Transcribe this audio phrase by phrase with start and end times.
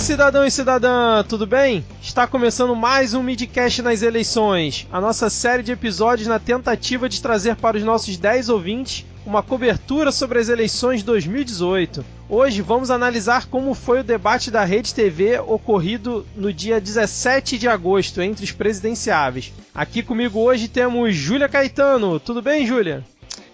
[0.00, 1.84] cidadão e cidadã, tudo bem?
[2.00, 7.20] Está começando mais um Midcast nas eleições, a nossa série de episódios na tentativa de
[7.20, 12.02] trazer para os nossos 10 ouvintes uma cobertura sobre as eleições de 2018.
[12.30, 17.68] Hoje vamos analisar como foi o debate da Rede TV ocorrido no dia 17 de
[17.68, 19.52] agosto entre os presidenciáveis.
[19.74, 22.18] Aqui comigo hoje temos Júlia Caetano.
[22.18, 23.04] Tudo bem, Júlia?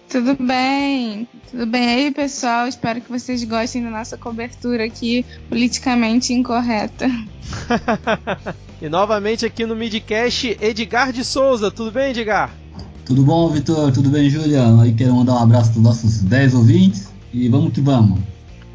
[0.09, 2.65] Tudo bem, tudo bem aí, pessoal?
[2.65, 7.07] Espero que vocês gostem da nossa cobertura aqui politicamente incorreta.
[8.81, 11.69] e novamente aqui no Midcast, Edgar de Souza.
[11.69, 12.55] Tudo bem, Edgar?
[13.03, 13.91] Tudo bom, Vitor?
[13.91, 14.63] Tudo bem, Júlia?
[14.81, 18.19] Aí quero mandar um abraço para os nossos 10 ouvintes e vamos que vamos.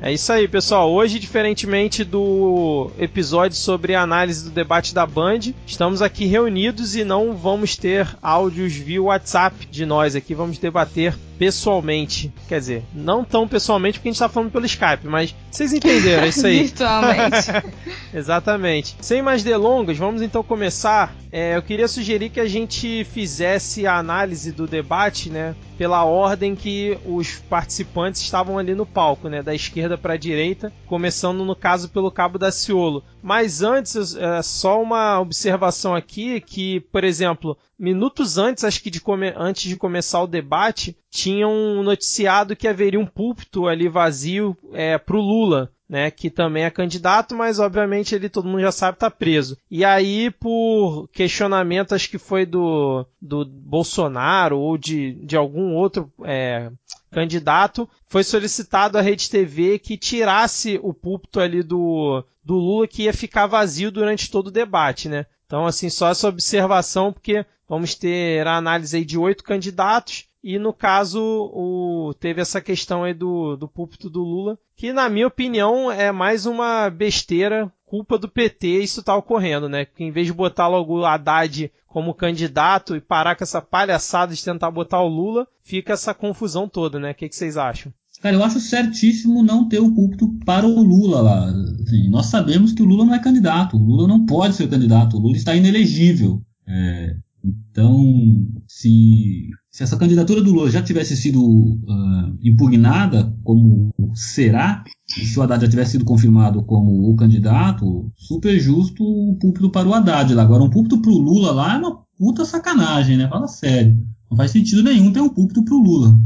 [0.05, 0.91] É isso aí, pessoal.
[0.93, 7.05] Hoje, diferentemente do episódio sobre a análise do debate da Band, estamos aqui reunidos e
[7.05, 10.35] não vamos ter áudios via WhatsApp de nós aqui.
[10.35, 12.33] Vamos debater pessoalmente.
[12.49, 16.25] Quer dizer, não tão pessoalmente porque a gente está falando pelo Skype, mas vocês entenderam,
[16.25, 16.59] é isso aí.
[16.65, 17.51] Virtualmente.
[18.15, 18.97] Exatamente.
[19.01, 21.15] Sem mais delongas, vamos então começar.
[21.31, 25.55] É, eu queria sugerir que a gente fizesse a análise do debate, né?
[25.83, 30.73] pela ordem que os participantes estavam ali no palco, né, da esquerda para a direita,
[30.87, 33.03] começando no caso pelo Cabo da Ciolo.
[33.23, 39.01] Mas antes, é, só uma observação aqui que, por exemplo, minutos antes, acho que de
[39.37, 45.17] antes de começar o debate, tinham noticiado que haveria um púlpito ali vazio é, para
[45.17, 49.11] o Lula né, que também é candidato, mas obviamente ele todo mundo já sabe está
[49.11, 49.59] preso.
[49.71, 56.11] E aí, por questionamento, acho que foi do, do Bolsonaro ou de, de algum outro
[56.25, 56.71] é,
[57.13, 63.05] candidato, foi solicitado à Rede TV que tirasse o púlpito ali do, do Lula, que
[63.05, 65.27] ia ficar vazio durante todo o debate, né?
[65.47, 70.59] Então, assim, só essa observação, porque vamos ter a análise aí de oito candidatos, e
[70.59, 75.29] no caso, o, teve essa questão aí do, do púlpito do Lula, que na minha
[75.29, 79.85] opinião é mais uma besteira, culpa do PT isso tá ocorrendo, né?
[79.85, 84.35] Porque em vez de botar logo o Haddad como candidato e parar com essa palhaçada
[84.35, 87.11] de tentar botar o Lula, fica essa confusão toda, né?
[87.11, 87.93] O que, que vocês acham?
[88.23, 91.45] Cara, eu acho certíssimo não ter o púlpito para o Lula lá.
[91.83, 95.19] Assim, nós sabemos que o Lula não é candidato, o Lula não pode ser candidato,
[95.19, 96.41] o Lula está inelegível.
[96.67, 97.15] É,
[97.45, 104.85] então, se, se essa candidatura do Lula já tivesse sido uh, impugnada, como será,
[105.19, 109.71] e se o Haddad já tivesse sido confirmado como o candidato, super justo o púlpito
[109.71, 110.43] para o Haddad lá.
[110.43, 113.29] Agora, um púlpito para o Lula lá é uma puta sacanagem, né?
[113.29, 113.97] Fala sério.
[114.31, 116.19] Não faz sentido nenhum ter um púlpito para o Lula.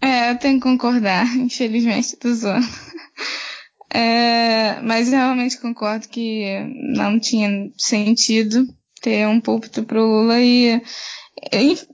[0.00, 2.66] É, eu tenho que concordar, infelizmente, tô zoando.
[3.92, 6.44] É, mas realmente concordo que
[6.96, 8.66] não tinha sentido
[9.04, 10.80] ter um púlpito pro Lula e,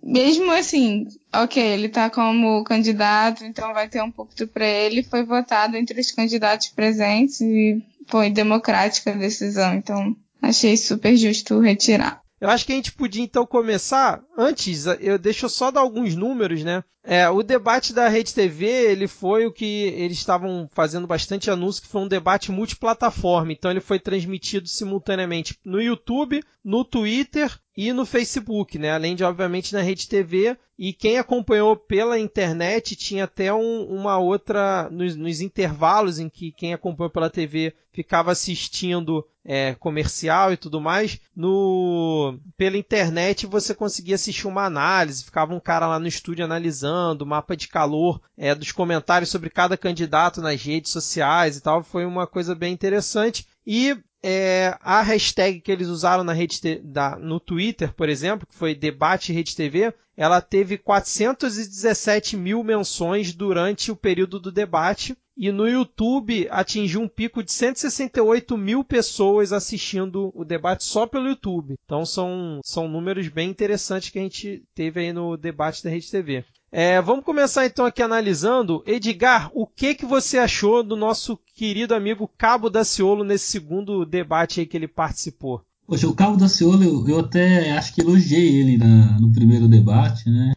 [0.00, 5.24] mesmo assim, ok, ele tá como candidato, então vai ter um púlpito para ele, foi
[5.24, 12.22] votado entre os candidatos presentes e foi democrática a decisão, então achei super justo retirar.
[12.40, 14.22] Eu acho que a gente podia então começar.
[14.36, 16.82] Antes, eu deixo só dar alguns números, né?
[17.02, 21.82] É, o debate da Rede TV, ele foi o que eles estavam fazendo bastante anúncio,
[21.82, 23.52] que foi um debate multiplataforma.
[23.52, 28.90] Então ele foi transmitido simultaneamente no YouTube, no Twitter e no Facebook, né?
[28.90, 30.56] Além de, obviamente, na Rede TV.
[30.78, 34.88] E quem acompanhou pela internet tinha até um, uma outra.
[34.90, 40.80] Nos, nos, intervalos em que quem acompanhou pela TV ficava assistindo é, comercial e tudo
[40.80, 41.20] mais.
[41.36, 47.26] No, pela internet você conseguia assistir uma análise, ficava um cara lá no estúdio analisando,
[47.26, 51.82] mapa de calor é, dos comentários sobre cada candidato nas redes sociais e tal.
[51.82, 53.46] Foi uma coisa bem interessante.
[53.66, 58.54] E é, a hashtag que eles usaram na rede da, no Twitter, por exemplo, que
[58.54, 65.50] foi debate rede TV, ela teve 417 mil menções durante o período do debate e
[65.50, 71.76] no YouTube atingiu um pico de 168 mil pessoas assistindo o debate só pelo YouTube.
[71.82, 76.10] Então são, são números bem interessantes que a gente teve aí no debate da Rede
[76.10, 76.44] TV.
[76.72, 78.82] É, vamos começar então aqui analisando.
[78.86, 84.64] Edgar, o que, que você achou do nosso querido amigo Cabo Daciolo nesse segundo debate
[84.64, 85.62] que ele participou?
[85.84, 90.30] Poxa, o Cabo Daciolo, eu, eu até acho que elogiei ele na, no primeiro debate,
[90.30, 90.52] né?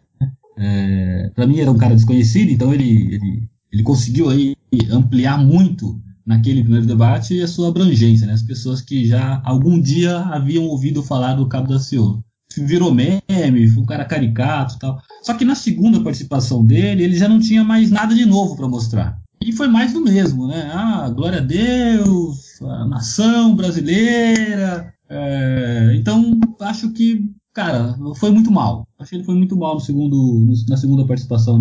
[0.55, 4.55] É, para mim era um cara desconhecido, então ele, ele, ele conseguiu aí
[4.91, 8.33] ampliar muito naquele primeiro debate a sua abrangência, né?
[8.33, 12.23] As pessoas que já algum dia haviam ouvido falar do Cabo Daciolo
[12.61, 15.01] virou meme, foi um cara caricato tal.
[15.21, 18.67] Só que na segunda participação dele, ele já não tinha mais nada de novo para
[18.67, 19.17] mostrar.
[19.41, 20.71] E foi mais do mesmo, né?
[20.73, 24.93] Ah, glória a Deus, a nação brasileira.
[25.09, 25.93] É...
[25.95, 28.87] então, acho que, cara, foi muito mal.
[28.97, 31.59] Acho que ele foi muito mal no segundo, na segunda participação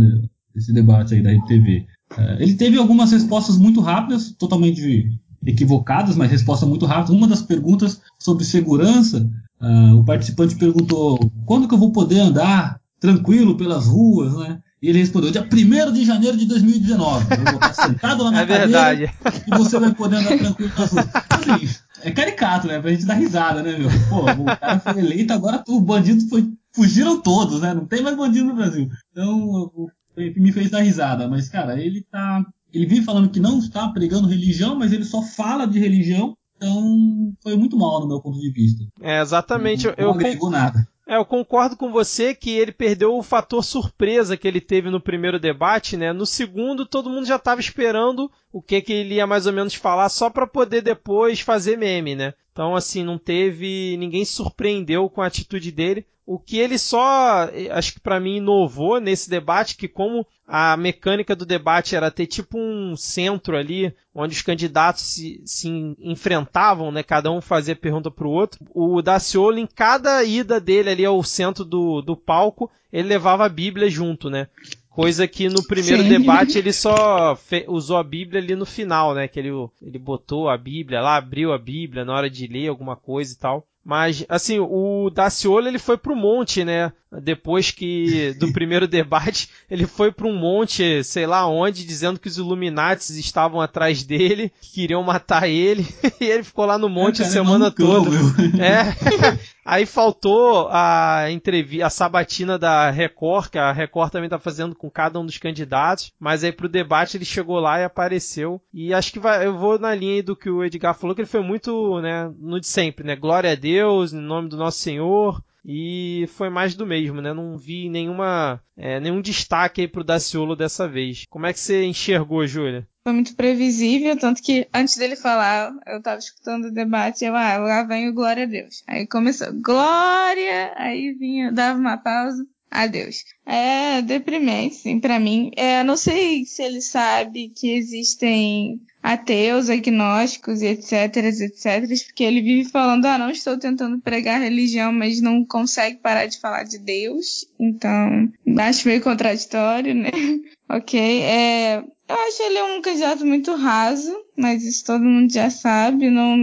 [0.54, 1.86] desse debate aí da RTV.
[2.16, 5.10] É, ele teve algumas respostas muito rápidas, totalmente
[5.44, 7.16] equivocadas, mas resposta muito rápida.
[7.16, 9.28] Uma das perguntas sobre segurança,
[9.62, 14.60] uh, o participante perguntou: quando que eu vou poder andar tranquilo pelas ruas, né?
[14.82, 17.26] E ele respondeu: dia 1 de janeiro de 2019.
[17.30, 19.10] Eu vou estar sentado na minha é verdade.
[19.46, 21.06] e você vai poder andar tranquilo nas ruas.
[21.30, 21.68] Assim,
[22.02, 22.80] é caricato, né?
[22.80, 23.88] Pra gente dar risada, né, meu?
[24.08, 26.50] Pô, o cara foi eleito, agora o bandido foi.
[26.74, 27.74] Fugiram todos, né?
[27.74, 28.88] Não tem mais bandido no Brasil.
[29.10, 29.70] Então,
[30.16, 31.28] me fez dar risada.
[31.28, 32.44] Mas, cara, ele tá.
[32.72, 36.34] Ele vive falando que não está pregando religião, mas ele só fala de religião.
[36.62, 38.84] Então, foi muito mal no meu ponto de vista.
[39.00, 39.86] É, exatamente.
[39.86, 40.86] Não, não eu, agregou nada.
[41.04, 45.00] É, eu concordo com você que ele perdeu o fator surpresa que ele teve no
[45.00, 46.12] primeiro debate, né?
[46.12, 49.74] No segundo, todo mundo já estava esperando o que, que ele ia mais ou menos
[49.74, 52.32] falar só para poder depois fazer meme, né?
[52.52, 53.96] Então, assim, não teve.
[53.98, 56.06] ninguém se surpreendeu com a atitude dele.
[56.24, 61.34] O que ele só, acho que para mim, inovou nesse debate, que como a mecânica
[61.34, 67.02] do debate era ter tipo um centro ali, onde os candidatos se, se enfrentavam, né?
[67.02, 68.60] Cada um fazia pergunta para o outro.
[68.70, 73.48] O Daciolo, em cada ida dele ali ao centro do, do palco, ele levava a
[73.48, 74.46] Bíblia junto, né?
[74.90, 76.08] Coisa que no primeiro Sim.
[76.10, 77.36] debate ele só
[77.66, 79.26] usou a Bíblia ali no final, né?
[79.26, 82.94] Que ele, ele botou a Bíblia lá, abriu a Bíblia na hora de ler alguma
[82.94, 83.66] coisa e tal.
[83.84, 86.92] Mas, assim, o Daciolo ele foi pro monte, né?
[87.20, 92.28] Depois que do primeiro debate, ele foi para um monte, sei lá onde, dizendo que
[92.28, 95.86] os Illuminates estavam atrás dele, que queriam matar ele,
[96.20, 98.10] e ele ficou lá no monte a semana toda.
[98.58, 99.42] É.
[99.64, 104.90] Aí faltou a entrevista, a sabatina da Record, que a Record também tá fazendo com
[104.90, 108.60] cada um dos candidatos, mas aí pro debate ele chegou lá e apareceu.
[108.74, 111.28] E acho que vai, eu vou na linha do que o Edgar falou, que ele
[111.28, 113.14] foi muito, né, no de sempre, né?
[113.14, 117.32] Glória a Deus, em nome do nosso Senhor, e foi mais do mesmo, né?
[117.32, 121.24] Não vi nenhuma, é, nenhum destaque aí pro Daciolo dessa vez.
[121.30, 122.86] Como é que você enxergou, Júlia?
[123.04, 127.58] Foi muito previsível, tanto que antes dele falar, eu tava escutando o debate, eu, ah,
[127.58, 128.84] lá vem o glória a Deus.
[128.86, 130.72] Aí começou, glória!
[130.76, 133.24] Aí vinha, dava uma pausa, adeus.
[133.44, 135.50] É deprimente, sim, pra mim.
[135.56, 142.40] É, não sei se ele sabe que existem ateus, agnósticos e etc, etc, porque ele
[142.40, 146.78] vive falando, ah, não estou tentando pregar religião, mas não consegue parar de falar de
[146.78, 150.10] Deus, então acho meio contraditório, né?
[150.70, 156.10] ok, é, eu acho ele um candidato muito raso, mas isso todo mundo já sabe,
[156.10, 156.36] não,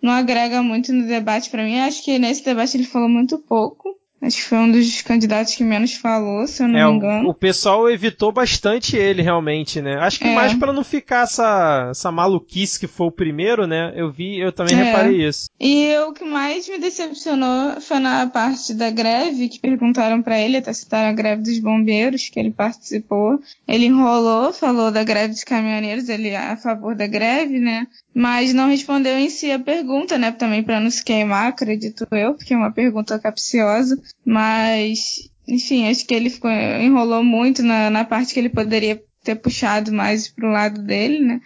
[0.00, 3.98] não agrega muito no debate para mim, acho que nesse debate ele falou muito pouco,
[4.22, 7.28] Acho que foi um dos candidatos que menos falou, se eu não é, me engano.
[7.28, 9.96] O, o pessoal evitou bastante ele, realmente, né?
[9.98, 10.34] Acho que é.
[10.34, 13.94] mais para não ficar essa, essa maluquice que foi o primeiro, né?
[13.96, 14.82] Eu vi, eu também é.
[14.82, 15.48] reparei isso.
[15.58, 20.58] E o que mais me decepcionou foi na parte da greve, que perguntaram para ele,
[20.58, 23.40] até citaram a greve dos bombeiros, que ele participou.
[23.66, 27.86] Ele enrolou, falou da greve dos caminhoneiros, ele é a favor da greve, né?
[28.14, 30.30] Mas não respondeu em si a pergunta, né?
[30.30, 33.98] Também para não se queimar, acredito eu, porque é uma pergunta capciosa.
[34.24, 39.36] Mas, enfim, acho que ele ficou, enrolou muito na, na parte que ele poderia ter
[39.36, 41.40] puxado mais pro lado dele, né?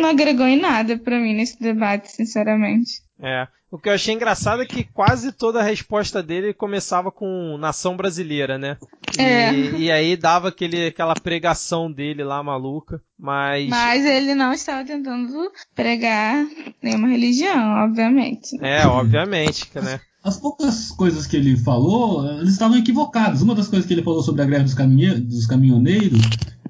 [0.00, 3.00] Não agregou em nada para mim nesse debate, sinceramente.
[3.20, 3.48] É.
[3.70, 7.96] O que eu achei engraçado é que quase toda a resposta dele começava com nação
[7.96, 8.76] brasileira, né?
[9.18, 9.52] É.
[9.52, 13.68] E, e, aí dava aquele, aquela pregação dele lá maluca, mas.
[13.68, 16.46] Mas ele não estava tentando pregar
[16.80, 18.56] nenhuma religião, obviamente.
[18.62, 20.00] É, obviamente, né?
[20.26, 23.42] As poucas coisas que ele falou, eles estavam equivocados.
[23.42, 24.74] Uma das coisas que ele falou sobre a greve dos,
[25.20, 26.20] dos caminhoneiros,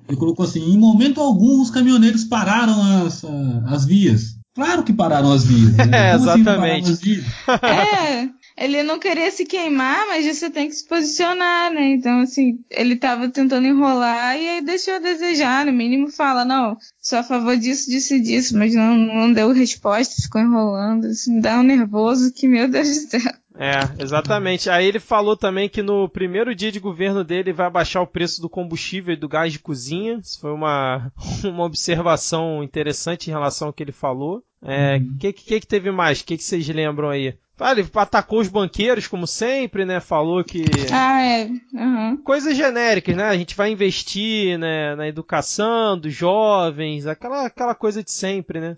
[0.06, 3.24] ele colocou assim: em momento algum os caminhoneiros pararam as,
[3.66, 4.36] as vias.
[4.54, 5.74] Claro que pararam as vias.
[5.74, 5.84] Né?
[5.92, 6.92] É, assim exatamente.
[6.92, 7.24] Assim
[7.64, 11.88] é, ele não queria se queimar, mas você tem que se posicionar, né?
[11.88, 15.66] Então, assim, ele tava tentando enrolar e aí deixou a desejar.
[15.66, 19.52] No mínimo fala, não, sou a favor disso, disso e disso, mas não, não deu
[19.52, 21.06] resposta, ficou enrolando.
[21.06, 23.32] Isso me dá um nervoso que, meu Deus do céu.
[23.58, 24.68] É, exatamente.
[24.68, 28.40] Aí ele falou também que no primeiro dia de governo dele vai baixar o preço
[28.40, 30.18] do combustível e do gás de cozinha.
[30.22, 31.10] Isso foi uma,
[31.44, 34.42] uma observação interessante em relação ao que ele falou.
[34.62, 35.16] O é, uhum.
[35.18, 36.20] que, que, que teve mais?
[36.20, 37.34] O que, que vocês lembram aí?
[37.58, 39.98] Ah, ele atacou os banqueiros, como sempre, né?
[39.98, 40.62] Falou que.
[40.92, 41.48] Ah, é.
[41.72, 42.18] Uhum.
[42.18, 43.24] Coisas genéricas, né?
[43.24, 48.76] A gente vai investir né, na educação dos jovens, aquela, aquela coisa de sempre, né?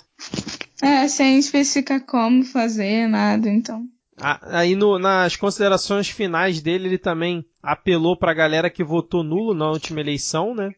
[0.81, 3.85] É, sem especificar como fazer, nada, então.
[4.21, 9.71] Aí no, nas considerações finais dele, ele também apelou pra galera que votou nulo na
[9.71, 10.71] última eleição, né?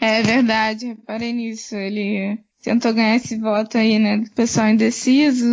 [0.00, 1.74] É verdade, reparei nisso.
[1.74, 5.44] Ele tentou ganhar esse voto aí, né, do pessoal indeciso,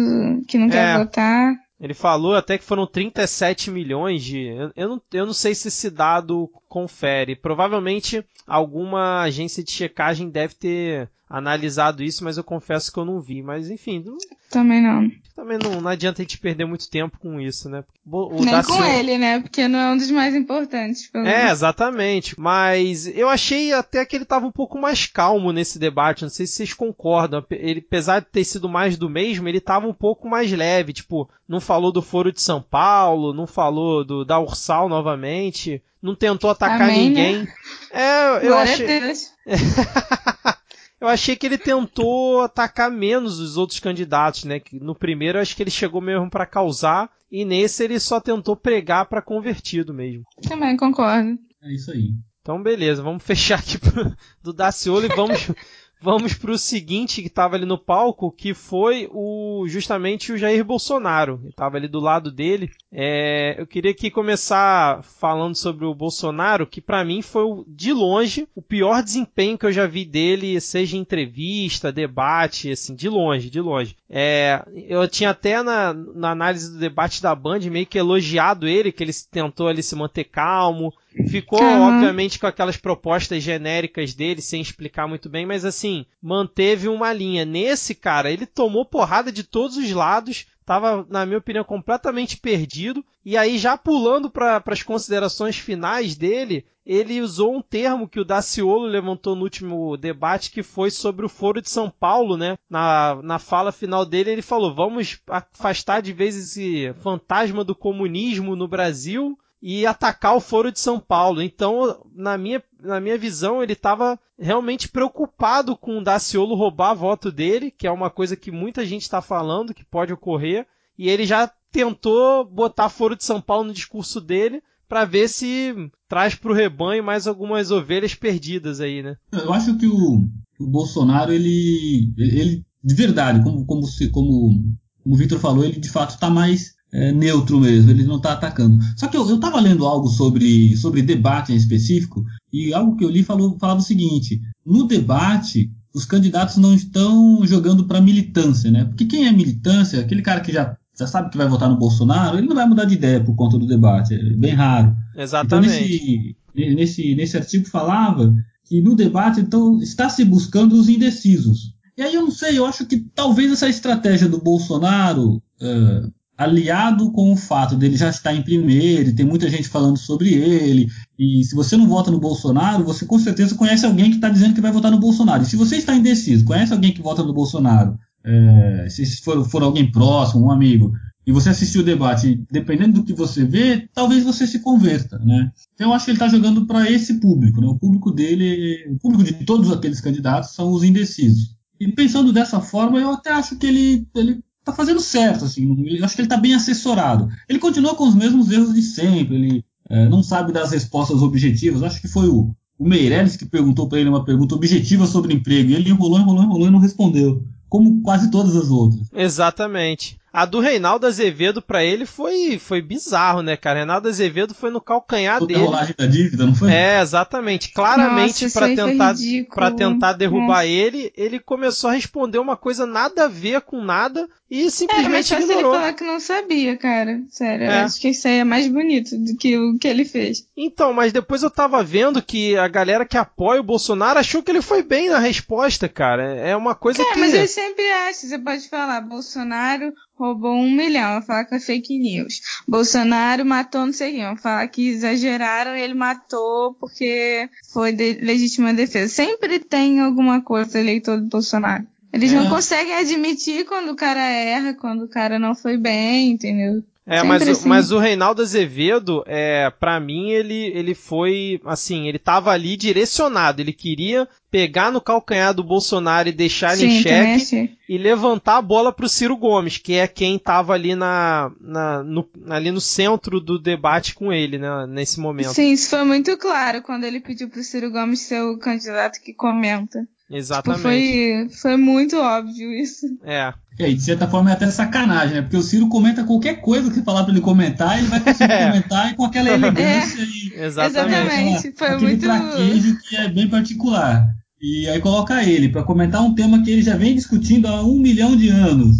[0.48, 0.98] que não quer é.
[0.98, 1.54] votar.
[1.80, 4.72] Ele falou até que foram 37 milhões de.
[4.76, 7.36] Eu, não, eu não sei se esse dado confere.
[7.36, 13.20] Provavelmente alguma agência de checagem deve ter analisado isso, mas eu confesso que eu não
[13.20, 13.42] vi.
[13.42, 14.04] Mas enfim.
[14.06, 14.18] Não...
[14.50, 15.10] Também não.
[15.34, 17.84] Também não, não adianta a gente perder muito tempo com isso, né?
[18.06, 19.40] O Nem com ele, né?
[19.40, 21.10] Porque não é um dos mais importantes.
[21.14, 21.52] é, menos.
[21.52, 22.40] exatamente.
[22.40, 26.24] Mas eu achei até que ele estava um pouco mais calmo nesse debate.
[26.24, 27.44] Não sei se vocês concordam.
[27.50, 30.94] Ele, apesar de ter sido mais do mesmo, ele estava um pouco mais leve.
[30.94, 36.16] Tipo, não falou do Foro de São Paulo, não falou do da Ursal novamente, não
[36.16, 37.44] tentou atacar Amém, ninguém.
[37.44, 37.54] Né?
[37.92, 39.14] É, eu Glória achei.
[41.02, 44.60] eu achei que ele tentou atacar menos os outros candidatos, né?
[44.60, 48.56] Que no primeiro acho que ele chegou mesmo para causar e nesse ele só tentou
[48.56, 50.24] pregar para convertido mesmo.
[50.48, 51.38] Também concordo.
[51.64, 52.14] É isso aí.
[52.42, 55.52] Então beleza, vamos fechar aqui pro, do Daciolo e vamos
[56.02, 60.66] vamos para o seguinte que estava ali no palco, que foi o justamente o Jair
[60.66, 61.40] Bolsonaro.
[61.48, 62.72] Estava ali do lado dele.
[62.92, 68.48] É, eu queria aqui começar falando sobre o Bolsonaro, que para mim foi de longe
[68.56, 73.50] o pior desempenho que eu já vi dele, seja em entrevista, debate, assim, de longe,
[73.50, 73.96] de longe.
[74.10, 78.92] É, eu tinha até na, na análise do debate da Band meio que elogiado ele,
[78.92, 80.94] que ele tentou ali se manter calmo,
[81.28, 81.96] Ficou, uhum.
[81.96, 87.44] obviamente, com aquelas propostas genéricas dele, sem explicar muito bem, mas assim, manteve uma linha.
[87.44, 93.04] Nesse, cara, ele tomou porrada de todos os lados, estava, na minha opinião, completamente perdido.
[93.26, 98.26] E aí, já pulando para as considerações finais dele, ele usou um termo que o
[98.26, 102.58] Daciolo levantou no último debate, que foi sobre o Foro de São Paulo, né?
[102.70, 108.56] Na, na fala final dele, ele falou: vamos afastar de vez esse fantasma do comunismo
[108.56, 111.42] no Brasil e atacar o Foro de São Paulo.
[111.42, 117.32] Então, na minha, na minha visão, ele estava realmente preocupado com o Daciolo roubar voto
[117.32, 120.66] dele, que é uma coisa que muita gente está falando que pode ocorrer,
[120.98, 125.74] e ele já tentou botar Foro de São Paulo no discurso dele para ver se
[126.10, 129.16] traz para o rebanho mais algumas ovelhas perdidas aí, né?
[129.32, 130.22] Eu acho que o,
[130.60, 135.90] o Bolsonaro, ele, ele, de verdade, como, como, como, como o Victor falou, ele de
[135.90, 138.78] fato está mais é, neutro mesmo, ele não está atacando.
[138.98, 143.10] Só que eu estava lendo algo sobre, sobre debate em específico, e algo que eu
[143.10, 148.86] li falou, falava o seguinte: no debate, os candidatos não estão jogando para militância, né?
[148.86, 152.38] Porque quem é militância, aquele cara que já, já sabe que vai votar no Bolsonaro,
[152.38, 154.96] ele não vai mudar de ideia por conta do debate, é bem raro.
[155.16, 155.74] Exatamente.
[155.74, 158.34] Então, nesse, nesse, nesse artigo falava
[158.66, 161.74] que no debate, então, está se buscando os indecisos.
[161.98, 165.42] E aí eu não sei, eu acho que talvez essa estratégia do Bolsonaro.
[165.62, 166.12] Uh,
[166.44, 170.34] aliado com o fato dele já estar em primeiro, e tem muita gente falando sobre
[170.34, 174.30] ele, e se você não vota no Bolsonaro, você com certeza conhece alguém que está
[174.30, 175.44] dizendo que vai votar no Bolsonaro.
[175.44, 179.64] E se você está indeciso, conhece alguém que vota no Bolsonaro, é, se for, for
[179.64, 180.92] alguém próximo, um amigo,
[181.26, 185.52] e você assistiu o debate, dependendo do que você vê, talvez você se converta, né?
[185.74, 187.68] Então eu acho que ele está jogando para esse público, né?
[187.68, 191.56] O público dele, o público de todos aqueles candidatos são os indecisos.
[191.80, 195.68] E pensando dessa forma, eu até acho que ele, ele tá fazendo certo, assim.
[196.04, 197.30] Acho que ele tá bem assessorado.
[197.48, 201.22] Ele continua com os mesmos erros de sempre, ele é, não sabe dar as respostas
[201.22, 201.84] objetivas.
[201.84, 205.72] Acho que foi o, o Meirelles que perguntou para ele uma pergunta objetiva sobre emprego,
[205.72, 207.44] e ele enrolou, enrolou, enrolou e não respondeu.
[207.68, 209.08] Como quase todas as outras.
[209.14, 210.21] Exatamente.
[210.34, 213.80] A do Reinaldo Azevedo para ele foi foi bizarro, né, cara?
[213.80, 215.66] Reinaldo Azevedo foi no calcanhar Toda dele.
[215.66, 216.72] rolagem da dívida, não foi?
[216.72, 217.74] É, exatamente.
[217.74, 219.16] Claramente para tentar
[219.54, 220.66] para tentar derrubar Nossa.
[220.68, 225.40] ele, ele começou a responder uma coisa nada a ver com nada e simplesmente é,
[225.40, 225.74] mas ignorou.
[225.74, 227.22] ele falar que não sabia, cara.
[227.30, 227.84] Sério, é.
[227.84, 230.46] acho que isso aí é mais bonito do que o que ele fez.
[230.58, 234.52] Então, mas depois eu tava vendo que a galera que apoia o Bolsonaro achou que
[234.52, 236.36] ele foi bem na resposta, cara.
[236.36, 237.20] É uma coisa é, que...
[237.20, 241.60] mas eu sempre acho, você pode falar, Bolsonaro roubou um milhão, vai falar que é
[241.60, 242.42] fake news.
[242.68, 248.14] Bolsonaro matou não sei quem, vai falar que exageraram e ele matou porque foi de
[248.22, 249.12] legítima defesa.
[249.12, 251.88] Sempre tem alguma coisa eleitor do Bolsonaro.
[252.14, 252.36] Eles é.
[252.36, 256.84] não conseguem admitir quando o cara erra, quando o cara não foi bem, entendeu?
[257.06, 257.68] É, mas, assim.
[257.68, 263.60] mas o Reinaldo Azevedo, é, para mim, ele, ele foi, assim, ele tava ali direcionado.
[263.60, 268.62] Ele queria pegar no calcanhar do Bolsonaro e deixar ele em xeque e levantar a
[268.62, 273.40] bola pro Ciro Gomes, que é quem tava ali na, na no, ali no centro
[273.40, 275.54] do debate com ele, né, nesse momento.
[275.54, 279.34] Sim, isso foi muito claro quando ele pediu pro Ciro Gomes ser o candidato que
[279.34, 280.08] comenta.
[280.32, 280.78] Exatamente.
[280.78, 283.06] Tipo, foi, foi muito óbvio isso.
[283.24, 283.54] É.
[283.80, 285.42] É, e de certa forma é até sacanagem, né?
[285.42, 288.68] Porque o Ciro comenta qualquer coisa que falar pra ele comentar, ele vai conseguir é.
[288.68, 290.26] comentar e com aquela elegância é.
[290.26, 290.54] e.
[290.64, 291.68] Exatamente.
[291.68, 292.22] Aquela, foi aquele muito.
[292.22, 294.28] traquejo que é bem particular.
[294.62, 297.98] E aí coloca ele para comentar um tema que ele já vem discutindo há um
[297.98, 298.98] milhão de anos.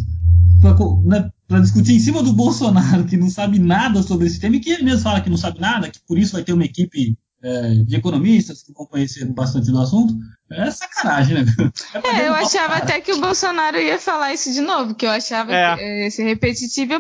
[0.60, 4.56] Pra, né, pra discutir em cima do Bolsonaro, que não sabe nada sobre esse tema,
[4.56, 6.66] e que ele mesmo fala que não sabe nada, que por isso vai ter uma
[6.66, 10.16] equipe é, de economistas que vão conhecer bastante do assunto.
[10.52, 11.46] É sacanagem, né?
[12.04, 15.10] É, é eu achava até que o Bolsonaro ia falar isso de novo, que eu
[15.10, 15.76] achava é.
[15.76, 16.94] que esse repetitivo,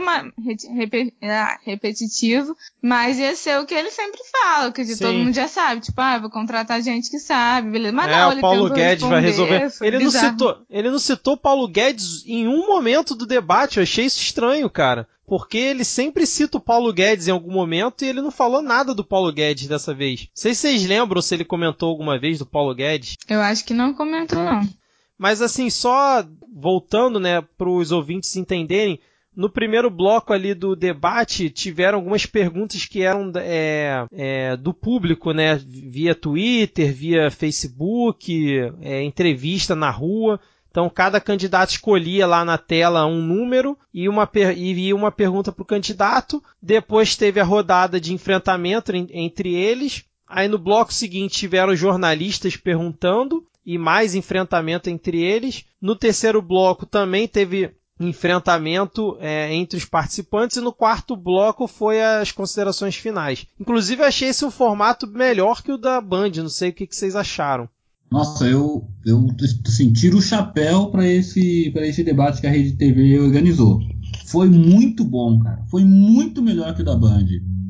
[0.75, 5.33] rep, ah, repetitivo, mas ia ser o que ele sempre fala, que de todo mundo
[5.33, 7.95] já sabe, tipo, ah, vou contratar gente que sabe, beleza.
[7.95, 9.71] Mas é, não, o Paulo Guedes vai resolver.
[9.81, 14.05] Ele não, citou, ele não citou Paulo Guedes em um momento do debate, eu achei
[14.05, 18.21] isso estranho, cara porque ele sempre cita o Paulo Guedes em algum momento e ele
[18.21, 20.23] não falou nada do Paulo Guedes dessa vez.
[20.23, 23.15] Não sei se vocês lembram se ele comentou alguma vez do Paulo Guedes.
[23.29, 24.61] Eu acho que não comentou, não.
[25.17, 28.99] Mas assim, só voltando, né, para os ouvintes entenderem,
[29.35, 35.31] no primeiro bloco ali do debate tiveram algumas perguntas que eram é, é, do público,
[35.31, 38.33] né, via Twitter, via Facebook,
[38.81, 40.39] é, entrevista na rua.
[40.69, 45.63] Então, cada candidato escolhia lá na tela um número e uma, e uma pergunta para
[45.63, 46.41] o candidato.
[46.61, 50.05] Depois teve a rodada de enfrentamento entre eles.
[50.33, 55.65] Aí no bloco seguinte tiveram jornalistas perguntando e mais enfrentamento entre eles.
[55.81, 62.01] No terceiro bloco também teve enfrentamento é, entre os participantes e no quarto bloco foi
[62.01, 63.45] as considerações finais.
[63.59, 66.95] Inclusive achei esse um formato melhor que o da Band, não sei o que, que
[66.95, 67.69] vocês acharam.
[68.09, 69.27] Nossa, eu, eu
[69.65, 73.79] assim, tiro o chapéu para esse, esse debate que a Rede TV organizou.
[74.25, 75.63] Foi muito bom, cara.
[75.69, 77.27] Foi muito melhor que o da Band.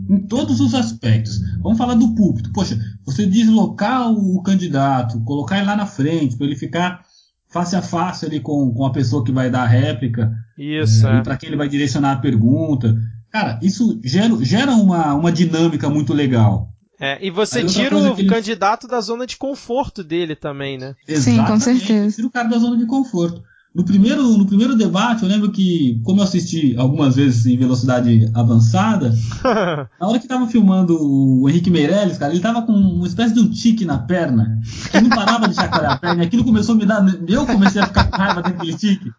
[0.10, 1.40] Em todos os aspectos.
[1.62, 2.52] Vamos falar do púlpito.
[2.52, 7.02] Poxa, você deslocar o candidato, colocar ele lá na frente, para ele ficar
[7.50, 10.32] face a face ali com, com a pessoa que vai dar a réplica.
[10.58, 11.08] Isso.
[11.08, 11.20] É, é.
[11.20, 12.96] E para quem ele vai direcionar a pergunta.
[13.32, 16.70] Cara, isso gera, gera uma, uma dinâmica muito legal.
[17.00, 18.28] É, e você tira o ele...
[18.28, 20.94] candidato da zona de conforto dele também, né?
[21.08, 22.16] Exatamente, Sim, com certeza.
[22.16, 23.42] Tira o cara da zona de conforto.
[23.74, 28.30] No primeiro, no primeiro debate, eu lembro que, como eu assisti algumas vezes em velocidade
[28.34, 29.16] avançada,
[29.98, 33.40] na hora que tava filmando o Henrique Meirelles, cara, ele tava com uma espécie de
[33.40, 34.60] um tique na perna,
[34.92, 37.06] que não parava de chacoalhar a perna, e aquilo começou a me dar.
[37.26, 39.10] Eu comecei a ficar com raiva daquele tique.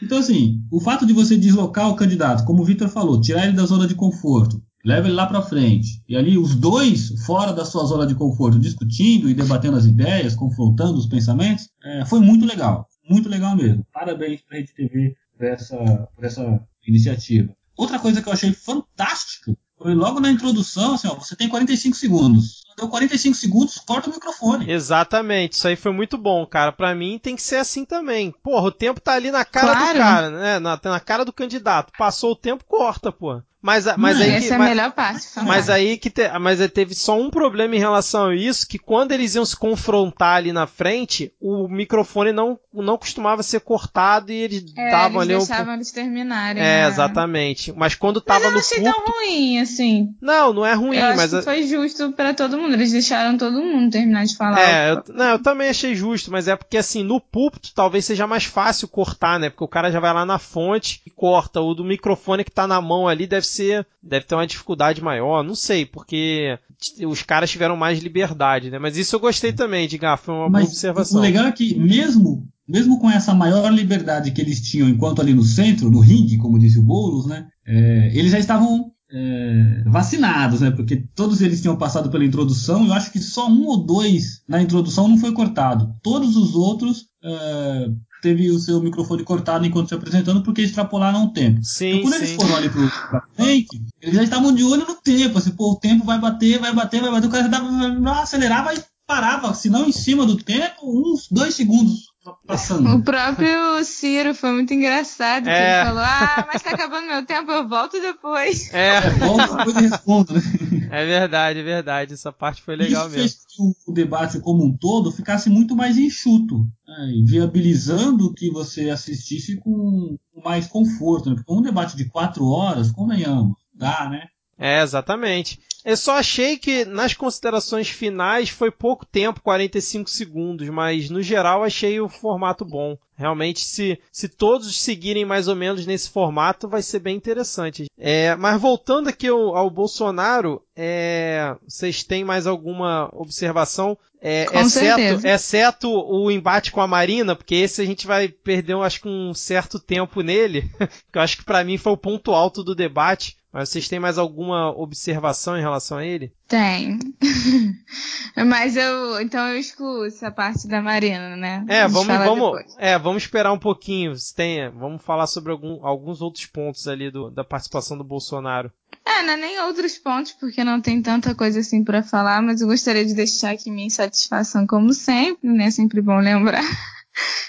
[0.00, 3.56] Então, assim, o fato de você deslocar o candidato, como o Victor falou, tirar ele
[3.56, 6.02] da zona de conforto, leva ele lá para frente.
[6.08, 10.34] E ali os dois fora da sua zona de conforto, discutindo e debatendo as ideias,
[10.34, 13.84] confrontando os pensamentos, é, foi muito legal, muito legal mesmo.
[13.92, 15.76] Parabéns para a Rede TV por essa,
[16.14, 17.54] por essa iniciativa.
[17.76, 21.96] Outra coisa que eu achei fantástica foi logo na introdução, assim, ó, você tem 45
[21.96, 22.60] segundos.
[22.76, 24.70] Deu 45 segundos, corta o microfone.
[24.70, 26.72] Exatamente, isso aí foi muito bom, cara.
[26.72, 28.34] Para mim tem que ser assim também.
[28.42, 29.92] Porra, o tempo tá ali na cara claro.
[29.92, 30.58] do cara, né?
[30.58, 31.92] Na, na cara do candidato.
[31.98, 33.42] Passou o tempo, corta, pô.
[33.62, 35.26] Mas, mas Não, aí essa que, é a mas, melhor parte.
[35.44, 39.12] Mas aí que te, mas teve só um problema em relação a isso, que quando
[39.12, 44.36] eles iam se confrontar ali na frente, o microfone não, não costumava ser cortado e
[44.36, 45.76] eles é, davam eles ali deixavam um...
[45.76, 46.62] eles terminarem.
[46.62, 46.88] É, né?
[46.88, 47.70] exatamente.
[47.72, 49.04] Mas quando tava mas eu no achei culto...
[49.04, 50.08] tão ruim, assim.
[50.22, 51.34] Não, não é ruim, eu mas...
[51.34, 52.72] Acho que foi justo para todo mundo.
[52.72, 54.58] Eles deixaram todo mundo terminar de falar.
[54.58, 58.26] É, eu, não, eu também achei justo, mas é porque assim, no púlpito talvez seja
[58.26, 59.50] mais fácil cortar, né?
[59.50, 61.60] Porque o cara já vai lá na fonte e corta.
[61.60, 63.86] O do microfone que tá na mão ali deve ser.
[64.02, 66.58] Deve ter uma dificuldade maior, não sei, porque
[67.06, 68.78] os caras tiveram mais liberdade, né?
[68.78, 71.18] Mas isso eu gostei também, de ah, foi uma Mas boa observação.
[71.18, 75.34] O legal é que mesmo, mesmo com essa maior liberdade que eles tinham enquanto ali
[75.34, 77.46] no centro, no ringue, como disse o Boulos, né?
[77.66, 80.70] É, eles já estavam é, vacinados, né?
[80.70, 82.86] Porque todos eles tinham passado pela introdução.
[82.86, 85.94] Eu acho que só um ou dois na introdução não foi cortado.
[86.02, 91.32] Todos os outros é, teve o seu microfone cortado enquanto se apresentando porque extrapolaram o
[91.32, 91.60] tempo.
[91.62, 92.18] Sim, então, quando sim.
[92.18, 95.38] eles foram ali pro, pra frente, eles já estavam de olho no tempo.
[95.38, 97.26] Assim, pô, o tempo vai bater, vai bater, vai bater.
[97.26, 101.54] O cara já dava, acelerava e parava, se não em cima do tempo, uns dois
[101.54, 102.09] segundos
[102.46, 102.96] passando.
[102.96, 105.54] O próprio Ciro foi muito engraçado, é.
[105.54, 108.72] que ele falou, ah, mas tá acabando meu tempo, eu volto depois.
[108.72, 110.40] É, é volto depois e respondo, né?
[110.92, 113.28] É verdade, é verdade, essa parte foi legal Isso mesmo.
[113.28, 117.12] fez que o debate como um todo ficasse muito mais enxuto, né?
[117.24, 121.36] viabilizando que você assistisse com mais conforto, né?
[121.36, 124.26] Porque um debate de quatro horas, convenhamos, dá, né?
[124.60, 125.58] É, exatamente.
[125.82, 131.64] Eu só achei que nas considerações finais foi pouco tempo, 45 segundos, mas no geral
[131.64, 132.98] achei o formato bom.
[133.16, 137.86] Realmente, se, se todos seguirem mais ou menos nesse formato, vai ser bem interessante.
[137.98, 143.96] É, mas voltando aqui ao, ao Bolsonaro, é, vocês têm mais alguma observação?
[144.22, 149.00] É, exceto, exceto o embate com a Marina, porque esse a gente vai perder, acho
[149.00, 150.70] que um certo tempo nele,
[151.10, 153.39] que eu acho que para mim foi o ponto alto do debate.
[153.52, 156.32] Mas vocês têm mais alguma observação em relação a ele?
[156.46, 156.98] Tem.
[158.46, 159.20] Mas eu.
[159.20, 161.64] Então eu excluo essa parte da Marina, né?
[161.68, 164.14] É, vamos, vamos, é, vamos esperar um pouquinho.
[164.36, 168.72] Tem, vamos falar sobre algum, alguns outros pontos ali do, da participação do Bolsonaro.
[169.04, 172.60] É, não é nem outros pontos, porque não tem tanta coisa assim para falar, mas
[172.60, 175.66] eu gostaria de deixar aqui minha insatisfação, como sempre, né?
[175.66, 176.62] É sempre bom lembrar.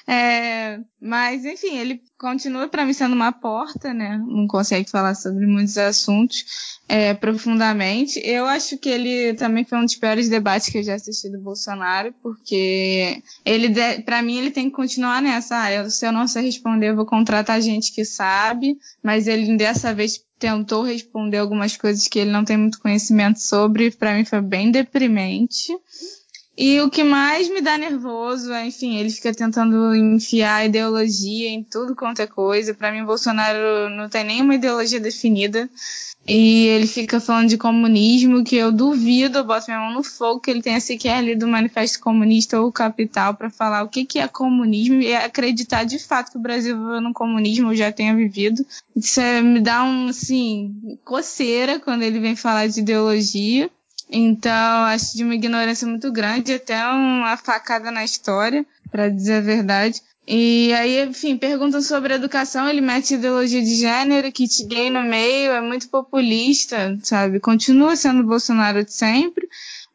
[0.08, 4.18] É, mas, enfim, ele continua para mim sendo uma porta, né?
[4.28, 6.46] Não consegue falar sobre muitos assuntos
[6.88, 8.20] é, profundamente.
[8.24, 11.40] Eu acho que ele também foi um dos piores debates que eu já assisti do
[11.40, 15.64] Bolsonaro, porque ele, para mim, ele tem que continuar nessa.
[15.64, 19.56] Ah, eu, se eu não sei responder, eu vou contratar gente que sabe, mas ele
[19.56, 23.92] dessa vez tentou responder algumas coisas que ele não tem muito conhecimento sobre.
[23.92, 25.72] Para mim foi bem deprimente.
[26.64, 31.64] E o que mais me dá nervoso é, enfim, ele fica tentando enfiar ideologia em
[31.64, 32.72] tudo quanto é coisa.
[32.72, 35.68] Para mim, Bolsonaro não tem nenhuma ideologia definida.
[36.28, 40.40] E ele fica falando de comunismo, que eu duvido, eu boto minha mão no fogo,
[40.40, 44.20] que ele tenha sequer lido o Manifesto Comunista ou Capital para falar o que, que
[44.20, 48.64] é comunismo e acreditar de fato que o Brasil no comunismo, eu já tenha vivido.
[48.96, 53.68] Isso é, me dá um, assim, coceira quando ele vem falar de ideologia.
[54.12, 59.42] Então, acho de uma ignorância muito grande, até uma facada na história, para dizer a
[59.42, 60.02] verdade.
[60.28, 65.52] E aí, enfim, perguntam sobre educação, ele mete ideologia de gênero, kit gay no meio,
[65.52, 67.40] é muito populista, sabe?
[67.40, 69.48] Continua sendo Bolsonaro de sempre,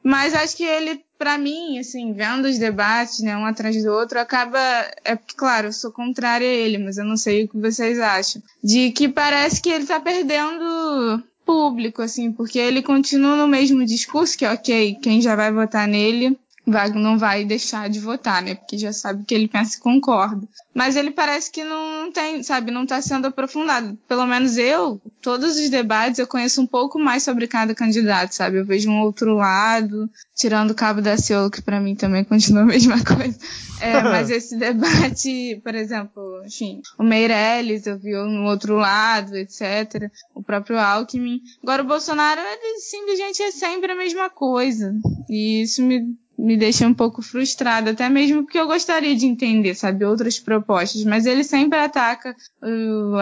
[0.03, 4.19] mas acho que ele, para mim, assim, vendo os debates, né, um atrás do outro,
[4.19, 4.59] acaba,
[5.05, 8.43] é claro, eu sou contrária a ele, mas eu não sei o que vocês acham,
[8.63, 14.37] de que parece que ele tá perdendo público, assim, porque ele continua no mesmo discurso,
[14.37, 18.57] que ok, quem já vai votar nele vai, não vai deixar de votar, né?
[18.57, 20.47] Porque já sabe que ele pensa e concorda.
[20.75, 23.97] Mas ele parece que não tem, sabe, não está sendo aprofundado.
[24.09, 28.59] Pelo menos eu, todos os debates, eu conheço um pouco mais sobre cada candidato, sabe?
[28.59, 32.63] Eu vejo um outro lado, tirando o cabo da Ciolo, que para mim também continua
[32.63, 33.39] a mesma coisa.
[33.81, 40.11] É, mas esse debate, por exemplo, enfim, o Meirelles, eu vi no outro lado, etc.
[40.35, 41.41] O próprio Alckmin.
[41.63, 44.95] Agora o Bolsonaro, ele simplesmente é sempre a mesma coisa.
[45.29, 49.75] E isso me me deixa um pouco frustrada, até mesmo porque eu gostaria de entender,
[49.75, 53.17] sabe, outras propostas, mas ele sempre ataca uh,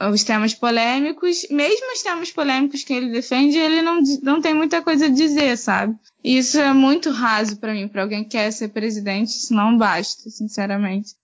[0.00, 4.54] a, os temas polêmicos, mesmo os temas polêmicos que ele defende, ele não, não tem
[4.54, 5.96] muita coisa a dizer, sabe?
[6.22, 9.76] E isso é muito raso para mim, para alguém que quer ser presidente, isso não
[9.76, 11.14] basta, sinceramente.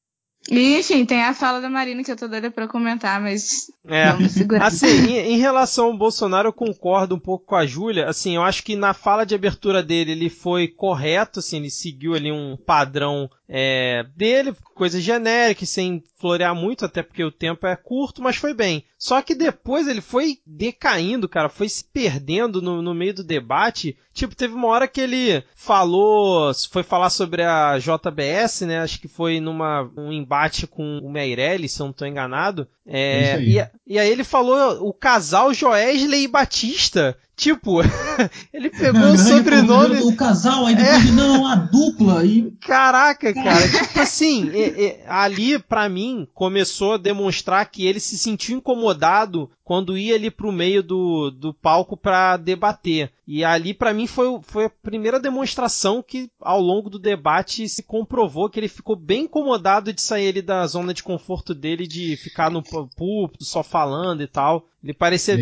[0.51, 4.11] E, enfim, tem a fala da Marina que eu tô doida pra comentar, mas é.
[4.11, 4.67] vamos segurar.
[4.67, 8.09] Assim, em, em, relação ao Bolsonaro, eu concordo um pouco com a Júlia.
[8.09, 12.15] Assim, eu acho que na fala de abertura dele, ele foi correto, assim, ele seguiu
[12.15, 17.77] ali um padrão é, dele, coisa genérica, sem florear muito, até porque o tempo é
[17.77, 18.85] curto, mas foi bem.
[18.97, 23.97] Só que depois ele foi decaindo, cara, foi se perdendo no, no meio do debate.
[24.13, 28.79] Tipo, teve uma hora que ele falou, foi falar sobre a JBS, né?
[28.79, 32.69] Acho que foi numa um embate com o Meirelles, se eu não estou enganado.
[32.87, 37.17] É, é e, e aí ele falou o casal Joesley e Batista.
[37.35, 37.81] Tipo,
[38.53, 40.01] ele pegou o sobrenome.
[40.03, 41.13] O casal, aí depois é...
[41.13, 42.25] não, a dupla.
[42.25, 42.53] E...
[42.61, 43.69] Caraca, cara.
[43.69, 49.51] tipo assim, é, é, ali para mim começou a demonstrar que ele se sentiu incomodado
[49.65, 53.13] quando ia ali pro meio do, do palco para debater.
[53.27, 57.83] E ali para mim foi, foi a primeira demonstração que ao longo do debate se
[57.83, 62.17] comprovou que ele ficou bem incomodado de sair ali da zona de conforto dele de
[62.17, 64.67] ficar no púlpito só falando e tal.
[64.83, 65.39] Ele parecia, é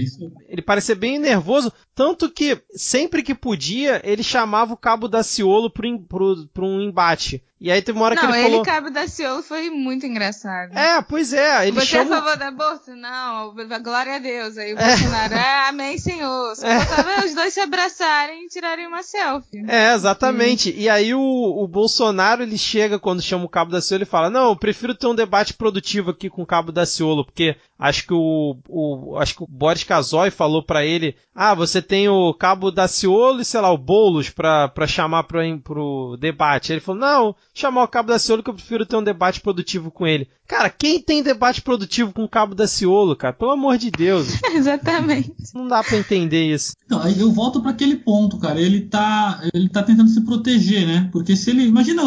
[0.49, 5.71] ele parecia bem nervoso, tanto que sempre que podia, ele chamava o Cabo da Ciolo
[5.71, 7.43] pro, pro, pro um embate.
[7.61, 8.65] E aí teve uma hora não, que ele, ele falou...
[8.65, 10.77] Não, ele Cabo da Ciolo foi muito engraçado.
[10.77, 11.69] É, pois é.
[11.69, 12.17] Ele Você chama...
[12.17, 12.97] é a favor da bolsa?
[12.97, 14.57] Não, glória a Deus.
[14.57, 14.89] Aí o é.
[14.89, 16.57] Bolsonaro, é, amém, senhor.
[16.57, 17.25] Só é.
[17.27, 19.63] os dois se abraçarem e tirarem uma selfie.
[19.69, 20.71] É, exatamente.
[20.71, 20.75] Hum.
[20.77, 24.31] E aí o, o Bolsonaro, ele chega quando chama o Cabo da Ciolo e fala,
[24.31, 28.07] não, eu prefiro ter um debate produtivo aqui com o Cabo da Ciolo, porque acho
[28.07, 32.35] que o, o acho que o Boris Casoy falou para ele, ah, você tem o
[32.35, 36.73] Cabo da Ciolo e, sei lá, o Boulos pra, pra chamar pro, pro debate.
[36.73, 39.91] Ele falou, não, chamar o Cabo da Ciolo que eu prefiro ter um debate produtivo
[39.91, 40.29] com ele.
[40.47, 43.33] Cara, quem tem debate produtivo com o Cabo da Ciolo, cara?
[43.33, 44.29] Pelo amor de Deus.
[44.53, 45.33] Exatamente.
[45.55, 46.73] Não dá para entender isso.
[46.89, 48.61] Não, eu volto para aquele ponto, cara.
[48.61, 51.09] Ele tá, ele tá tentando se proteger, né?
[51.11, 52.03] Porque se ele, imagina,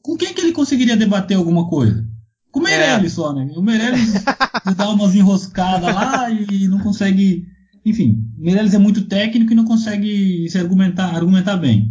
[0.00, 2.08] com quem que ele conseguiria debater alguma coisa?
[2.50, 3.14] Com o Meirelles é.
[3.14, 3.48] só, né?
[3.54, 4.12] O Meirelles
[4.76, 7.46] dá umas enroscadas lá e não consegue.
[7.84, 11.88] Enfim, o Meirelles é muito técnico e não consegue se argumentar, argumentar bem.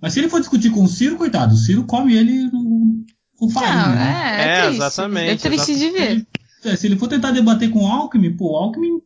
[0.00, 3.04] Mas se ele for discutir com o Ciro, coitado, o Ciro come ele no,
[3.36, 3.94] com farinha.
[3.94, 4.36] né?
[4.38, 5.30] é, é, é exatamente.
[5.30, 5.78] É triste exatamente.
[5.78, 6.26] de ver.
[6.64, 9.00] É, se ele for tentar debater com o Alckmin, pô, o Alckmin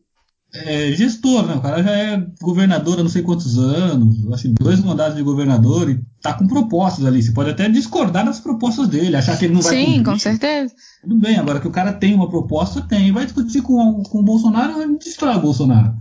[0.53, 1.55] é gestor, né?
[1.55, 5.23] O cara já é governador há não sei quantos anos, acho que dois mandados de
[5.23, 7.23] governador e tá com propostas ali.
[7.23, 10.03] Você pode até discordar das propostas dele, achar que ele não vai Sim, cumprir.
[10.03, 10.73] com certeza.
[11.01, 13.11] Tudo bem, agora que o cara tem uma proposta, tem.
[13.11, 15.95] Vai discutir com, com o Bolsonaro, vai destrói o Bolsonaro.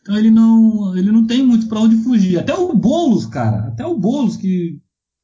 [0.00, 2.38] Então ele não, ele não tem muito para onde fugir.
[2.38, 4.78] Até o Boulos, cara, até o Boulos que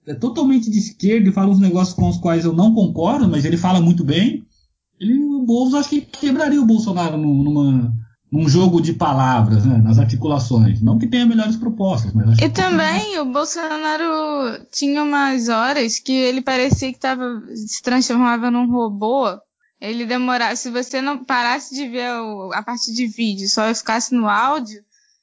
[0.06, 3.44] é totalmente de esquerda e fala uns negócios com os quais eu não concordo, mas
[3.44, 4.44] ele fala muito bem.
[5.00, 7.94] Ele, o Boulos, acho que quebraria o Bolsonaro numa,
[8.32, 10.80] num jogo de palavras, né, nas articulações.
[10.80, 15.98] Não que tenha melhores propostas, mas acho E que também o Bolsonaro tinha umas horas
[15.98, 19.26] que ele parecia que tava, se transformava num robô.
[19.80, 24.14] Ele demorava, se você não parasse de ver o- a parte de vídeo, só ficasse
[24.14, 24.80] no áudio,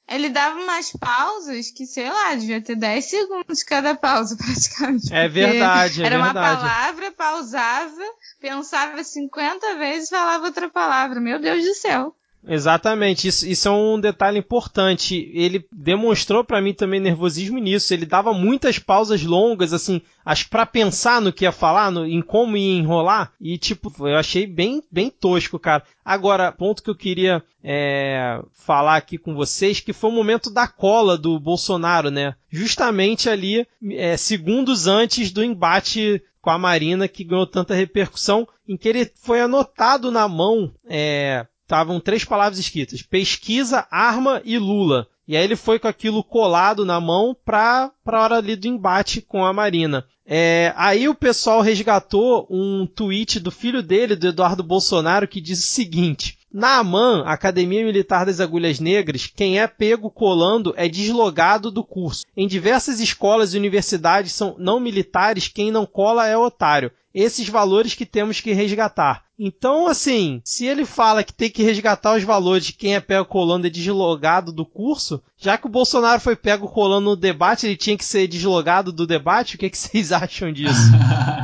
[0.08, 5.14] ele dava umas pausas que, sei lá, devia ter 10 segundos cada pausa, praticamente.
[5.14, 6.62] É verdade, é Era uma verdade.
[6.62, 8.04] palavra, pausava,
[8.42, 11.20] pensava 50 vezes e falava outra palavra.
[11.22, 12.14] Meu Deus do céu.
[12.48, 15.30] Exatamente, isso, isso é um detalhe importante.
[15.34, 17.94] Ele demonstrou pra mim também nervosismo nisso.
[17.94, 22.22] Ele dava muitas pausas longas, assim, acho pra pensar no que ia falar, no, em
[22.22, 23.34] como ia enrolar.
[23.42, 25.84] E, tipo, eu achei bem, bem tosco, cara.
[26.04, 30.68] Agora, ponto que eu queria é, falar aqui com vocês, que foi o momento da
[30.68, 32.36] cola do Bolsonaro, né?
[32.50, 38.78] Justamente ali, é, segundos antes do embate com a Marina, que ganhou tanta repercussão, em
[38.78, 45.08] que ele foi anotado na mão, é, estavam três palavras escritas: pesquisa, arma e Lula.
[45.28, 49.22] E aí ele foi com aquilo colado na mão pra, pra hora ali do embate
[49.22, 50.04] com a Marina.
[50.26, 55.60] É, aí o pessoal resgatou um tweet do filho dele, do Eduardo Bolsonaro, que diz
[55.60, 56.40] o seguinte.
[56.52, 62.26] Na AMAN, Academia Militar das Agulhas Negras, quem é pego colando é deslogado do curso.
[62.36, 66.92] Em diversas escolas e universidades são não militares, quem não cola é otário.
[67.14, 69.24] Esses valores que temos que resgatar.
[69.42, 73.24] Então, assim, se ele fala que tem que resgatar os valores de quem é pego
[73.24, 77.78] colando é deslogado do curso, já que o Bolsonaro foi pego colando no debate, ele
[77.78, 80.92] tinha que ser deslogado do debate, o que, que vocês acham disso?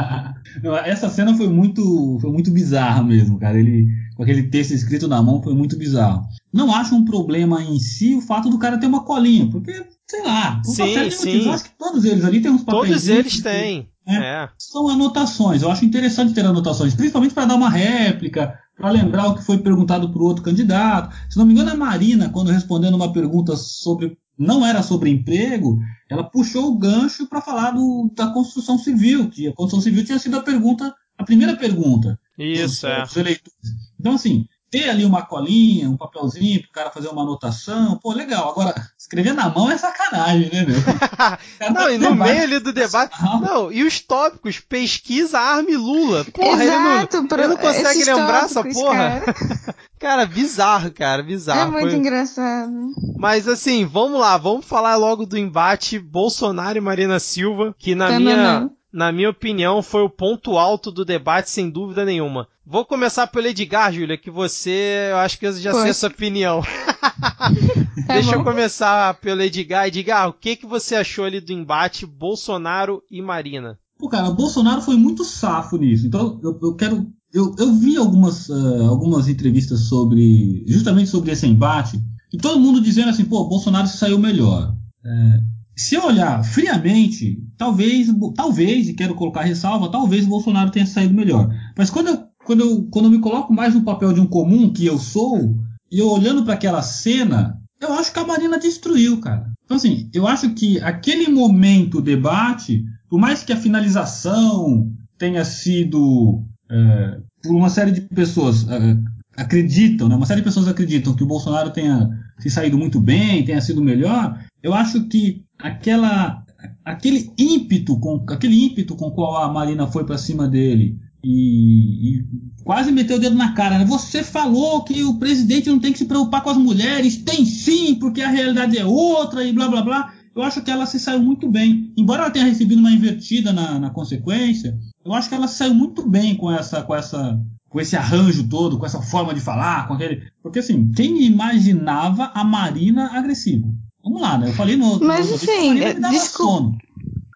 [0.86, 3.58] Essa cena foi muito, foi muito bizarra mesmo, cara.
[3.58, 6.24] Ele, com aquele texto escrito na mão, foi muito bizarro.
[6.52, 10.22] Não acho um problema em si o fato do cara ter uma colinha, porque, sei
[10.22, 11.26] lá, Sim, sim.
[11.26, 11.46] motivos.
[11.46, 12.88] Eu acho que todos eles ali têm uns papéis.
[12.88, 13.90] Todos eles têm.
[14.08, 14.50] É.
[14.58, 15.62] São anotações.
[15.62, 19.58] Eu acho interessante ter anotações, principalmente para dar uma réplica, para lembrar o que foi
[19.58, 21.16] perguntado para o outro candidato.
[21.30, 24.18] Se não me engano, a Marina, quando respondendo uma pergunta sobre.
[24.38, 29.48] Não era sobre emprego, ela puxou o gancho para falar do, da construção civil, que
[29.48, 33.02] a construção civil tinha sido a pergunta, a primeira pergunta Isso, dos, é.
[33.02, 33.70] dos eleitores.
[33.98, 38.12] Então, assim, ter ali uma colinha, um papelzinho para o cara fazer uma anotação, pô,
[38.12, 38.50] legal.
[38.50, 40.76] Agora, escrever na mão é sacanagem, né, meu?
[41.74, 43.16] Não, e no debate- meio ali do debate.
[43.42, 44.60] Não, e os tópicos?
[44.60, 46.26] Pesquisa, arma e Lula.
[46.26, 49.22] Porra, Exato, ele não, pro- ele não consegue esses lembrar essa porra?
[49.22, 49.36] cara.
[49.98, 51.72] Cara, bizarro, cara, É bizarro.
[51.72, 52.72] muito Foi- engraçado.
[53.18, 58.12] Mas assim, vamos lá, vamos falar logo do embate Bolsonaro e Marina Silva, que na
[58.20, 58.70] minha, Tananã.
[58.96, 62.48] Na minha opinião foi o ponto alto do debate, sem dúvida nenhuma.
[62.66, 65.92] Vou começar pelo Edgar, Júlia, que você, eu acho que eu já sei Poxa.
[65.92, 66.64] a sua opinião.
[68.08, 68.46] Tá Deixa eu bom.
[68.46, 69.88] começar pelo Edgar.
[69.88, 73.80] Edgar, o que, que você achou ali do embate Bolsonaro e Marina?
[73.98, 76.06] Pô, cara, o Bolsonaro foi muito safo nisso.
[76.06, 77.08] Então, eu, eu quero.
[77.34, 80.64] Eu, eu vi algumas, ah, algumas entrevistas sobre.
[80.68, 82.00] justamente sobre esse embate,
[82.32, 84.76] e todo mundo dizendo assim, pô, Bolsonaro se saiu melhor.
[85.04, 85.40] É,
[85.76, 91.14] se eu olhar friamente, talvez, talvez, e quero colocar ressalva, talvez o Bolsonaro tenha saído
[91.14, 91.50] melhor.
[91.78, 94.72] Mas quando eu, quando eu, quando eu me coloco mais no papel de um comum,
[94.72, 95.56] que eu sou,
[95.92, 99.52] e eu olhando para aquela cena, eu acho que a Marina destruiu, cara.
[99.66, 106.44] Então, assim, eu acho que aquele momento debate, por mais que a finalização tenha sido
[106.70, 108.98] é, por uma série de pessoas é,
[109.38, 110.16] acreditam, né?
[110.16, 112.10] uma série de pessoas acreditam que o Bolsonaro tenha
[112.40, 116.44] se saído muito bem, tenha sido melhor, eu acho que aquela
[116.84, 122.26] aquele ímpeto com aquele ímpeto com qual a Marina foi para cima dele e, e
[122.64, 123.86] quase meteu o dedo na cara, né?
[123.86, 127.96] Você falou que o presidente não tem que se preocupar com as mulheres, tem sim,
[127.96, 130.14] porque a realidade é outra e blá blá blá.
[130.36, 133.80] Eu acho que ela se saiu muito bem, embora ela tenha recebido uma invertida na,
[133.80, 134.78] na consequência.
[135.04, 137.40] Eu acho que ela se saiu muito bem com essa com essa
[137.76, 140.32] com esse arranjo todo, com essa forma de falar, com aquele.
[140.42, 143.68] Porque assim, quem imaginava a Marina agressiva?
[144.02, 144.48] Vamos lá, né?
[144.48, 145.06] Eu falei no outro.
[145.06, 145.76] Mas, no assim,
[146.10, 146.54] desculpa.
[146.54, 146.78] sono.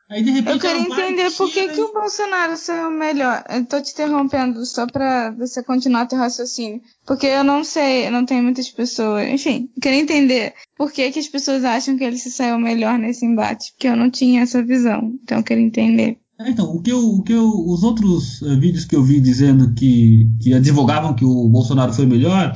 [0.09, 0.53] Aí de repente.
[0.53, 3.43] Eu queria entender por que, que o Bolsonaro saiu melhor.
[3.49, 6.79] Eu tô te interrompendo só pra você continuar teu raciocínio.
[7.05, 9.27] Porque eu não sei, eu não tenho muitas pessoas.
[9.27, 12.97] Enfim, eu queria entender por que, que as pessoas acham que ele se saiu melhor
[12.97, 13.73] nesse embate.
[13.73, 15.19] Porque eu não tinha essa visão.
[15.21, 16.17] Então eu queria entender.
[16.39, 19.19] É, Então, o que eu, o que eu, os outros eh, vídeos que eu vi
[19.19, 22.53] dizendo que, que advogavam que o Bolsonaro foi melhor,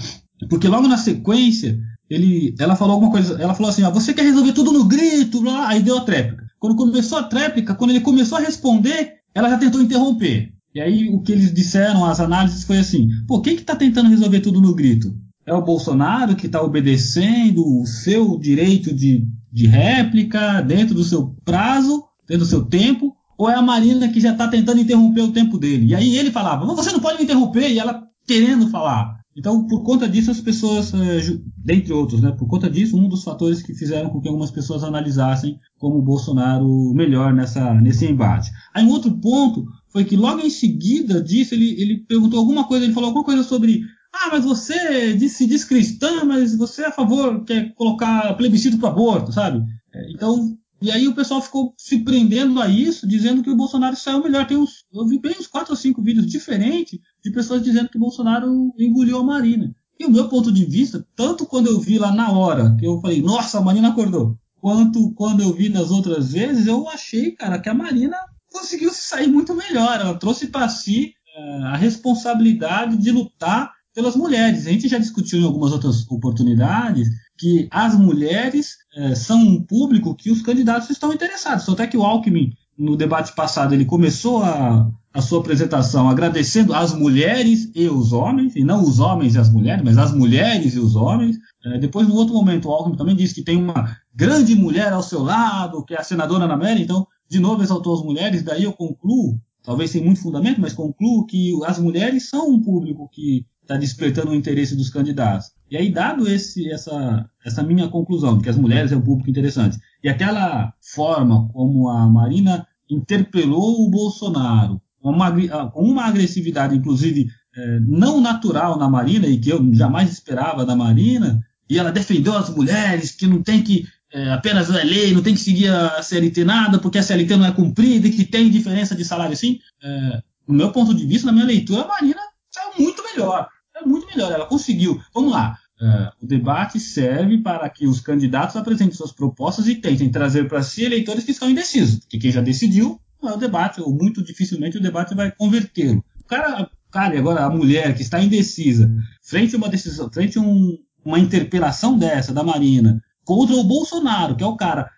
[0.50, 4.24] porque logo na sequência ele, ela falou alguma coisa, ela falou assim, ó, você quer
[4.24, 6.46] resolver tudo no grito, blá, aí deu a tréplica.
[6.60, 10.54] Quando começou a tréplica, quando ele começou a responder, ela já tentou interromper.
[10.74, 14.10] E aí o que eles disseram, as análises foi assim, pô, quem que tá tentando
[14.10, 15.14] resolver tudo no grito?
[15.46, 21.36] é o Bolsonaro que está obedecendo o seu direito de, de réplica dentro do seu
[21.44, 25.32] prazo, dentro do seu tempo, ou é a Marina que já está tentando interromper o
[25.32, 25.88] tempo dele?
[25.88, 29.22] E aí ele falava, você não pode me interromper, e ela querendo falar.
[29.36, 33.24] Então, por conta disso, as pessoas, eh, dentre outros, né, por conta disso, um dos
[33.24, 38.52] fatores que fizeram com que algumas pessoas analisassem como o Bolsonaro melhor nessa, nesse embate.
[38.74, 42.86] Aí, um outro ponto foi que logo em seguida disso, ele, ele perguntou alguma coisa,
[42.86, 43.82] ele falou alguma coisa sobre
[44.14, 48.90] ah, mas você se diz cristã, mas você é a favor, quer colocar plebiscito para
[48.90, 49.66] aborto, sabe?
[49.92, 53.96] É, então, e aí o pessoal ficou se prendendo a isso, dizendo que o Bolsonaro
[53.96, 54.46] saiu melhor.
[54.46, 57.96] Tem uns, eu vi bem uns quatro ou cinco vídeos diferentes de pessoas dizendo que
[57.96, 59.74] o Bolsonaro engoliu a Marina.
[59.98, 63.00] E o meu ponto de vista, tanto quando eu vi lá na hora, que eu
[63.00, 67.60] falei, nossa, a Marina acordou, quanto quando eu vi nas outras vezes, eu achei, cara,
[67.60, 68.18] que a Marina
[68.52, 70.02] conseguiu se sair muito melhor.
[70.02, 74.66] Ela trouxe para si uh, a responsabilidade de lutar pelas mulheres.
[74.66, 80.16] A gente já discutiu em algumas outras oportunidades que as mulheres é, são um público
[80.16, 81.68] que os candidatos estão interessados.
[81.70, 86.94] Até que o Alckmin, no debate passado, ele começou a, a sua apresentação agradecendo as
[86.94, 90.80] mulheres e os homens, e não os homens e as mulheres, mas as mulheres e
[90.80, 91.38] os homens.
[91.66, 95.04] É, depois, no outro momento, o Alckmin também disse que tem uma grande mulher ao
[95.04, 98.64] seu lado, que é a senadora Ana Amélia, então, de novo, exaltou as mulheres, daí
[98.64, 103.46] eu concluo, talvez sem muito fundamento, mas concluo que as mulheres são um público que
[103.64, 105.48] está despertando o interesse dos candidatos.
[105.72, 109.80] E aí, dado esse, essa, essa minha conclusão, que as mulheres é um público interessante,
[110.04, 115.32] e aquela forma como a Marina interpelou o Bolsonaro, com uma,
[115.72, 120.76] com uma agressividade, inclusive, é, não natural na Marina, e que eu jamais esperava da
[120.76, 125.24] Marina, e ela defendeu as mulheres, que não tem que é, apenas é lei, não
[125.24, 128.52] tem que seguir a CLT nada, porque a CLT não é cumprida e que tem
[128.52, 129.60] diferença de salário sim.
[129.82, 132.22] É, no meu ponto de vista, na minha leitura, a Marina
[132.52, 133.48] saiu muito melhor
[133.84, 134.32] é muito melhor.
[134.32, 135.02] Ela conseguiu.
[135.14, 135.58] Vamos lá.
[135.82, 140.64] Uh, o debate serve para que os candidatos apresentem suas propostas e tentem trazer para
[140.64, 142.00] si eleitores que estão indecisos.
[142.00, 146.04] Porque quem já decidiu não é o debate, ou muito dificilmente o debate vai convertê-lo.
[146.20, 150.42] O cara, cara, agora a mulher que está indecisa, frente a uma decisão, frente a
[150.42, 154.90] um, uma interpelação dessa da Marina contra o Bolsonaro, que é o cara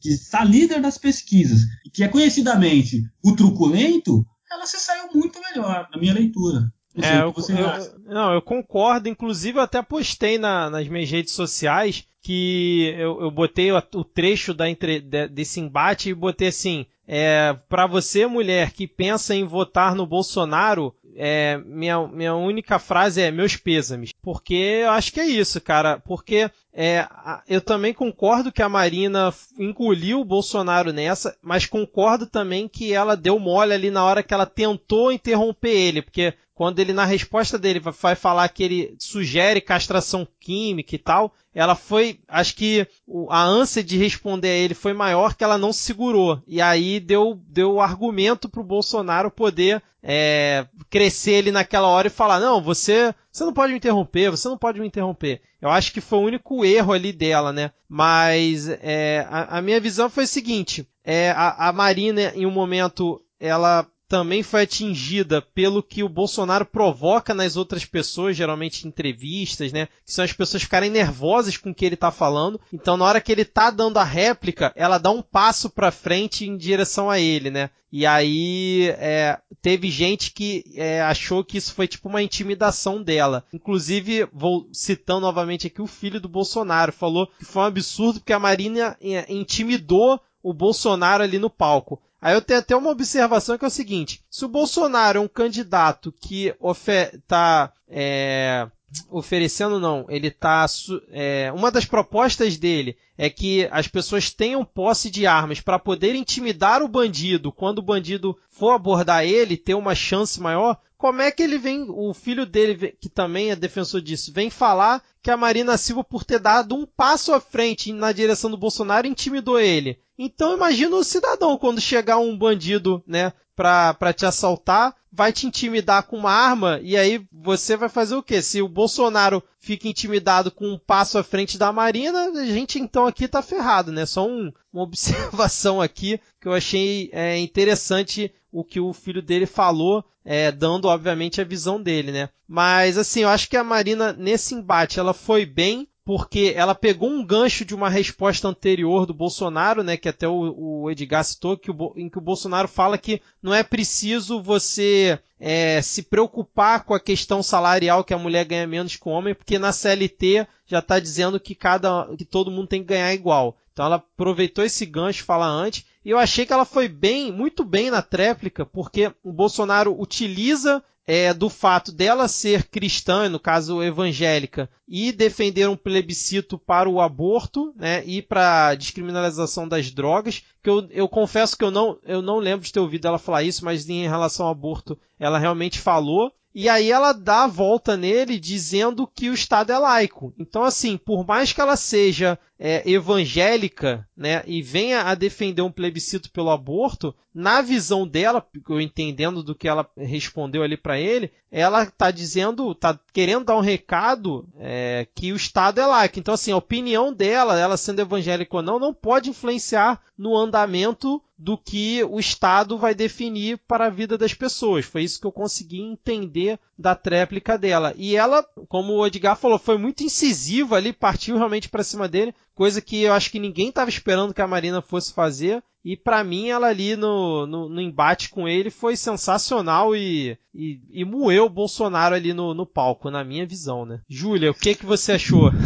[0.00, 5.40] que está líder das pesquisas e que é conhecidamente o truculento, ela se saiu muito
[5.40, 6.72] melhor, na minha leitura.
[7.02, 9.08] É, eu, eu, não, eu concordo.
[9.08, 14.04] Inclusive, eu até postei na, nas minhas redes sociais que eu, eu botei o, o
[14.04, 19.34] trecho da entre, de, desse embate e botei assim: é, para você, mulher que pensa
[19.34, 24.10] em votar no Bolsonaro, é, minha, minha única frase é meus pêsames.
[24.22, 25.98] Porque eu acho que é isso, cara.
[25.98, 27.06] Porque é,
[27.46, 33.16] eu também concordo que a Marina engoliu o Bolsonaro nessa, mas concordo também que ela
[33.16, 36.02] deu mole ali na hora que ela tentou interromper ele.
[36.02, 41.34] Porque quando ele, na resposta dele, vai falar que ele sugere castração química e tal,
[41.52, 42.86] ela foi, acho que
[43.28, 46.40] a ânsia de responder a ele foi maior que ela não segurou.
[46.46, 52.38] E aí deu, deu argumento pro Bolsonaro poder é, crescer ele naquela hora e falar,
[52.38, 55.40] não, você, você não pode me interromper, você não pode me interromper.
[55.60, 57.72] Eu acho que foi o único erro ali dela, né?
[57.88, 62.50] Mas é, a, a, minha visão foi o seguinte, é, a, a Marina, em um
[62.50, 68.88] momento, ela também foi atingida pelo que o Bolsonaro provoca nas outras pessoas, geralmente em
[68.88, 69.86] entrevistas, né?
[70.04, 72.60] Que são as pessoas ficarem nervosas com o que ele tá falando.
[72.72, 76.46] Então, na hora que ele tá dando a réplica, ela dá um passo para frente
[76.46, 77.70] em direção a ele, né?
[77.96, 83.44] E aí é, teve gente que é, achou que isso foi tipo uma intimidação dela.
[83.52, 88.32] Inclusive, vou citando novamente aqui o filho do Bolsonaro, falou que foi um absurdo porque
[88.32, 92.02] a Marina é, intimidou o Bolsonaro ali no palco.
[92.24, 95.28] Aí eu tenho até uma observação que é o seguinte: se o Bolsonaro é um
[95.28, 98.66] candidato que está é,
[99.10, 100.66] oferecendo, não, ele está.
[101.10, 106.14] É, uma das propostas dele é que as pessoas tenham posse de armas para poder
[106.14, 110.78] intimidar o bandido quando o bandido for abordar ele, ter uma chance maior.
[110.96, 115.02] Como é que ele vem, o filho dele, que também é defensor disso, vem falar
[115.22, 119.06] que a Marina Silva, por ter dado um passo à frente na direção do Bolsonaro,
[119.06, 119.98] intimidou ele?
[120.18, 126.02] Então imagina o cidadão quando chegar um bandido, né, pra te assaltar, vai te intimidar
[126.04, 128.42] com uma arma e aí você vai fazer o quê?
[128.42, 133.06] Se o Bolsonaro fica intimidado com um passo à frente da Marina, a gente então
[133.06, 134.04] aqui tá ferrado, né?
[134.06, 139.46] Só um, uma observação aqui que eu achei é, interessante o que o filho dele
[139.46, 142.28] falou, é, dando obviamente a visão dele, né?
[142.46, 147.08] Mas assim, eu acho que a Marina nesse embate ela foi bem, porque ela pegou
[147.08, 151.56] um gancho de uma resposta anterior do Bolsonaro, né, que até o, o Edgar citou,
[151.56, 156.84] que o, em que o Bolsonaro fala que não é preciso você é, se preocupar
[156.84, 160.46] com a questão salarial que a mulher ganha menos que o homem, porque na CLT
[160.66, 163.56] já está dizendo que cada que todo mundo tem que ganhar igual.
[163.72, 167.64] Então ela aproveitou esse gancho falar antes e eu achei que ela foi bem, muito
[167.64, 173.82] bem na tréplica, porque o Bolsonaro utiliza é, do fato dela ser cristã, no caso
[173.82, 180.42] evangélica, e defender um plebiscito para o aborto, né, e para a descriminalização das drogas,
[180.62, 183.42] que eu, eu confesso que eu não, eu não lembro de ter ouvido ela falar
[183.42, 187.96] isso, mas em relação ao aborto ela realmente falou, e aí ela dá a volta
[187.96, 190.32] nele dizendo que o Estado é laico.
[190.38, 195.72] Então, assim, por mais que ela seja é, evangélica, né, e venha a defender um
[195.72, 201.32] plebiscito pelo aborto, na visão dela, eu entendendo do que ela respondeu ali para ele,
[201.50, 206.20] ela está dizendo, está querendo dar um recado é, que o Estado é laico.
[206.20, 211.20] Então, assim, a opinião dela, ela sendo evangélica ou não, não pode influenciar no andamento
[211.36, 214.84] do que o Estado vai definir para a vida das pessoas.
[214.84, 217.92] Foi isso que eu consegui entender da tréplica dela.
[217.96, 222.34] E ela, como o Edgar falou, foi muito incisiva ali, partiu realmente para cima dele,
[222.54, 225.62] coisa que eu acho que ninguém estava esperando que a Marina fosse fazer.
[225.84, 230.80] E para mim, ela ali no, no, no, embate com ele foi sensacional e, e,
[230.90, 234.00] e moeu o Bolsonaro ali no, no palco, na minha visão, né?
[234.08, 235.50] Júlia, o que, que você achou?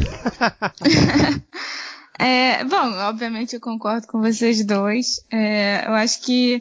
[2.19, 5.25] É, bom, obviamente eu concordo com vocês dois.
[5.31, 6.61] É, eu acho que,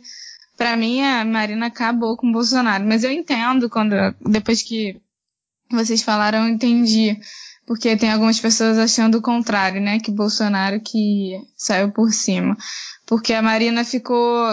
[0.55, 2.85] para mim, a Marina acabou com o Bolsonaro.
[2.85, 5.01] Mas eu entendo quando, depois que
[5.71, 7.19] vocês falaram, eu entendi.
[7.65, 9.99] Porque tem algumas pessoas achando o contrário, né?
[9.99, 12.55] Que Bolsonaro que saiu por cima.
[13.05, 14.47] Porque a Marina ficou,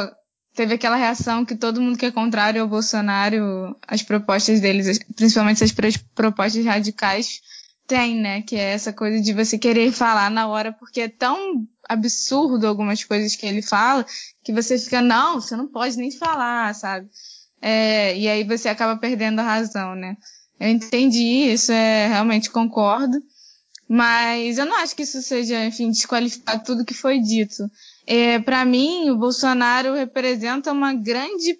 [0.54, 5.62] teve aquela reação que todo mundo que é contrário ao Bolsonaro, as propostas deles, principalmente
[5.62, 5.72] essas
[6.14, 7.40] propostas radicais,
[7.86, 8.42] tem, né?
[8.42, 13.04] Que é essa coisa de você querer falar na hora, porque é tão absurdo algumas
[13.04, 14.06] coisas que ele fala,
[14.42, 17.08] que você fica, não, você não pode nem falar, sabe?
[17.60, 20.16] É, e aí você acaba perdendo a razão, né?
[20.58, 23.22] Eu entendi isso, é, realmente concordo.
[23.86, 27.70] Mas eu não acho que isso seja, enfim, desqualificar tudo que foi dito.
[28.06, 31.58] É, para mim, o Bolsonaro representa uma grande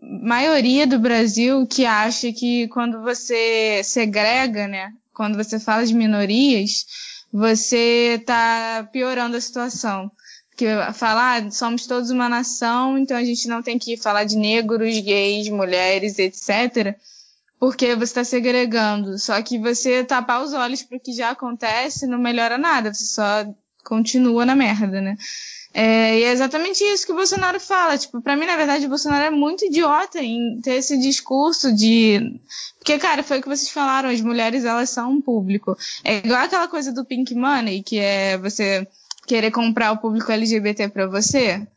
[0.00, 6.84] maioria do Brasil que acha que quando você segrega, né, quando você fala de minorias,
[7.32, 10.12] você está piorando a situação.
[10.50, 14.36] Porque falar, ah, somos todos uma nação, então a gente não tem que falar de
[14.36, 16.96] negros, gays, mulheres, etc.
[17.58, 19.18] Porque você está segregando.
[19.18, 23.04] Só que você tapar os olhos para o que já acontece não melhora nada, você
[23.06, 23.46] só
[23.84, 25.16] continua na merda, né?
[25.78, 27.98] É, e é exatamente isso que o Bolsonaro fala.
[27.98, 32.40] Tipo, pra mim, na verdade, o Bolsonaro é muito idiota em ter esse discurso de.
[32.78, 35.76] Porque, cara, foi o que vocês falaram, as mulheres, elas são um público.
[36.02, 38.88] É igual aquela coisa do Pink Money, que é você
[39.26, 41.68] querer comprar o público LGBT pra você.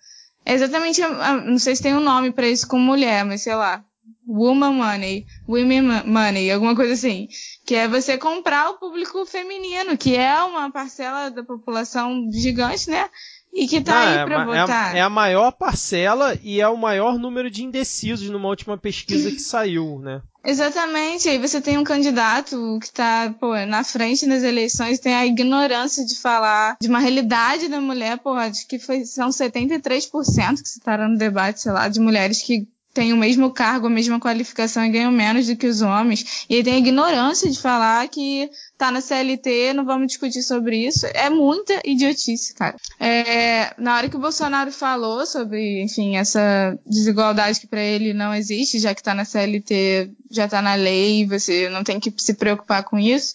[0.46, 1.02] É exatamente,
[1.46, 3.84] não sei se tem um nome para isso com mulher, mas sei lá.
[4.26, 7.28] Woman Money, Women Money, alguma coisa assim.
[7.66, 13.10] Que é você comprar o público feminino, que é uma parcela da população gigante, né?
[13.54, 14.96] E que tá aí é pra é, votar.
[14.96, 18.78] É a, é a, maior parcela e é o maior número de indecisos numa última
[18.78, 20.22] pesquisa que saiu, né?
[20.46, 21.28] Exatamente.
[21.28, 26.06] Aí você tem um candidato que tá, pô, na frente nas eleições, tem a ignorância
[26.06, 31.10] de falar de uma realidade da mulher, pô, acho que foi, são 73% que citaram
[31.10, 32.68] no debate, sei lá, de mulheres que
[33.00, 36.44] têm o mesmo cargo, a mesma qualificação e ganham menos do que os homens.
[36.50, 41.06] E tem a ignorância de falar que tá na CLT, não vamos discutir sobre isso.
[41.14, 42.76] É muita idiotice, cara.
[43.00, 48.36] É, na hora que o Bolsonaro falou sobre, enfim, essa desigualdade que para ele não
[48.36, 52.34] existe, já que tá na CLT, já tá na lei, você não tem que se
[52.34, 53.34] preocupar com isso.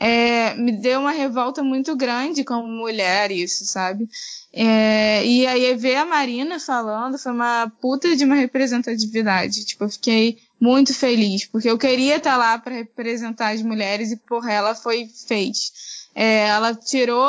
[0.00, 4.08] É, me deu uma revolta muito grande como mulher isso, sabe?
[4.52, 9.64] É, e aí ver a Marina falando foi uma puta de uma representatividade.
[9.64, 14.16] Tipo, eu fiquei muito feliz, porque eu queria estar lá para representar as mulheres e
[14.16, 15.72] porra, ela foi fez.
[16.14, 17.28] É, ela tirou,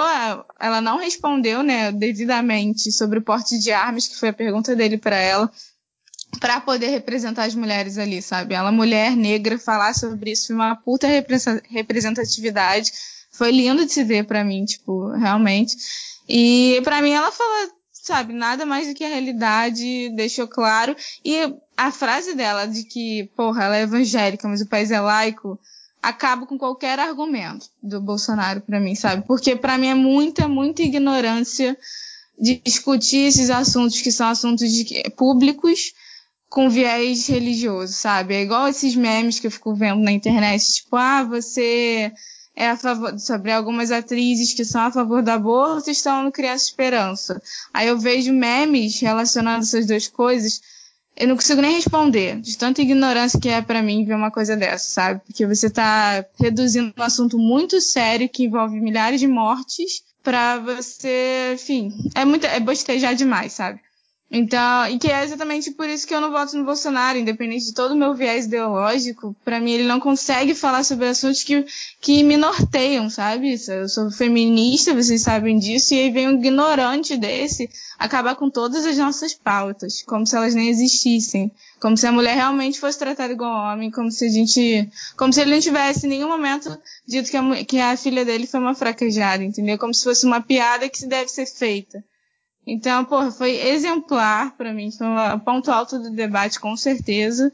[0.60, 4.98] ela não respondeu, né, devidamente sobre o porte de armas, que foi a pergunta dele
[4.98, 5.52] para ela,
[6.40, 8.54] para poder representar as mulheres ali, sabe?
[8.54, 11.08] Ela, mulher negra, falar sobre isso foi uma puta
[11.70, 12.92] representatividade.
[13.32, 15.76] Foi lindo de se ver para mim, tipo, realmente.
[16.28, 20.96] E para mim ela fala, sabe, nada mais do que a realidade, deixou claro.
[21.24, 25.60] E a frase dela de que, porra, ela é evangélica, mas o país é laico,
[26.02, 29.26] acaba com qualquer argumento do Bolsonaro para mim, sabe?
[29.28, 31.78] Porque para mim é muita, muita ignorância
[32.40, 35.94] discutir esses assuntos que são assuntos de, públicos
[36.50, 38.34] com viés religioso, sabe?
[38.34, 42.12] É igual esses memes que eu fico vendo na internet, tipo, ah, você
[42.56, 46.66] é a favor, sobre algumas atrizes que são a favor do aborto estão no Criança
[46.66, 47.42] Esperança.
[47.74, 50.62] Aí eu vejo memes relacionando essas duas coisas,
[51.16, 54.58] eu não consigo nem responder, de tanta ignorância que é para mim ver uma coisa
[54.58, 55.22] dessa, sabe?
[55.28, 61.52] Porque você tá reduzindo um assunto muito sério que envolve milhares de mortes para você,
[61.54, 63.80] enfim, é muito, é bostejar demais, sabe?
[64.32, 67.74] Então, e que é exatamente por isso que eu não voto no Bolsonaro, independente de
[67.74, 71.66] todo o meu viés ideológico, para mim ele não consegue falar sobre assuntos que,
[72.00, 73.58] que me norteiam, sabe?
[73.68, 77.68] Eu sou feminista, vocês sabem disso, e aí vem um ignorante desse
[77.98, 82.36] acabar com todas as nossas pautas, como se elas nem existissem, como se a mulher
[82.36, 86.10] realmente fosse tratada igual homem, como se a gente, como se ele não tivesse em
[86.10, 86.78] nenhum momento
[87.08, 89.80] dito que a, que a filha dele foi uma fraquejada, entendeu?
[89.80, 92.04] Como se fosse uma piada que deve ser feita.
[92.72, 97.52] Então, pô, foi exemplar para mim, foi um ponto alto do debate, com certeza.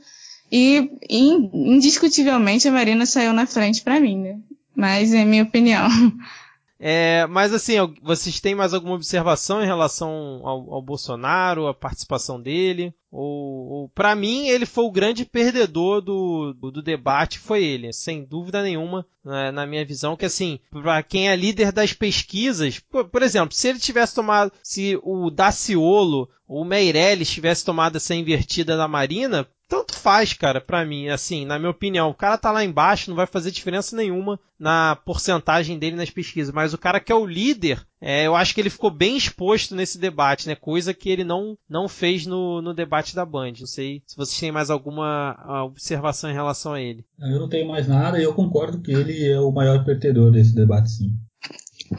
[0.52, 4.40] E indiscutivelmente a Marina saiu na frente para mim, né?
[4.76, 5.88] Mas é minha opinião.
[6.88, 7.74] É, mas assim,
[8.04, 12.94] vocês têm mais alguma observação em relação ao, ao Bolsonaro, a participação dele?
[13.12, 18.24] Ou, ou para mim ele foi o grande perdedor do, do, debate, foi ele, sem
[18.24, 23.06] dúvida nenhuma, né, na minha visão, que assim, para quem é líder das pesquisas, por,
[23.06, 28.14] por, exemplo, se ele tivesse tomado, se o Daciolo ou o Meirelles tivesse tomado essa
[28.14, 32.10] invertida da Marina, tanto faz, cara, para mim, assim, na minha opinião.
[32.10, 36.54] O cara tá lá embaixo, não vai fazer diferença nenhuma na porcentagem dele nas pesquisas,
[36.54, 39.76] mas o cara que é o líder, é, eu acho que ele ficou bem exposto
[39.76, 40.56] nesse debate, né?
[40.56, 43.54] Coisa que ele não, não fez no, no debate da Band.
[43.60, 47.06] Não sei se vocês têm mais alguma observação em relação a ele.
[47.20, 50.54] Eu não tenho mais nada e eu concordo que ele é o maior perdedor desse
[50.54, 51.14] debate, sim.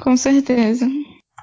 [0.01, 0.87] Com certeza.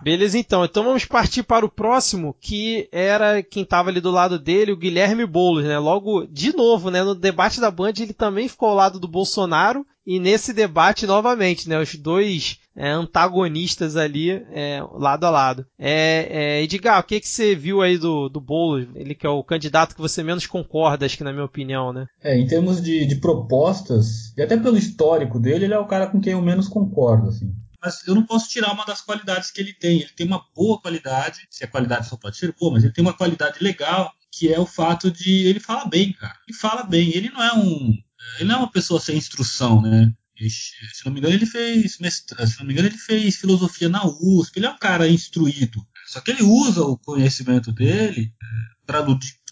[0.02, 0.66] Beleza, então.
[0.66, 4.78] Então vamos partir para o próximo, que era quem estava ali do lado dele, o
[4.78, 5.78] Guilherme Boulos, né?
[5.78, 7.04] Logo, de novo, né?
[7.04, 9.86] No debate da Band, ele também ficou ao lado do Bolsonaro.
[10.06, 11.80] E nesse debate, novamente, né?
[11.80, 15.66] Os dois é, antagonistas ali, é, lado a lado.
[15.80, 18.88] É, é, Edgar, o que, que você viu aí do, do Boulos?
[18.96, 22.08] Ele que é o candidato que você menos concorda, acho que na minha opinião, né?
[22.22, 26.08] É, em termos de, de propostas, e até pelo histórico dele, ele é o cara
[26.08, 27.54] com quem eu menos concordo, assim
[27.84, 30.00] mas eu não posso tirar uma das qualidades que ele tem.
[30.00, 33.04] Ele tem uma boa qualidade, se a qualidade só pode ser boa, mas ele tem
[33.04, 36.40] uma qualidade legal, que é o fato de ele falar bem, cara.
[36.48, 37.10] Ele fala bem.
[37.10, 37.94] Ele não é um,
[38.40, 40.14] ele não é uma pessoa sem instrução, né?
[40.38, 44.58] Se não me engano, ele fez se não me engano, ele fez filosofia na USP.
[44.58, 45.86] Ele é um cara instruído.
[46.08, 49.00] Só que ele usa o conhecimento dele é, para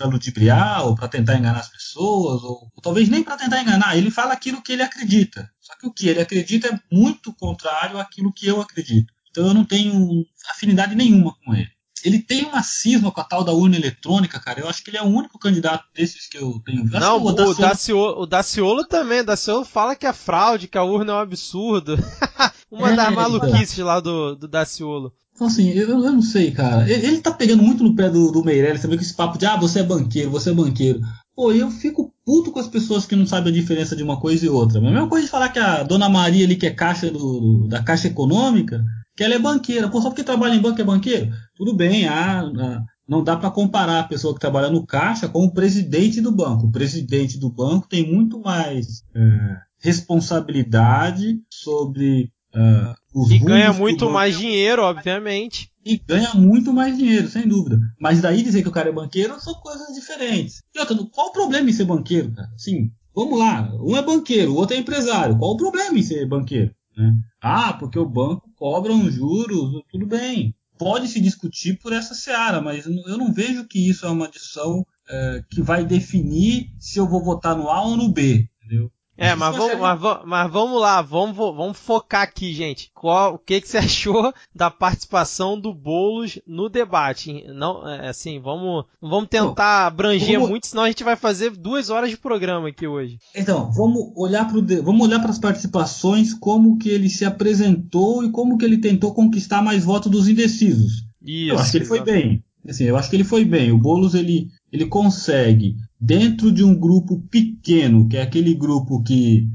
[0.05, 3.95] ludibriar ou para tentar enganar as pessoas, ou, ou talvez nem para tentar enganar.
[3.97, 5.49] Ele fala aquilo que ele acredita.
[5.59, 9.13] Só que o que ele acredita é muito contrário àquilo que eu acredito.
[9.29, 11.69] Então eu não tenho afinidade nenhuma com ele.
[12.03, 14.59] Ele tem uma cisma com a tal da urna eletrônica, cara.
[14.59, 16.99] Eu acho que ele é o único candidato desses que eu tenho visto.
[16.99, 17.55] Não, o, Daciolo...
[17.55, 19.19] Daciolo, o Daciolo também.
[19.21, 21.97] O Daciolo fala que é fraude, que a urna é um absurdo.
[22.71, 25.13] uma é, das maluquices lá do, do Daciolo.
[25.33, 26.89] Então, assim, eu, eu não sei, cara.
[26.89, 29.45] Ele, ele tá pegando muito no pé do, do Meirelles também com esse papo de,
[29.45, 31.01] ah, você é banqueiro, você é banqueiro.
[31.35, 34.45] Pô, eu fico puto com as pessoas que não sabem a diferença de uma coisa
[34.45, 34.79] e outra.
[34.79, 37.81] A mesma coisa de falar que a Dona Maria ali, que é caixa do, da
[37.81, 38.83] Caixa Econômica,
[39.15, 39.89] que ela é banqueira.
[39.89, 41.31] Pô, só porque trabalha em banco é banqueiro?
[41.55, 45.43] Tudo bem, ah, ah não dá para comparar a pessoa que trabalha no caixa com
[45.43, 46.67] o presidente do banco.
[46.67, 52.95] O presidente do banco tem muito mais é, responsabilidade sobre uh,
[53.29, 55.69] e ganha muito mais dinheiro, obviamente.
[55.85, 57.79] E ganha muito mais dinheiro, sem dúvida.
[57.99, 60.61] Mas daí dizer que o cara é banqueiro são coisas diferentes.
[60.73, 62.49] E outra, qual o problema em ser banqueiro, cara?
[62.57, 63.73] Sim, vamos lá.
[63.81, 65.37] Um é banqueiro, o outro é empresário.
[65.37, 66.73] Qual o problema em ser banqueiro?
[66.95, 67.13] Né?
[67.41, 70.55] Ah, porque o banco cobra uns juros, tudo bem.
[70.77, 74.85] Pode se discutir por essa seara, mas eu não vejo que isso é uma discussão
[75.09, 78.47] é, que vai definir se eu vou votar no A ou no B.
[78.63, 78.91] Entendeu?
[79.21, 82.89] É, mas vamos, mas, mas, vamos lá, vamos, vamos focar aqui, gente.
[82.95, 87.45] Qual, o que, que você achou da participação do Boulos no debate?
[87.53, 90.49] Não, é, assim, vamos, vamos tentar abranger vamos...
[90.49, 93.19] muito, senão a gente vai fazer duas horas de programa aqui hoje.
[93.35, 98.31] Então, vamos olhar para vamos olhar para as participações, como que ele se apresentou e
[98.31, 101.03] como que ele tentou conquistar mais votos dos indecisos.
[101.21, 102.43] Isso, eu acho que ele foi bem.
[102.67, 103.71] Assim, eu acho que ele foi bem.
[103.71, 109.47] O Boulos ele, ele consegue dentro de um grupo pequeno, que é aquele grupo que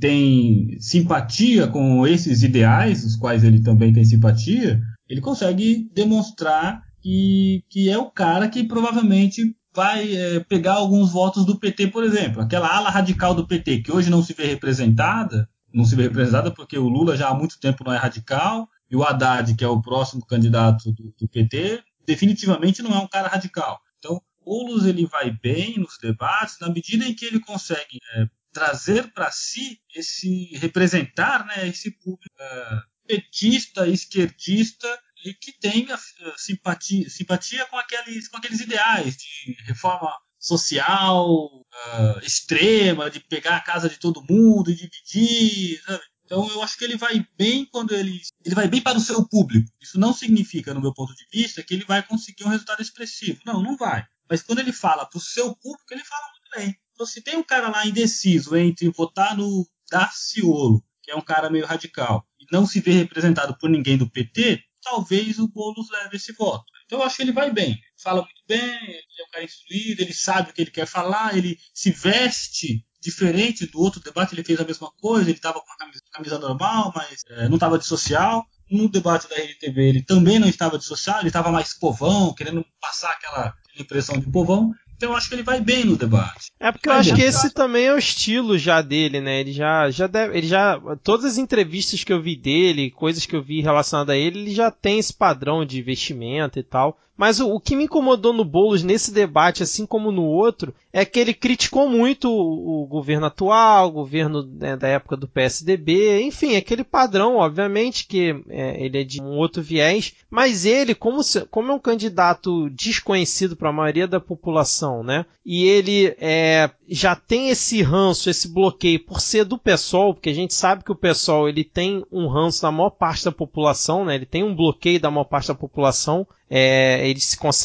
[0.00, 7.64] tem simpatia com esses ideais, os quais ele também tem simpatia, ele consegue demonstrar que,
[7.68, 12.42] que é o cara que provavelmente vai é, pegar alguns votos do PT, por exemplo.
[12.42, 16.52] Aquela ala radical do PT, que hoje não se vê representada, não se vê representada
[16.52, 19.68] porque o Lula já há muito tempo não é radical, e o Haddad, que é
[19.68, 23.78] o próximo candidato do, do PT, definitivamente não é um cara radical.
[23.98, 29.12] Então, Boulos ele vai bem nos debates na medida em que ele consegue é, trazer
[29.12, 34.88] para si esse representar, né, esse público uh, petista, esquerdista
[35.22, 42.18] e que tenha uh, simpatia, simpatia com aqueles, com aqueles ideais de reforma social uh,
[42.22, 46.04] extrema, de pegar a casa de todo mundo e dividir, sabe?
[46.24, 49.28] Então eu acho que ele vai bem quando ele ele vai bem para o seu
[49.28, 49.70] público.
[49.78, 53.40] Isso não significa, no meu ponto de vista, que ele vai conseguir um resultado expressivo.
[53.44, 54.06] Não, não vai.
[54.28, 56.78] Mas quando ele fala para o seu público, ele fala muito bem.
[56.92, 61.48] Então se tem um cara lá indeciso entre votar no Daciolo, que é um cara
[61.48, 66.16] meio radical, e não se vê representado por ninguém do PT, talvez o Boulos leve
[66.16, 66.64] esse voto.
[66.84, 67.80] Então eu acho que ele vai bem.
[67.96, 71.36] Fala muito bem, ele é um cara instruído, ele sabe o que ele quer falar,
[71.36, 75.72] ele se veste diferente do outro debate, ele fez a mesma coisa, ele estava com
[75.72, 78.44] a camisa, camisa, normal, mas é, não estava de social.
[78.70, 82.64] No debate da RTV ele também não estava de social, ele estava mais povão, querendo
[82.80, 84.74] passar aquela impressão de povão.
[84.98, 86.50] Então eu acho que ele vai bem no debate.
[86.58, 89.40] É porque eu acho que esse também é o estilo já dele, né?
[89.40, 93.36] Ele já, já deve, ele já, todas as entrevistas que eu vi dele, coisas que
[93.36, 96.98] eu vi relacionadas a ele, ele já tem esse padrão de vestimenta e tal.
[97.18, 101.04] Mas o, o, que me incomodou no Boulos nesse debate, assim como no outro, é
[101.04, 106.22] que ele criticou muito o, o governo atual, o governo né, da época do PSDB,
[106.22, 111.20] enfim, aquele padrão, obviamente, que é, ele é de um outro viés, mas ele, como,
[111.50, 115.26] como é um candidato desconhecido para a maioria da população, né?
[115.44, 120.34] E ele é, já tem esse ranço, esse bloqueio por ser do PSOL, porque a
[120.34, 124.14] gente sabe que o PSOL ele tem um ranço da maior parte da população, né?
[124.14, 127.12] Ele tem um bloqueio da maior parte da população é,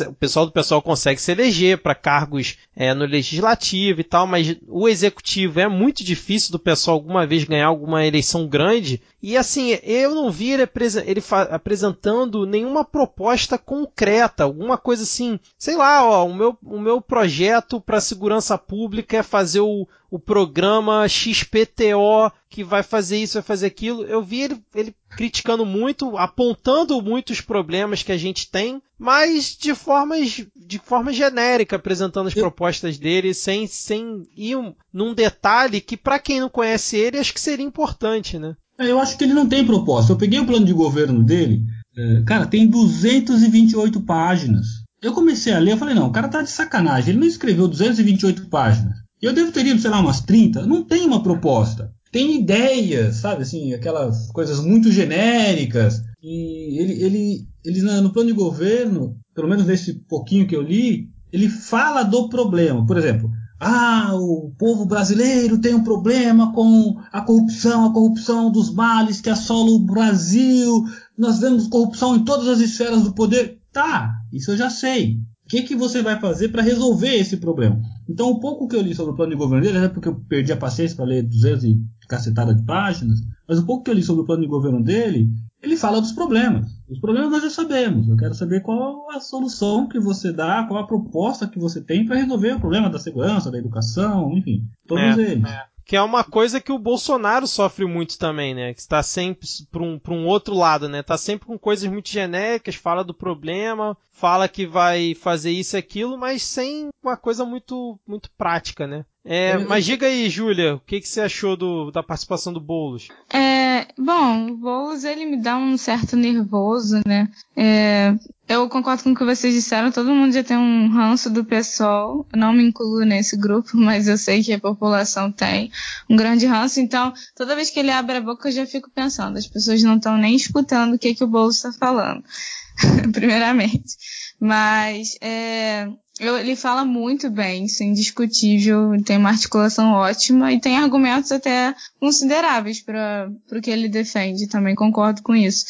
[0.10, 4.56] o pessoal do pessoal consegue se eleger para cargos é, no legislativo e tal, mas
[4.68, 9.02] o executivo é muito difícil do pessoal alguma vez ganhar alguma eleição grande.
[9.22, 10.68] E assim, eu não vi ele,
[11.06, 17.00] ele apresentando nenhuma proposta concreta, alguma coisa assim, sei lá, ó, o meu, o meu
[17.00, 23.44] projeto para segurança pública é fazer o, o programa XPTO que vai fazer isso, vai
[23.44, 24.04] fazer aquilo.
[24.04, 29.76] Eu vi ele, ele criticando muito, apontando muitos problemas que a gente tem, mas de
[29.76, 35.98] formas de forma genérica, apresentando as propostas dele, sem, sem ir um, num detalhe que
[35.98, 38.56] para quem não conhece ele, acho que seria importante, né?
[38.78, 40.12] É, eu acho que ele não tem proposta.
[40.12, 41.62] Eu peguei o plano de governo dele,
[41.96, 44.66] é, cara, tem 228 páginas.
[45.02, 47.68] Eu comecei a ler, eu falei, não, o cara tá de sacanagem, ele não escreveu
[47.68, 49.04] 228 páginas.
[49.22, 50.66] Eu devo ter ido, sei lá, umas 30.
[50.66, 51.93] Não tem uma proposta.
[52.14, 53.42] Tem ideias, sabe?
[53.42, 56.04] Assim, aquelas coisas muito genéricas.
[56.22, 61.10] E ele, ele, ele no plano de governo, pelo menos nesse pouquinho que eu li,
[61.32, 62.86] ele fala do problema.
[62.86, 68.72] Por exemplo, ah, o povo brasileiro tem um problema com a corrupção, a corrupção dos
[68.72, 70.84] males que assola o Brasil.
[71.18, 73.60] Nós vemos corrupção em todas as esferas do poder.
[73.72, 75.18] Tá, isso eu já sei
[75.54, 77.80] que, que você vai fazer para resolver esse problema?
[78.10, 80.16] Então, o pouco que eu li sobre o plano de governo dele, é porque eu
[80.28, 81.80] perdi a paciência para ler 200 e
[82.10, 85.30] cacetada de páginas, mas o pouco que eu li sobre o plano de governo dele,
[85.62, 86.72] ele fala dos problemas.
[86.90, 88.10] Os problemas nós já sabemos.
[88.10, 92.04] Eu quero saber qual a solução que você dá, qual a proposta que você tem
[92.04, 95.46] para resolver o problema da segurança, da educação, enfim, todos é, eles.
[95.46, 95.73] É.
[95.86, 98.74] Que é uma coisa que o Bolsonaro sofre muito também, né?
[98.74, 101.00] Que está sempre para um, um outro lado, né?
[101.00, 105.80] Está sempre com coisas muito genéricas, fala do problema, fala que vai fazer isso e
[105.80, 109.06] aquilo, mas sem uma coisa muito, muito prática, né?
[109.26, 113.08] É, mas diga aí, Júlia, o que, que você achou do, da participação do Boulos?
[113.34, 117.30] É, bom, o Boulos ele me dá um certo nervoso, né?
[117.56, 118.14] É,
[118.50, 122.28] eu concordo com o que vocês disseram, todo mundo já tem um ranço do PSOL,
[122.34, 125.72] eu não me incluo nesse grupo, mas eu sei que a população tem
[126.10, 129.38] um grande ranço, então toda vez que ele abre a boca eu já fico pensando,
[129.38, 132.24] as pessoas não estão nem escutando o que, que o Boulos está falando,
[133.14, 133.96] primeiramente.
[134.38, 135.88] Mas é,
[136.20, 141.74] ele fala muito bem, isso é indiscutível, tem uma articulação ótima e tem argumentos até
[142.00, 145.66] consideráveis para o que ele defende, também concordo com isso.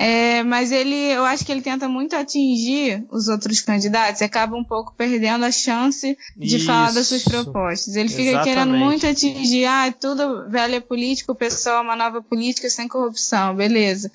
[0.00, 4.56] É, mas ele, eu acho que ele tenta muito atingir os outros candidatos e acaba
[4.56, 6.66] um pouco perdendo a chance de Isso.
[6.66, 7.96] falar das suas propostas.
[7.96, 8.44] Ele fica Exatamente.
[8.44, 12.86] querendo muito atingir, ah, tudo velho é político, o pessoal é uma nova política sem
[12.86, 14.08] corrupção, beleza.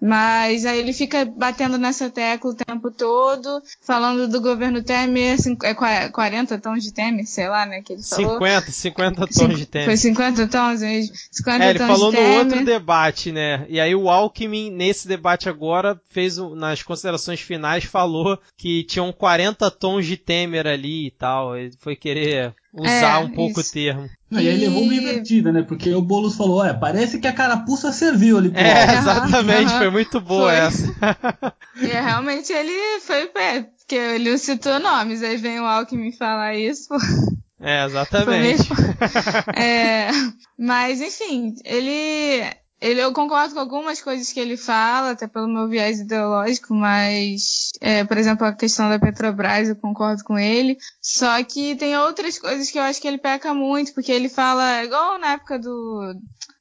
[0.00, 6.08] Mas aí ele fica batendo nessa tecla o tempo todo, falando do governo Temer, é
[6.10, 8.34] 40 tons de Temer, sei lá, né, que ele falou.
[8.34, 9.86] 50, 50 tons de Temer.
[9.86, 11.14] Foi 50 tons mesmo?
[11.30, 15.98] 50 é, ele falou no outro debate, né, e aí o Alckmin, nesse debate agora,
[16.10, 21.74] fez, nas considerações finais, falou que tinham 40 tons de Temer ali e tal, ele
[21.78, 23.70] foi querer usar é, um pouco isso.
[23.70, 24.10] o termo.
[24.34, 25.62] Não, e aí levou uma invertida, né?
[25.62, 29.90] Porque o Boulos falou, é, parece que a carapuça serviu ali pro É, exatamente, foi
[29.90, 30.56] muito boa foi.
[30.56, 31.54] essa.
[31.80, 36.88] e realmente ele foi, porque ele citou nomes, aí vem o Alckmin falar isso.
[37.60, 38.68] É, exatamente.
[39.56, 40.08] é,
[40.58, 42.44] mas, enfim, ele
[42.84, 47.70] ele, eu concordo com algumas coisas que ele fala, até pelo meu viés ideológico, mas,
[47.80, 50.76] é, por exemplo, a questão da Petrobras, eu concordo com ele.
[51.00, 54.84] Só que tem outras coisas que eu acho que ele peca muito, porque ele fala,
[54.84, 56.14] igual na época do.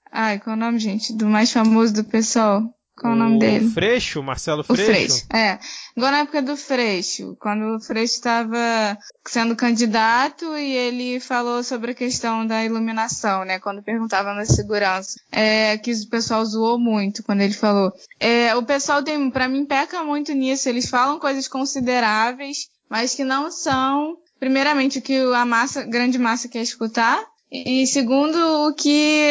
[0.10, 1.12] Ai, qual é o nome, gente?
[1.12, 2.74] Do mais famoso do pessoal.
[3.04, 3.70] Qual o, o nome dele?
[3.70, 4.84] Freixo, Marcelo Freixo.
[4.84, 5.60] O Freixo, é.
[5.95, 8.97] Igual na época do Freixo, quando o Freixo estava
[9.28, 13.60] sendo candidato e ele falou sobre a questão da iluminação, né?
[13.60, 15.20] Quando perguntava na segurança.
[15.30, 17.91] É, que o pessoal zoou muito quando ele falou.
[18.18, 20.70] É, o pessoal tem, para mim, peca muito nisso.
[20.70, 26.47] Eles falam coisas consideráveis, mas que não são, primeiramente, o que a massa, grande massa
[26.47, 27.22] quer escutar.
[27.51, 28.38] E segundo,
[28.68, 29.30] o que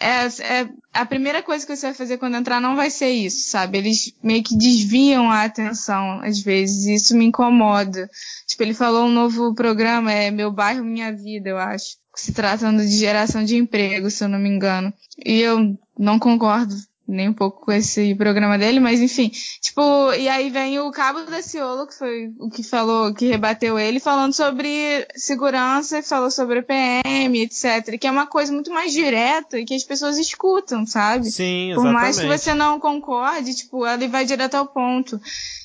[0.00, 3.48] é, é, a primeira coisa que você vai fazer quando entrar não vai ser isso,
[3.48, 3.78] sabe?
[3.78, 8.10] Eles meio que desviam a atenção, às vezes, e isso me incomoda.
[8.46, 11.96] Tipo, ele falou um novo programa, é Meu Bairro Minha Vida, eu acho.
[12.14, 14.92] Se tratando de geração de emprego, se eu não me engano.
[15.24, 16.74] E eu não concordo
[17.06, 19.30] nem um pouco com esse programa dele, mas enfim,
[19.60, 23.78] tipo, e aí vem o Cabo da Ciolo, que foi o que falou, que rebateu
[23.78, 29.58] ele, falando sobre segurança, falou sobre PM, etc, que é uma coisa muito mais direta
[29.58, 31.30] e que as pessoas escutam, sabe?
[31.30, 31.74] Sim, exatamente.
[31.74, 35.20] Por mais que você não concorde, tipo, ele vai direto ao ponto.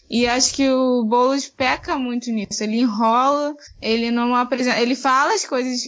[0.10, 2.64] E acho que o Boulos peca muito nisso.
[2.64, 5.82] Ele enrola, ele não apresenta, ele fala as coisas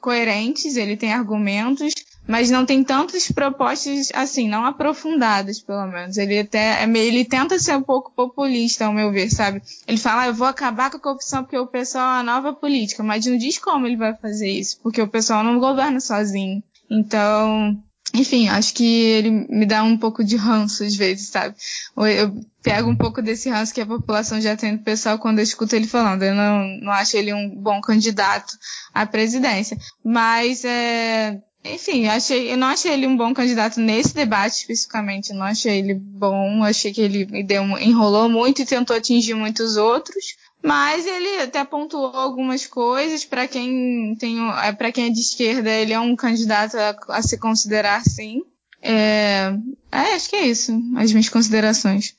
[0.00, 1.92] coerentes, ele tem argumentos,
[2.26, 6.16] mas não tem tantas propostas assim, não aprofundadas, pelo menos.
[6.16, 9.62] Ele até é ele tenta ser um pouco populista, ao meu ver, sabe?
[9.86, 12.52] Ele fala, ah, eu vou acabar com a corrupção porque o pessoal é a nova
[12.52, 16.62] política, mas não diz como ele vai fazer isso, porque o pessoal não governa sozinho.
[16.90, 17.76] Então,
[18.14, 21.56] enfim, acho que ele me dá um pouco de ranço às vezes, sabe?
[21.96, 25.42] Eu pego um pouco desse ranço que a população já tem do pessoal quando eu
[25.42, 26.22] escuto ele falando.
[26.22, 28.56] Eu não, não acho ele um bom candidato
[28.94, 29.76] à presidência.
[30.04, 35.30] Mas, é, enfim, eu, achei, eu não achei ele um bom candidato nesse debate especificamente.
[35.30, 36.62] Eu não achei ele bom.
[36.62, 40.36] Achei que ele deu, enrolou muito e tentou atingir muitos outros.
[40.62, 43.24] Mas ele até pontuou algumas coisas.
[43.24, 47.22] Para quem tem, é, para quem é de esquerda, ele é um candidato a, a
[47.22, 48.42] se considerar sim.
[48.82, 49.54] É,
[49.90, 50.72] é, acho que é isso.
[50.96, 52.14] As minhas considerações.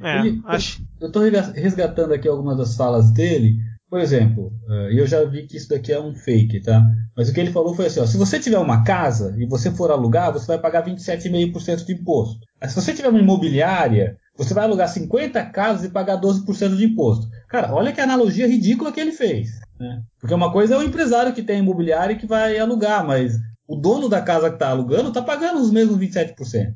[0.00, 0.80] É, ele, acho.
[1.00, 3.56] Eu estou resgatando aqui algumas das falas dele.
[3.88, 6.84] Por exemplo, eh, e eu já vi que isso daqui é um fake, tá?
[7.16, 9.70] Mas o que ele falou foi assim: ó, se você tiver uma casa e você
[9.70, 12.40] for alugar, você vai pagar 27,5% de imposto.
[12.60, 16.84] Mas se você tiver uma imobiliária, você vai alugar 50 casas e pagar 12% de
[16.84, 17.28] imposto.
[17.48, 19.50] Cara, olha que analogia ridícula que ele fez.
[19.78, 20.02] Né?
[20.20, 23.76] Porque uma coisa é o empresário que tem imobiliária e que vai alugar, mas o
[23.76, 26.74] dono da casa que está alugando está pagando os mesmos 27%.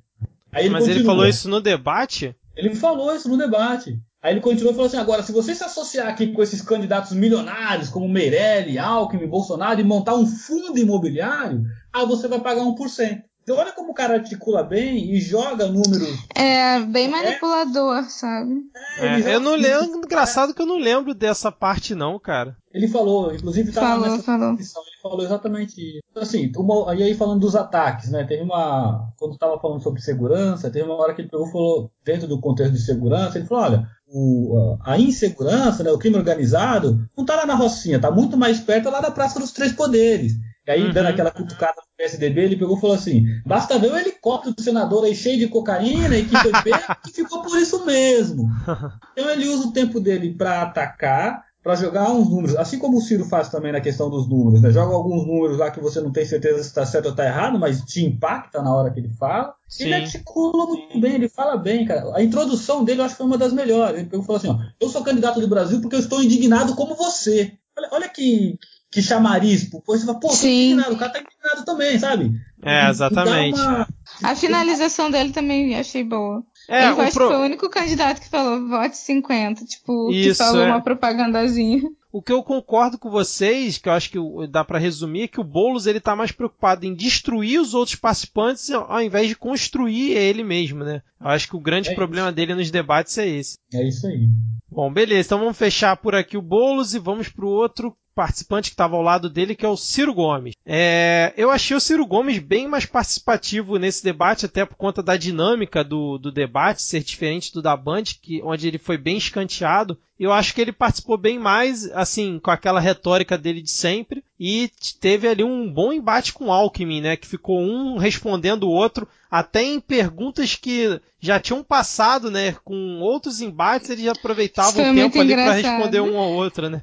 [0.52, 0.98] Aí ele mas continua.
[0.98, 2.36] ele falou isso no debate?
[2.56, 3.98] Ele falou isso no debate.
[4.22, 7.12] Aí ele continuou e falou assim: agora, se você se associar aqui com esses candidatos
[7.12, 13.22] milionários, como Meirelli, Alckmin, Bolsonaro, e montar um fundo imobiliário, aí você vai pagar 1%.
[13.42, 16.24] Então, olha como o cara articula bem e joga números.
[16.36, 18.02] É, bem manipulador, é.
[18.04, 18.60] sabe?
[18.98, 19.98] É, é, eu não lembro.
[20.04, 22.56] Engraçado que eu não lembro dessa parte, não, cara.
[22.72, 24.52] Ele falou, inclusive estava falou, nessa falou.
[24.52, 26.00] Edição, ele falou exatamente isso.
[26.14, 28.24] Assim, uma, e aí falando dos ataques, né?
[28.24, 29.10] Teve uma.
[29.18, 32.72] Quando estava falando sobre segurança, teve uma hora que ele pegou falou, dentro do contexto
[32.72, 37.46] de segurança, ele falou: olha, o, a insegurança, né, o crime organizado, não está lá
[37.46, 40.34] na Rocinha, está muito mais perto lá da Praça dos Três Poderes.
[40.66, 40.92] E aí, uhum.
[40.92, 44.62] dando aquela cutucada no PSDB, ele pegou e falou assim: basta ver o helicóptero do
[44.62, 48.48] senador aí cheio de cocaína e que foi pego, que ficou por isso mesmo.
[49.12, 53.00] Então ele usa o tempo dele para atacar, para jogar uns números, assim como o
[53.00, 54.70] Ciro faz também na questão dos números, né?
[54.70, 57.58] Joga alguns números lá que você não tem certeza se está certo ou está errado,
[57.58, 59.54] mas te impacta na hora que ele fala.
[59.68, 59.84] Sim.
[59.84, 62.16] Ele articula muito bem, ele fala bem, cara.
[62.16, 64.00] A introdução dele eu acho que foi uma das melhores.
[64.00, 67.52] Ele falou assim: ó, eu sou candidato do Brasil porque eu estou indignado como você.
[67.76, 68.58] Olha, olha que,
[68.90, 69.82] que chamariz, pô.
[69.86, 72.32] Você fala, pô, tô indignado, o cara tá indignado também, sabe?
[72.62, 73.60] É, exatamente.
[73.60, 73.86] Uma...
[74.22, 76.42] A finalização dele também achei boa.
[76.70, 77.26] É, eu acho pro...
[77.26, 80.66] que foi o único candidato que falou vote 50, tipo, Isso, que falou é.
[80.68, 81.82] uma propagandazinha.
[82.12, 84.18] O que eu concordo com vocês, que eu acho que
[84.48, 87.96] dá para resumir, é que o Boulos ele tá mais preocupado em destruir os outros
[87.96, 91.02] participantes ao invés de construir ele mesmo, né?
[91.20, 92.34] Eu acho que o grande é problema isso.
[92.36, 93.58] dele nos debates é esse.
[93.72, 94.28] É isso aí.
[94.70, 95.28] Bom, beleza.
[95.28, 99.02] Então vamos fechar por aqui o Boulos e vamos pro outro participante que estava ao
[99.02, 100.52] lado dele, que é o Ciro Gomes.
[100.66, 105.16] É, eu achei o Ciro Gomes bem mais participativo nesse debate, até por conta da
[105.16, 109.98] dinâmica do, do debate ser diferente do da Band, que, onde ele foi bem escanteado.
[110.18, 114.22] Eu acho que ele participou bem mais, assim, com aquela retórica dele de sempre.
[114.38, 117.16] E teve ali um bom embate com o Alckmin, né?
[117.16, 122.54] Que ficou um respondendo o outro, até em perguntas que já tinham passado, né?
[122.62, 126.82] Com outros embates, ele já aproveitava o tempo ali para responder um ao outro, né?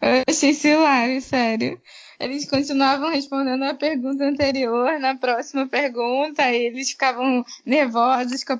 [0.00, 1.80] Eu achei hilário, sério.
[2.18, 8.58] Eles continuavam respondendo a pergunta anterior, na próxima pergunta, eles ficavam nervosos com a,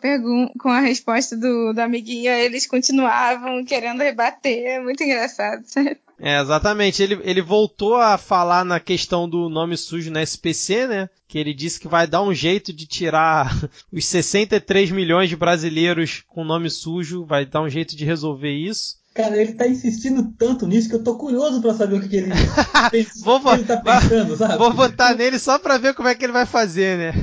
[0.58, 5.96] com a resposta do, do amiguinho, eles continuavam querendo rebater, muito engraçado, sério.
[6.18, 7.02] É, exatamente.
[7.02, 11.10] Ele, ele voltou a falar na questão do nome sujo na SPC, né?
[11.28, 13.54] Que ele disse que vai dar um jeito de tirar
[13.92, 18.96] os 63 milhões de brasileiros com nome sujo, vai dar um jeito de resolver isso.
[19.16, 22.16] Cara, ele tá insistindo tanto nisso que eu tô curioso para saber o que, que
[22.16, 22.30] ele,
[22.92, 24.58] pensa, vou, que ele tá pensando, sabe?
[24.58, 27.14] Vou votar nele só pra ver como é que ele vai fazer, né?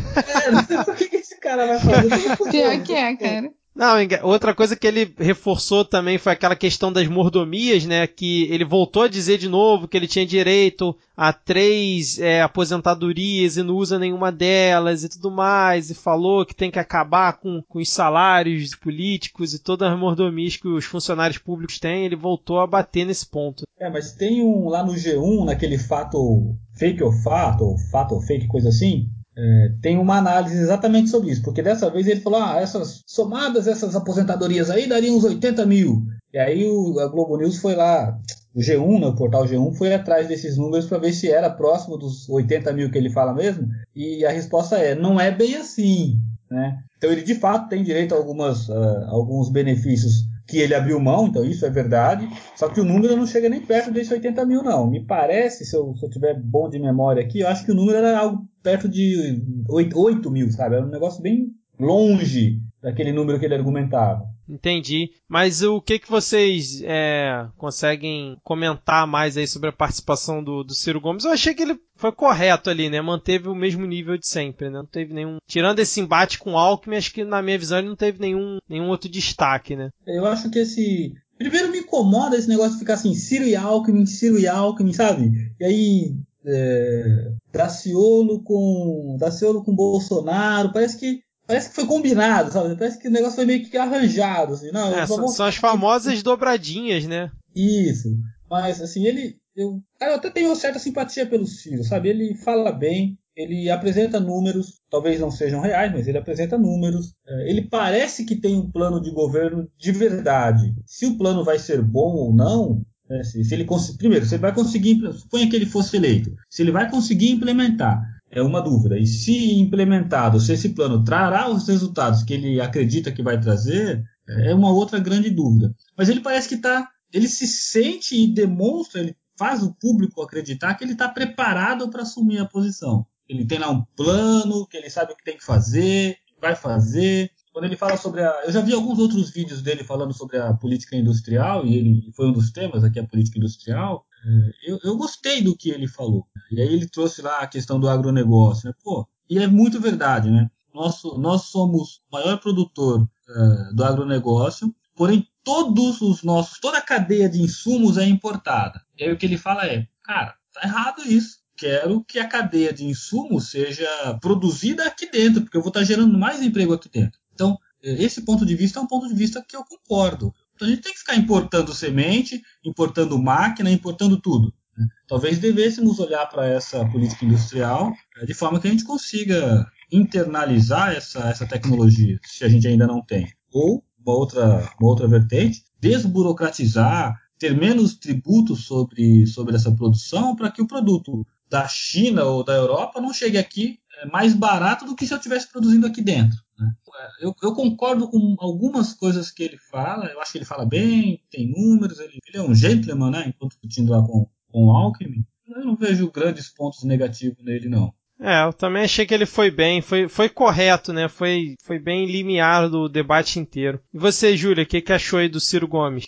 [0.44, 2.38] É, não sei o que, que esse cara vai fazer.
[2.50, 3.52] Pior que é, cara.
[3.76, 8.06] Não, outra coisa que ele reforçou também foi aquela questão das mordomias, né?
[8.06, 13.58] Que ele voltou a dizer de novo que ele tinha direito a três é, aposentadorias
[13.58, 17.64] e não usa nenhuma delas e tudo mais, e falou que tem que acabar com,
[17.68, 22.06] com os salários políticos e todas as mordomias que os funcionários públicos têm.
[22.06, 23.64] Ele voltou a bater nesse ponto.
[23.80, 28.22] É, mas tem um lá no G1, naquele fato fake ou fato, ou fato ou
[28.22, 32.40] fake, coisa assim, é, tem uma análise exatamente sobre isso, porque dessa vez ele falou:
[32.40, 36.04] ah, essas somadas, essas aposentadorias aí dariam uns 80 mil.
[36.32, 38.20] E aí o, a Globo News foi lá,
[38.54, 41.98] o G1, né, o portal G1, foi atrás desses números para ver se era próximo
[41.98, 46.20] dos 80 mil que ele fala mesmo, e a resposta é: não é bem assim.
[46.50, 46.78] Né?
[46.98, 51.26] Então ele de fato tem direito a algumas, uh, alguns benefícios que ele abriu mão,
[51.26, 54.62] então isso é verdade, só que o número não chega nem perto desses 80 mil,
[54.62, 54.88] não.
[54.88, 57.76] Me parece, se eu, se eu tiver bom de memória aqui, eu acho que o
[57.76, 60.76] número era algo perto de 8, 8 mil, sabe?
[60.76, 61.48] Era um negócio bem
[61.80, 64.24] longe daquele número que ele argumentava.
[64.48, 65.12] Entendi.
[65.28, 70.74] Mas o que que vocês é, conseguem comentar mais aí sobre a participação do, do
[70.74, 71.24] Ciro Gomes?
[71.24, 73.02] Eu achei que ele foi correto ali, né?
[73.02, 74.80] Manteve o mesmo nível de sempre, né?
[74.80, 75.38] Não teve nenhum.
[75.48, 78.58] Tirando esse embate com o Alckmin, acho que na minha visão ele não teve nenhum,
[78.68, 79.90] nenhum outro destaque, né?
[80.06, 81.14] Eu acho que esse.
[81.38, 85.52] Primeiro me incomoda esse negócio de ficar assim, Ciro e Alckmin, Ciro e Alckmin, sabe?
[85.60, 86.16] E aí.
[86.46, 87.32] É...
[87.54, 89.16] Daciolo com.
[89.18, 90.74] Daciolo com Bolsonaro.
[90.74, 92.76] Parece que Parece que foi combinado, sabe?
[92.76, 94.72] Parece que o negócio foi meio que arranjado, assim.
[94.72, 97.32] Não, é, são, são as famosas dobradinhas, né?
[97.56, 98.10] Isso.
[98.50, 99.38] Mas, assim, ele.
[99.56, 102.10] Eu, cara, eu até tenho uma certa simpatia pelo Ciro, sabe?
[102.10, 107.14] Ele fala bem, ele apresenta números, talvez não sejam reais, mas ele apresenta números.
[107.28, 110.74] É, ele parece que tem um plano de governo de verdade.
[110.86, 113.68] Se o plano vai ser bom ou não, né, se, se, ele
[113.98, 118.02] primeiro, se ele vai conseguir, suponha que ele fosse eleito, se ele vai conseguir implementar
[118.34, 118.98] é uma dúvida.
[118.98, 124.04] E se implementado, se esse plano trará os resultados que ele acredita que vai trazer,
[124.28, 125.74] é uma outra grande dúvida.
[125.98, 130.74] Mas ele parece que está, ele se sente e demonstra, ele faz o público acreditar
[130.76, 133.06] que ele está preparado para assumir a posição.
[133.28, 137.32] Ele tem lá um plano, que ele sabe o que tem que fazer, vai fazer.
[137.52, 138.44] Quando ele fala sobre a.
[138.46, 142.28] Eu já vi alguns outros vídeos dele falando sobre a política industrial, e ele foi
[142.28, 144.06] um dos temas aqui, a política industrial.
[144.26, 146.26] É, eu, eu gostei do que ele falou.
[146.52, 148.68] E aí ele trouxe lá a questão do agronegócio.
[148.68, 148.76] Né?
[148.84, 150.50] Pô, e é muito verdade, né?
[150.74, 156.82] Nosso, nós somos o maior produtor uh, do agronegócio, porém todos os nossos, toda a
[156.82, 158.82] cadeia de insumos é importada.
[158.98, 161.44] E aí o que ele fala é, cara, tá errado isso.
[161.56, 163.88] Quero que a cadeia de insumos seja
[164.20, 167.20] produzida aqui dentro, porque eu vou estar gerando mais emprego aqui dentro.
[167.34, 170.34] Então, esse ponto de vista é um ponto de vista que eu concordo.
[170.56, 174.54] Então a gente tem que ficar importando semente, importando máquina, importando tudo.
[174.78, 174.88] Né?
[175.08, 180.94] Talvez devêssemos olhar para essa política industrial é, de forma que a gente consiga internalizar
[180.94, 183.32] essa, essa tecnologia, se a gente ainda não tem.
[183.52, 190.52] Ou, uma outra, uma outra vertente, desburocratizar, ter menos tributos sobre, sobre essa produção para
[190.52, 193.80] que o produto da China ou da Europa não chegue aqui
[194.12, 196.38] mais barato do que se eu estivesse produzindo aqui dentro.
[196.58, 196.72] Né?
[197.20, 201.22] Eu, eu, concordo com algumas coisas que ele fala, eu acho que ele fala bem,
[201.32, 203.26] tem números, ele, ele é um gentleman, né?
[203.28, 207.94] Enquanto discutindo lá com, com o Alckmin, eu não vejo grandes pontos negativos nele, não.
[208.20, 211.10] É, eu também achei que ele foi bem, foi, foi correto, né?
[211.10, 213.82] Foi, foi bem limiar do debate inteiro.
[213.94, 216.06] E você, Júlia, o que, que achou aí do Ciro Gomes?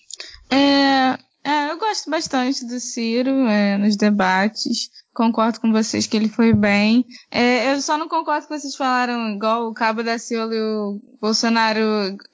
[0.49, 4.89] É, é, eu gosto bastante do Ciro é, nos debates.
[5.15, 7.05] Concordo com vocês que ele foi bem.
[7.31, 11.01] É, eu só não concordo que vocês falaram igual o Cabo da Ciolo e o
[11.21, 11.79] Bolsonaro,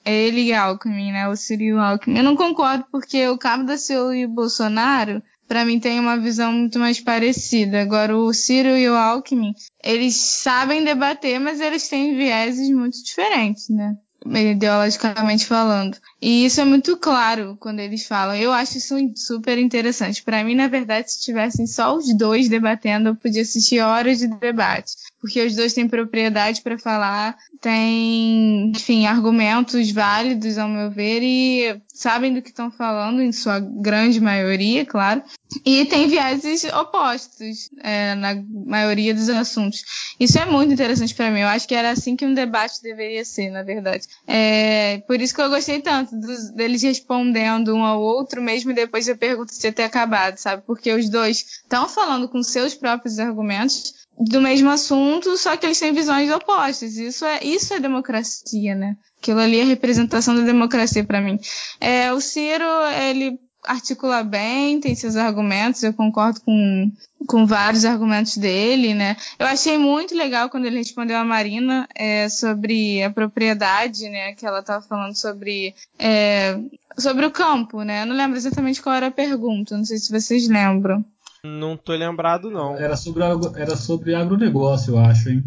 [0.04, 1.28] ele e Alckmin, né?
[1.28, 2.18] O Ciro e o Alckmin.
[2.18, 6.18] Eu não concordo porque o Cabo da Ciolo e o Bolsonaro, para mim, tem uma
[6.18, 7.80] visão muito mais parecida.
[7.80, 13.68] Agora, o Ciro e o Alckmin, eles sabem debater, mas eles têm vieses muito diferentes,
[13.68, 13.96] né?
[14.26, 15.96] Ideologicamente falando.
[16.20, 18.36] E isso é muito claro quando eles falam.
[18.36, 20.22] Eu acho isso super interessante.
[20.22, 24.28] Para mim, na verdade, se tivessem só os dois debatendo, eu podia assistir horas de
[24.28, 24.94] debate.
[25.22, 31.80] Porque os dois têm propriedade para falar, têm, enfim, argumentos válidos, ao meu ver, e
[31.94, 35.22] sabem do que estão falando, em sua grande maioria, claro.
[35.64, 38.34] E tem vieses opostos é, na
[38.66, 39.84] maioria dos assuntos.
[40.18, 41.40] Isso é muito interessante para mim.
[41.40, 44.08] Eu acho que era assim que um debate deveria ser, na verdade.
[44.26, 49.06] É, por isso que eu gostei tanto dos, deles respondendo um ao outro, mesmo depois
[49.06, 50.64] da pergunta ter acabado, sabe?
[50.66, 55.78] Porque os dois estão falando com seus próprios argumentos do mesmo assunto, só que eles
[55.78, 56.96] têm visões opostas.
[56.96, 58.96] Isso é, isso é democracia, né?
[59.18, 61.38] Aquilo ali é representação da democracia para mim.
[61.80, 62.64] É, o Ciro,
[63.08, 66.90] ele articula bem, tem seus argumentos, eu concordo com,
[67.26, 69.16] com vários argumentos dele, né?
[69.38, 74.34] Eu achei muito legal quando ele respondeu a Marina é, sobre a propriedade, né?
[74.34, 76.58] Que ela estava falando sobre, é,
[76.98, 78.02] sobre o campo, né?
[78.02, 81.04] Eu não lembro exatamente qual era a pergunta, não sei se vocês lembram.
[81.44, 82.76] Não tô lembrado, não.
[82.76, 83.24] Era sobre,
[83.56, 85.44] era sobre agronegócio, eu acho, hein?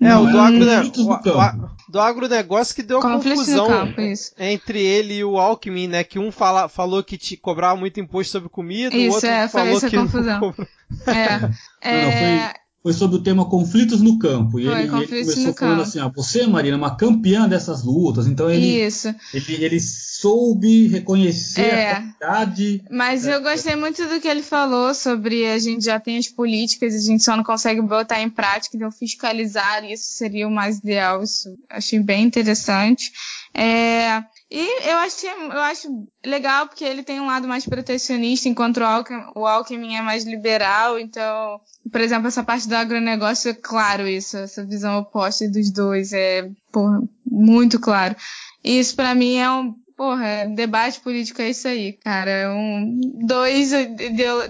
[0.00, 4.00] É, o do, agronegócio, do agronegócio que deu confusão campo,
[4.36, 6.02] entre ele e o Alckmin, né?
[6.02, 9.46] Que um fala, falou que te cobrava muito imposto sobre comida, isso, o outro é,
[9.46, 10.40] falou que confusão.
[10.40, 10.66] não
[11.06, 14.58] É, não, não, foi, é, foi sobre o tema conflitos no campo.
[14.58, 15.82] E Foi, ele, ele começou falando campo.
[15.82, 18.26] assim: ah, você, Marina, é uma campeã dessas lutas.
[18.26, 19.14] Então ele, Isso.
[19.32, 21.90] ele, ele soube reconhecer É.
[21.92, 22.82] a qualidade.
[22.90, 26.94] Mas eu gostei muito do que ele falou sobre a gente já tem as políticas,
[26.94, 31.22] a gente só não consegue botar em prática, então fiscalizar isso seria o mais ideal.
[31.22, 33.12] Isso achei bem interessante.
[33.54, 34.24] É,
[34.54, 38.84] e eu achei, eu acho legal porque ele tem um lado mais protecionista, enquanto o
[38.84, 40.98] Alckmin, o Alckmin é mais liberal.
[40.98, 41.58] Então,
[41.90, 46.50] por exemplo, essa parte do agronegócio é claro isso, essa visão oposta dos dois é,
[46.70, 48.14] porra, muito claro.
[48.62, 52.30] E isso pra mim é um, porra, debate político é isso aí, cara.
[52.30, 53.70] É um, dois,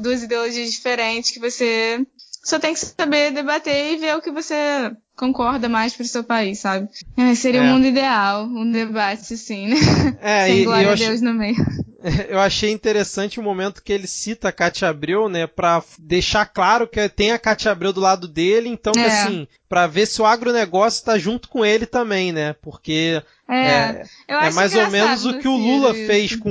[0.01, 2.05] duas ideologias diferentes que você
[2.43, 4.55] só tem que saber debater e ver o que você
[5.17, 6.89] concorda mais pro seu país, sabe?
[7.17, 7.69] É, seria o É.
[7.69, 9.77] mundo ideal, um debate assim, né?
[10.21, 11.57] É, Sem e, e glória eu, a achei, Deus no meio.
[12.29, 15.47] eu achei interessante o momento que ele cita a Cátia Abreu, né?
[15.47, 19.07] Pra deixar claro que tem a Cátia Abreu do lado dele, então É.
[19.07, 22.55] assim, pra ver se o agronegócio tá junto com ele também, né?
[22.61, 26.51] Porque É, é, é mais ou menos o que o Lula fez com.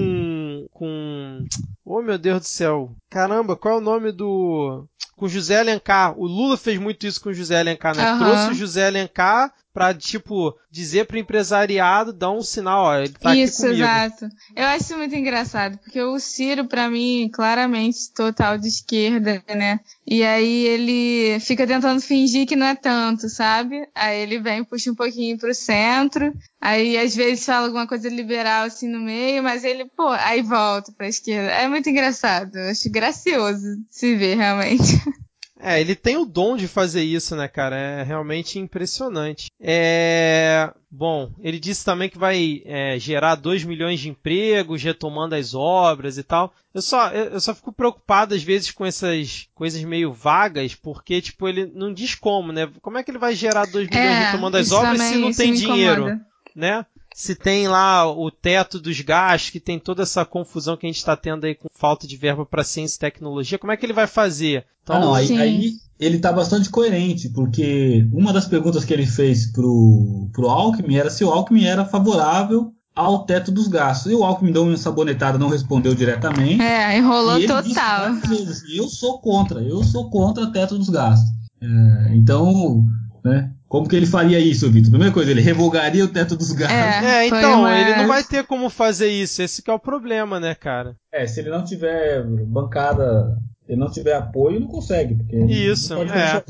[0.74, 1.46] Com.
[1.86, 2.92] Oh meu Deus do céu.
[3.10, 4.86] Caramba, qual é o nome do.
[5.16, 6.18] Com José Alencar.
[6.18, 8.04] O Lula fez muito isso com José Alencar, né?
[8.04, 8.26] Aham.
[8.26, 13.36] Trouxe o José Alencar pra, tipo, dizer pro empresariado, dar um sinal, ó, ele tá
[13.36, 13.84] Isso, aqui comigo.
[13.84, 14.30] exato.
[14.56, 19.80] Eu acho isso muito engraçado, porque o Ciro, pra mim, claramente total de esquerda, né?
[20.06, 23.88] E aí ele fica tentando fingir que não é tanto, sabe?
[23.96, 28.66] Aí ele vem, puxa um pouquinho pro centro, aí às vezes fala alguma coisa liberal
[28.66, 31.52] assim no meio, mas ele, pô, aí volta pra esquerda.
[31.52, 34.82] É muito engraçado, eu acho gracioso se ver, realmente.
[35.64, 37.76] É, ele tem o dom de fazer isso, né, cara?
[37.78, 39.52] É realmente impressionante.
[39.60, 40.74] É.
[40.90, 46.18] Bom, ele disse também que vai é, gerar 2 milhões de empregos, retomando as obras
[46.18, 46.54] e tal.
[46.74, 51.48] Eu só, eu só fico preocupado às vezes com essas coisas meio vagas, porque, tipo,
[51.48, 52.68] ele não diz como, né?
[52.82, 55.54] Como é que ele vai gerar 2 milhões retomando as obras também, se não tem
[55.54, 56.02] dinheiro?
[56.02, 56.26] incomoda.
[56.56, 56.86] né?
[57.14, 60.98] Se tem lá o teto dos gastos, que tem toda essa confusão que a gente
[60.98, 63.94] está tendo aí com falta de verba para ciência e tecnologia, como é que ele
[63.94, 64.66] vai fazer?
[64.84, 69.06] Então, ah, não, aí, aí ele tá bastante coerente, porque uma das perguntas que ele
[69.06, 74.12] fez pro, pro Alckmin era se o Alckmin era favorável ao teto dos gastos.
[74.12, 76.62] E o Alckmin deu uma sabonetada, não respondeu diretamente.
[76.62, 78.06] É, enrolou E ele disse total.
[78.06, 81.30] assim, eu sou contra, eu sou contra o teto dos gastos.
[81.62, 82.84] É, então,
[83.24, 84.90] né, como que ele faria isso, Vitor?
[84.90, 86.78] Primeira coisa, ele revogaria o teto dos gastos.
[86.78, 87.26] É.
[87.26, 89.80] É, Foi então, uma- ele não vai ter como fazer isso, esse que é o
[89.80, 90.94] problema, né, cara?
[91.10, 95.96] É, se ele não tiver bancada, se ele não tiver apoio, não consegue, porque Isso,
[95.96, 96.44] não pode é.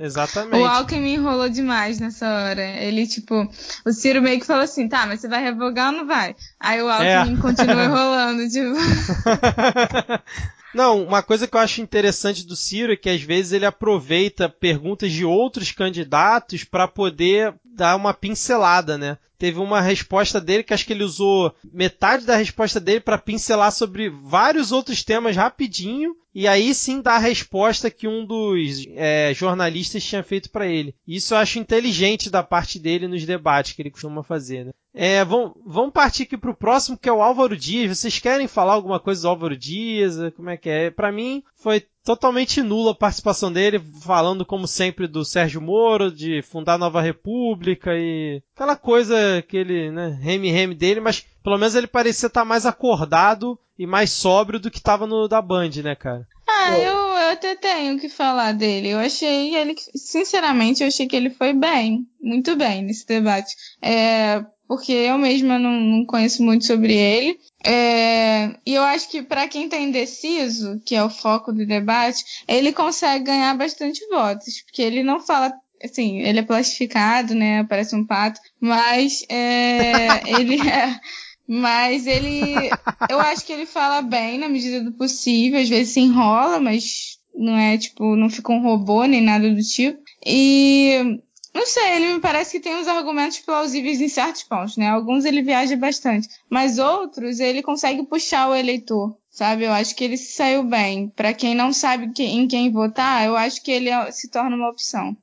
[0.00, 0.04] é.
[0.04, 0.60] Exatamente.
[0.60, 2.62] O Alckmin enrolou demais nessa hora.
[2.62, 3.48] Ele, tipo,
[3.86, 6.34] o Ciro meio que falou assim, tá, mas você vai revogar ou não vai?
[6.58, 7.40] Aí o Alckmin É.
[7.40, 8.74] continua enrolando, tipo.
[10.74, 14.48] Não, uma coisa que eu acho interessante do Ciro é que às vezes ele aproveita
[14.48, 19.16] perguntas de outros candidatos para poder dar uma pincelada, né?
[19.38, 23.70] Teve uma resposta dele que acho que ele usou metade da resposta dele para pincelar
[23.70, 29.32] sobre vários outros temas rapidinho e aí sim dar a resposta que um dos é,
[29.34, 30.94] jornalistas tinha feito para ele.
[31.06, 34.72] Isso eu acho inteligente da parte dele nos debates que ele costuma fazer, né?
[34.94, 37.96] É, vamos, vamos partir aqui pro próximo, que é o Álvaro Dias.
[37.96, 40.16] Vocês querem falar alguma coisa do Álvaro Dias?
[40.34, 40.90] Como é que é?
[40.90, 46.40] Pra mim, foi totalmente nula a participação dele, falando como sempre do Sérgio Moro, de
[46.42, 51.86] fundar a Nova República e aquela coisa aquele, né, reme-reme dele, mas pelo menos ele
[51.86, 56.26] parecia estar mais acordado e mais sóbrio do que estava no da Band, né, cara?
[56.48, 58.88] Ah, eu, eu até tenho que falar dele.
[58.88, 63.54] Eu achei ele, sinceramente, eu achei que ele foi bem, muito bem nesse debate.
[63.80, 67.38] É, porque eu mesma não, não conheço muito sobre ele.
[67.64, 72.22] É, e eu acho que para quem está indeciso, que é o foco do debate,
[72.46, 75.52] ele consegue ganhar bastante votos, porque ele não fala
[75.82, 77.64] assim, ele é plastificado, né?
[77.64, 81.00] Parece um pato, mas é, ele é,
[81.46, 82.70] mas ele,
[83.08, 87.18] eu acho que ele fala bem na medida do possível, às vezes se enrola, mas
[87.34, 89.98] não é tipo, não fica um robô nem nada do tipo.
[90.26, 91.20] E
[91.54, 94.88] não sei, ele me parece que tem uns argumentos plausíveis em certos pontos, né?
[94.88, 99.64] Alguns ele viaja bastante, mas outros ele consegue puxar o eleitor, sabe?
[99.64, 101.08] Eu acho que ele se saiu bem.
[101.08, 104.70] Para quem não sabe em quem votar, eu acho que ele é, se torna uma
[104.70, 105.16] opção.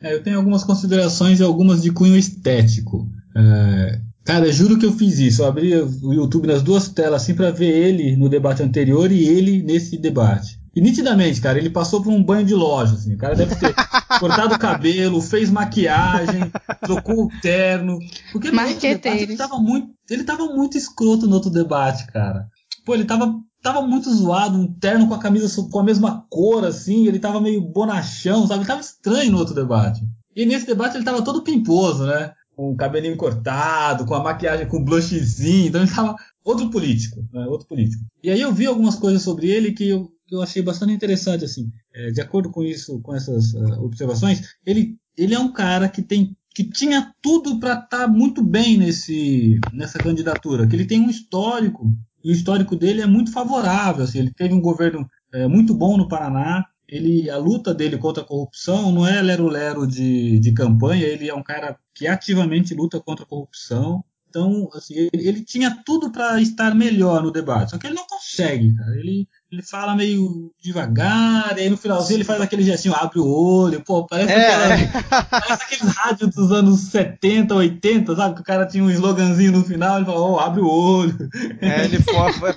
[0.00, 3.08] É, eu tenho algumas considerações e algumas de cunho estético.
[3.34, 5.42] É, cara, juro que eu fiz isso.
[5.42, 9.24] Eu abri o YouTube nas duas telas assim para ver ele no debate anterior e
[9.24, 10.58] ele nesse debate.
[10.76, 13.14] E nitidamente, cara, ele passou por um banho de loja, assim.
[13.14, 13.74] O cara deve ter
[14.20, 17.98] cortado o cabelo, fez maquiagem, trocou o terno.
[18.30, 22.46] Porque no debate ele tava muito, ele tava muito escroto no outro debate, cara.
[22.84, 23.34] Pô, ele tava,
[23.66, 27.40] tava muito zoado, um terno com a camisa com a mesma cor, assim, ele tava
[27.40, 28.60] meio bonachão, sabe?
[28.60, 30.00] Ele tava estranho no outro debate.
[30.34, 32.32] E nesse debate ele tava todo pimposo, né?
[32.54, 36.14] Com o cabelinho cortado, com a maquiagem com blushzinho, então ele tava
[36.44, 37.44] outro político, né?
[37.46, 38.04] Outro político.
[38.22, 41.44] E aí eu vi algumas coisas sobre ele que eu que eu achei bastante interessante,
[41.44, 41.70] assim.
[41.94, 46.02] É, de acordo com isso, com essas uh, observações, ele, ele é um cara que
[46.02, 51.02] tem que tinha tudo para estar tá muito bem nesse, nessa candidatura, que ele tem
[51.02, 51.94] um histórico,
[52.26, 55.96] e o histórico dele é muito favorável, assim, ele teve um governo é, muito bom
[55.96, 61.06] no Paraná, ele, a luta dele contra a corrupção não é lero-lero de, de campanha,
[61.06, 65.80] ele é um cara que ativamente luta contra a corrupção, então, assim, ele, ele tinha
[65.86, 69.94] tudo para estar melhor no debate, só que ele não consegue, cara, ele ele fala
[69.94, 74.32] meio devagar, e aí no finalzinho ele faz aquele gestinho, abre o olho, pô, parece,
[74.32, 75.22] é, aquela, é.
[75.30, 78.34] parece aqueles rádios dos anos 70, 80, sabe?
[78.34, 81.28] Que o cara tinha um sloganzinho no final, ele fala, oh, abre o olho.
[81.60, 81.98] É, ele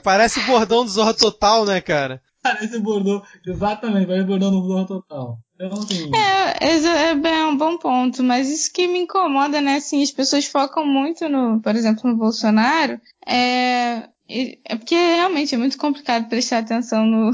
[0.04, 2.22] parece o bordão do Zorra Total, né, cara?
[2.42, 5.38] Parece bordão, exatamente, parece bordão do Zorra Total.
[5.56, 6.10] Então, assim...
[6.16, 10.46] É, é, é um bom ponto, mas isso que me incomoda, né, assim, as pessoas
[10.46, 16.60] focam muito no, por exemplo, no Bolsonaro, é, é porque realmente é muito complicado prestar
[16.60, 17.32] atenção no,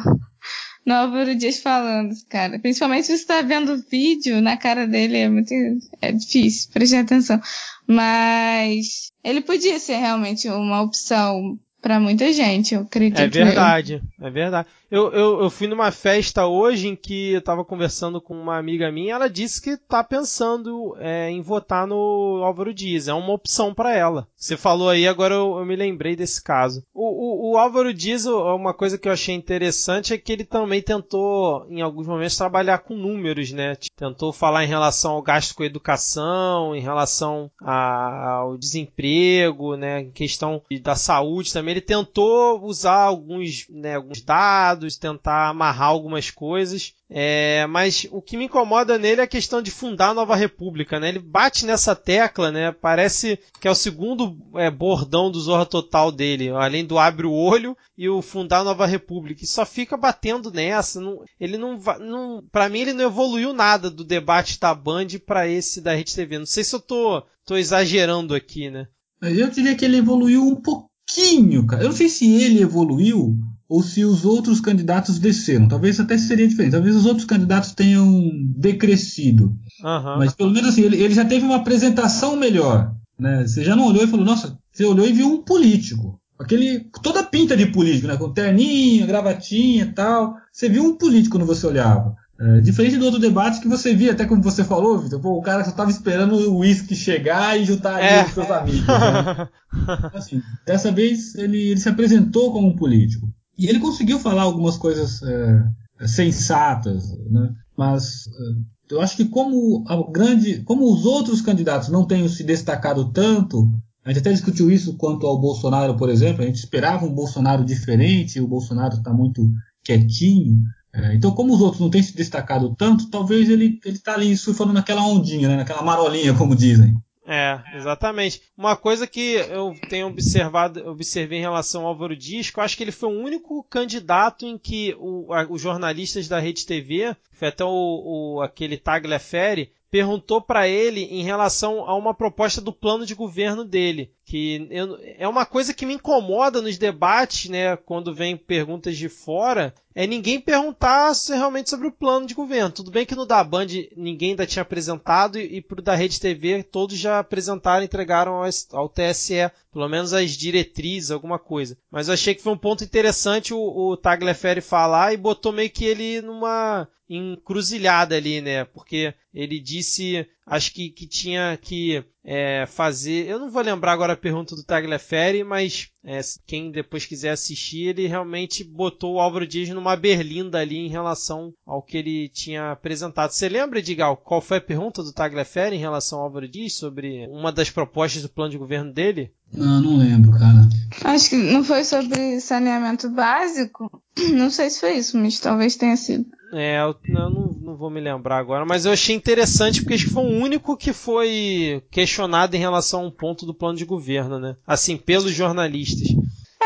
[0.85, 2.57] no Álvaro Dias falando, cara.
[2.59, 5.53] Principalmente se você tá vendo o vídeo, na cara dele é muito,
[6.01, 7.41] é difícil prestar atenção.
[7.85, 13.19] Mas ele podia ser realmente uma opção para muita gente, eu acredito.
[13.19, 14.67] É verdade, é verdade.
[14.95, 18.89] Eu, eu, eu, fui numa festa hoje em que eu tava conversando com uma amiga
[18.89, 23.73] minha, ela disse que tá pensando é, em votar no Álvaro Dias, é uma opção
[23.73, 24.25] para ela.
[24.37, 26.81] Você falou aí, agora eu, eu me lembrei desse caso.
[26.93, 30.81] O, o, o, Álvaro Dias, uma coisa que eu achei interessante é que ele também
[30.81, 33.75] tentou, em alguns momentos, trabalhar com números, né?
[33.97, 40.01] Tentou falar em relação ao gasto com educação, em relação a, ao desemprego, né?
[40.01, 41.73] Em questão da saúde também.
[41.73, 46.93] Ele tentou usar alguns, né, alguns dados tentar amarrar algumas coisas.
[47.09, 50.99] É, mas o que me incomoda nele é a questão de fundar a nova república,
[50.99, 51.09] né?
[51.09, 52.71] Ele bate nessa tecla, né?
[52.71, 57.31] Parece que é o segundo é, bordão do Zorra Total dele, além do abre o
[57.31, 59.43] olho e o fundar a nova república.
[59.43, 60.99] E só fica batendo nessa.
[60.99, 65.47] Não, ele não, não para mim ele não evoluiu nada do debate da Band para
[65.47, 66.39] esse da Rede TV.
[66.39, 68.87] Não sei se eu tô, tô exagerando aqui, né?
[69.21, 71.83] Eu diria que ele evoluiu um pouquinho, cara.
[71.83, 73.35] Eu não sei se ele evoluiu
[73.67, 75.67] ou se os outros candidatos desceram.
[75.67, 76.73] Talvez até seria diferente.
[76.73, 79.55] Talvez os outros candidatos tenham decrescido.
[79.83, 80.17] Uhum.
[80.17, 82.93] Mas pelo menos assim, ele, ele, já teve uma apresentação melhor.
[83.17, 83.45] Né?
[83.47, 86.19] Você já não olhou e falou, nossa, você olhou e viu um político.
[86.37, 88.17] Aquele, toda pinta de político, né?
[88.17, 90.35] Com terninho, gravatinha e tal.
[90.51, 92.15] Você viu um político quando você olhava.
[92.37, 95.63] É, diferente do outro debate que você via, até como você falou, Vitor, o cara
[95.63, 98.25] só estava esperando o uísque chegar e juntar ali é.
[98.25, 98.85] os seus amigos.
[98.85, 99.47] Né?
[100.13, 103.29] assim, dessa vez ele, ele se apresentou como um político.
[103.57, 107.53] E ele conseguiu falar algumas coisas é, sensatas, né?
[107.77, 112.43] mas é, eu acho que como a grande, como os outros candidatos não têm se
[112.43, 113.69] destacado tanto,
[114.03, 117.65] a gente até discutiu isso quanto ao Bolsonaro, por exemplo, a gente esperava um Bolsonaro
[117.65, 119.49] diferente, o Bolsonaro está muito
[119.83, 120.61] quietinho.
[120.93, 124.71] É, então, como os outros não têm se destacado tanto, talvez ele está ali surfando
[124.71, 125.57] naquela ondinha, né?
[125.57, 126.95] naquela marolinha, como dizem.
[127.27, 128.41] É, exatamente.
[128.55, 132.77] Uma coisa que eu tenho observado, observei em relação ao Álvaro Dias, que eu acho
[132.77, 137.15] que ele foi o único candidato em que o, a, os jornalistas da Rede TV,
[137.31, 142.73] foi até o, o aquele Tagliaferri, perguntou para ele em relação a uma proposta do
[142.73, 147.77] plano de governo dele que eu, é uma coisa que me incomoda nos debates, né,
[147.77, 152.71] quando vem perguntas de fora, é ninguém perguntar realmente sobre o plano de governo.
[152.71, 156.19] Tudo bem que no da Band ninguém ainda tinha apresentado e, e pro da Rede
[156.19, 161.77] TV todos já apresentaram, entregaram ao, ao, TSE, pelo menos as diretrizes, alguma coisa.
[161.91, 165.69] Mas eu achei que foi um ponto interessante o, o Tagliaferri falar e botou meio
[165.69, 168.65] que ele numa encruzilhada ali, né?
[168.65, 173.27] Porque ele disse, acho que, que tinha que é, fazer.
[173.27, 177.89] Eu não vou lembrar agora a pergunta do Tagliaferri, mas é, quem depois quiser assistir,
[177.89, 182.71] ele realmente botou o Álvaro Dias numa berlinda ali em relação ao que ele tinha
[182.71, 183.31] apresentado.
[183.31, 187.27] Você lembra, Edgar, qual foi a pergunta do Tagliaferri em relação ao Álvaro Dias sobre
[187.27, 189.31] uma das propostas do plano de governo dele?
[189.53, 190.67] Não, não lembro, cara.
[191.03, 194.01] Acho que não foi sobre saneamento básico.
[194.33, 196.25] Não sei se foi isso, mas talvez tenha sido.
[196.57, 200.05] É, eu, eu não, não, vou me lembrar agora, mas eu achei interessante porque acho
[200.05, 203.83] que foi o único que foi questionado em relação a um ponto do plano de
[203.83, 204.55] governo, né?
[204.65, 206.07] Assim, pelos jornalistas.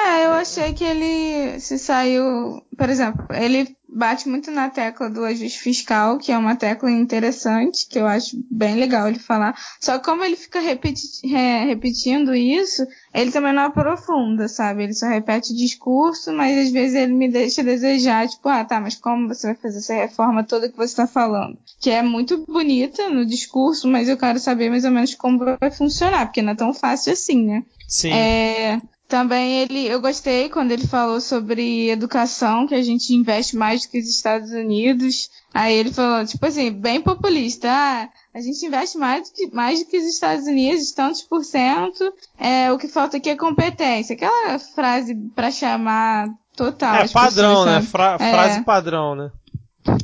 [0.06, 2.62] É, eu achei que ele se saiu.
[2.78, 7.88] Por exemplo, ele bate muito na tecla do ajuste fiscal, que é uma tecla interessante,
[7.88, 9.56] que eu acho bem legal ele falar.
[9.82, 11.28] Só que como ele fica repeti
[11.68, 14.84] repetindo isso, ele também não aprofunda, sabe?
[14.84, 18.80] Ele só repete o discurso, mas às vezes ele me deixa desejar, tipo, ah, tá,
[18.80, 21.58] mas como você vai fazer essa reforma toda que você está falando?
[21.82, 25.72] Que é muito bonita no discurso, mas eu quero saber mais ou menos como vai
[25.72, 27.64] funcionar, porque não é tão fácil assim, né?
[27.88, 28.14] Sim.
[28.14, 33.82] É, também ele, eu gostei quando ele falou sobre educação, que a gente investe mais
[33.82, 35.32] do que os Estados Unidos.
[35.52, 39.80] Aí ele falou, tipo assim, bem populista, ah, a gente investe mais do que, mais
[39.80, 44.14] do que os Estados Unidos, tantos por cento, é, o que falta aqui é competência.
[44.14, 46.98] Aquela frase para chamar total.
[46.98, 47.82] É padrão, pessoas, né?
[47.82, 48.32] Fra é.
[48.32, 49.32] Frase padrão, né?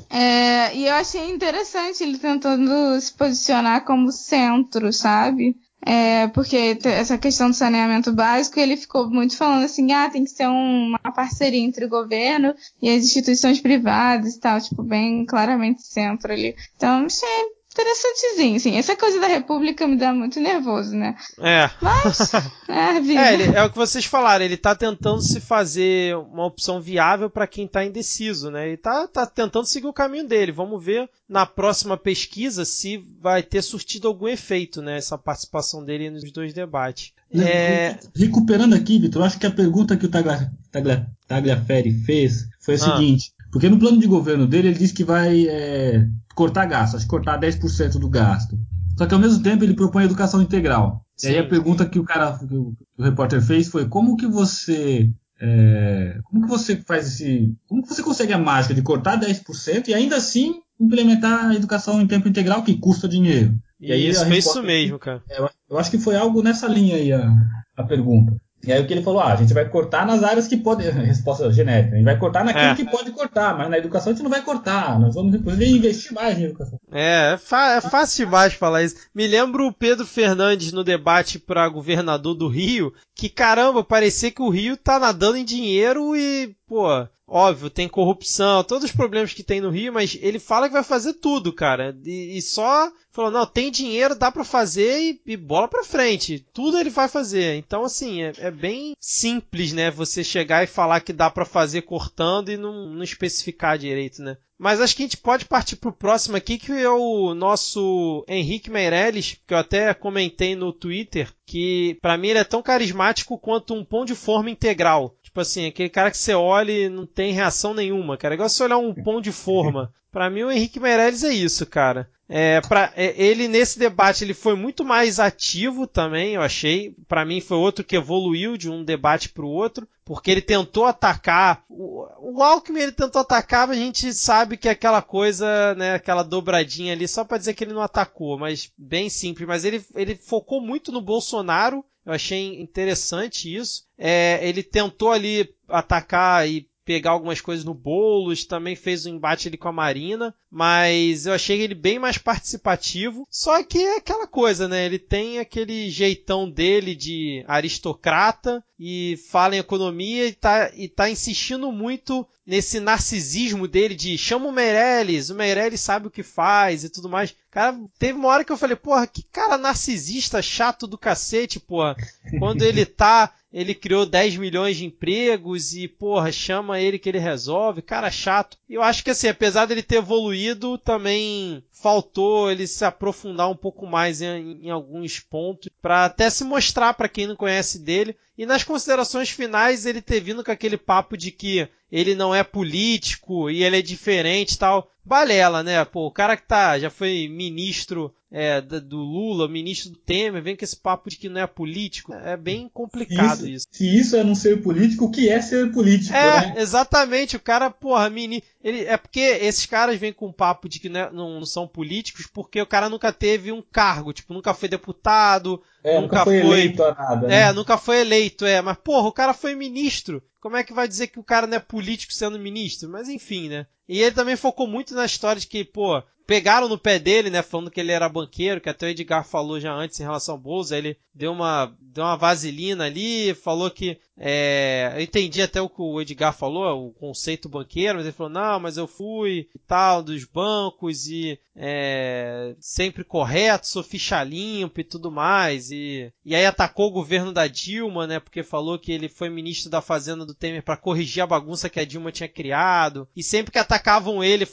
[0.09, 5.55] É, e eu achei interessante ele tentando se posicionar como centro, sabe?
[5.87, 10.31] É, porque essa questão do saneamento básico, ele ficou muito falando assim, ah, tem que
[10.31, 15.83] ser uma parceria entre o governo e as instituições privadas e tal, tipo, bem claramente
[15.83, 16.55] centro ali.
[16.75, 18.77] Então, achei interessantezinho, assim.
[18.77, 21.15] Essa coisa da República me dá muito nervoso, né?
[21.39, 21.69] É.
[21.81, 22.31] Mas,
[22.69, 23.21] é, vida.
[23.21, 27.29] É, ele, é o que vocês falaram, ele tá tentando se fazer uma opção viável
[27.29, 28.67] para quem tá indeciso, né?
[28.67, 30.53] Ele tá, tá tentando seguir o caminho dele.
[30.53, 34.97] Vamos ver na próxima pesquisa se vai ter surtido algum efeito, né?
[34.97, 37.11] Essa participação dele nos dois debates.
[37.33, 37.97] É...
[38.15, 42.77] Recuperando aqui, Vitor, acho que a pergunta que o Taglia, Taglia, Tagliaferri fez foi a
[42.77, 42.79] ah.
[42.79, 43.33] seguinte.
[43.51, 46.05] Porque no plano de governo dele ele diz que vai é,
[46.35, 48.59] cortar gasto, acho que cortar 10% do gasto.
[48.97, 51.05] Só que ao mesmo tempo ele propõe educação integral.
[51.17, 51.27] Sim.
[51.27, 54.15] E aí a pergunta que o cara, que o, que o repórter fez foi como
[54.15, 55.09] que você
[55.39, 59.87] é, como que você faz esse, como que você consegue a mágica de cortar 10%
[59.87, 63.53] e ainda assim implementar a educação em tempo integral que custa dinheiro?
[63.79, 65.21] E, e aí isso, foi isso mesmo, cara.
[65.29, 65.39] É,
[65.69, 67.33] eu acho que foi algo nessa linha aí a,
[67.75, 68.35] a pergunta.
[68.67, 70.83] E aí o que ele falou, ah, a gente vai cortar nas áreas que pode,
[70.89, 72.75] resposta genérica, a gente vai cortar naquilo é.
[72.75, 76.13] que pode cortar, mas na educação a gente não vai cortar, nós vamos inclusive investir
[76.13, 76.79] mais na educação.
[76.91, 78.95] É, é, é fácil demais falar isso.
[79.13, 84.41] Me lembro o Pedro Fernandes no debate para governador do Rio, que caramba, parecia que
[84.41, 86.87] o Rio tá nadando em dinheiro e, pô,
[87.27, 90.83] Óbvio, tem corrupção, todos os problemas que tem no Rio, mas ele fala que vai
[90.83, 91.97] fazer tudo, cara.
[92.05, 96.45] E, e só falou, não, tem dinheiro, dá para fazer e, e, bola pra frente.
[96.53, 97.55] Tudo ele vai fazer.
[97.55, 99.89] Então, assim, é, é bem simples, né?
[99.89, 104.37] Você chegar e falar que dá para fazer cortando e não, não especificar direito, né?
[104.57, 108.69] Mas acho que a gente pode partir pro próximo aqui, que é o nosso Henrique
[108.69, 113.73] Meirelles, que eu até comentei no Twitter, que para mim ele é tão carismático quanto
[113.73, 115.13] um pão de forma integral.
[115.35, 118.33] Tipo assim, aquele cara que você olha e não tem reação nenhuma, cara.
[118.33, 119.93] É igual você olhar um pão de forma.
[120.09, 122.09] Para mim, o Henrique Meirelles é isso, cara.
[122.29, 126.95] É, pra, é, ele nesse debate ele foi muito mais ativo também, eu achei.
[127.05, 130.85] Para mim foi outro que evoluiu de um debate para o outro, porque ele tentou
[130.85, 131.65] atacar.
[131.69, 132.07] O,
[132.37, 136.23] o Alckmin ele tentou atacar, mas a gente sabe que é aquela coisa, né, aquela
[136.23, 139.45] dobradinha ali, só para dizer que ele não atacou, mas bem simples.
[139.45, 143.83] Mas ele, ele focou muito no Bolsonaro eu achei interessante isso.
[143.97, 149.47] É, ele tentou ali atacar e pegar algumas coisas no Boulos, também fez um embate
[149.47, 153.27] ali com a Marina, mas eu achei ele bem mais participativo.
[153.29, 154.85] Só que é aquela coisa, né?
[154.85, 161.09] Ele tem aquele jeitão dele de aristocrata, e fala em economia e tá, e tá
[161.09, 166.83] insistindo muito nesse narcisismo dele de chama o Meirelles, o Meirelles sabe o que faz
[166.83, 167.33] e tudo mais.
[167.49, 171.95] Cara, teve uma hora que eu falei, porra, que cara narcisista chato do cacete, porra.
[172.37, 177.17] Quando ele tá, ele criou 10 milhões de empregos e, porra, chama ele que ele
[177.17, 178.57] resolve, cara chato.
[178.67, 183.55] E eu acho que assim, apesar dele ter evoluído, também faltou ele se aprofundar um
[183.55, 188.17] pouco mais em, em alguns pontos para até se mostrar para quem não conhece dele.
[188.37, 192.43] E nas considerações finais ele ter vindo com aquele papo de que ele não é
[192.43, 194.91] político e ele é diferente tal.
[195.05, 195.85] Balela, né?
[195.85, 200.55] Pô, o cara que tá, já foi ministro é, do Lula, ministro do Temer, vem
[200.55, 202.11] com esse papo de que não é político.
[202.11, 203.67] É bem complicado isso, isso.
[203.71, 206.15] Se isso é não ser político, o que é ser político?
[206.15, 206.55] É, né?
[206.57, 207.35] exatamente.
[207.35, 208.43] O cara, porra, mini.
[208.63, 211.45] Ele, é porque esses caras vêm com um papo de que não, é, não, não,
[211.45, 216.17] são políticos porque o cara nunca teve um cargo, tipo, nunca foi deputado, é, nunca,
[216.17, 217.27] nunca foi, foi eleito a nada.
[217.27, 217.53] É, né?
[217.53, 218.59] nunca foi eleito, é.
[218.59, 220.21] Mas, porra, o cara foi ministro.
[220.41, 222.89] Como é que vai dizer que o cara não é político sendo ministro?
[222.89, 223.65] Mas enfim, né?
[223.87, 227.41] E ele também focou muito na história de que, pô, pegaram no pé dele, né,
[227.41, 230.41] falando que ele era banqueiro, que até o Edgar falou já antes em relação ao
[230.41, 235.69] Bolsa, ele deu uma, deu uma vaselina ali, falou que, é, eu entendi até o
[235.69, 239.59] que o Edgar falou, o conceito banqueiro, mas ele falou, não, mas eu fui e
[239.59, 246.35] tal, dos bancos e, é, sempre correto, sou ficha limpa e tudo mais, e, e
[246.35, 250.25] aí atacou o governo da Dilma, né, porque falou que ele foi ministro da Fazenda
[250.25, 254.23] do Temer para corrigir a bagunça que a Dilma tinha criado, e sempre que atacavam
[254.23, 254.47] ele,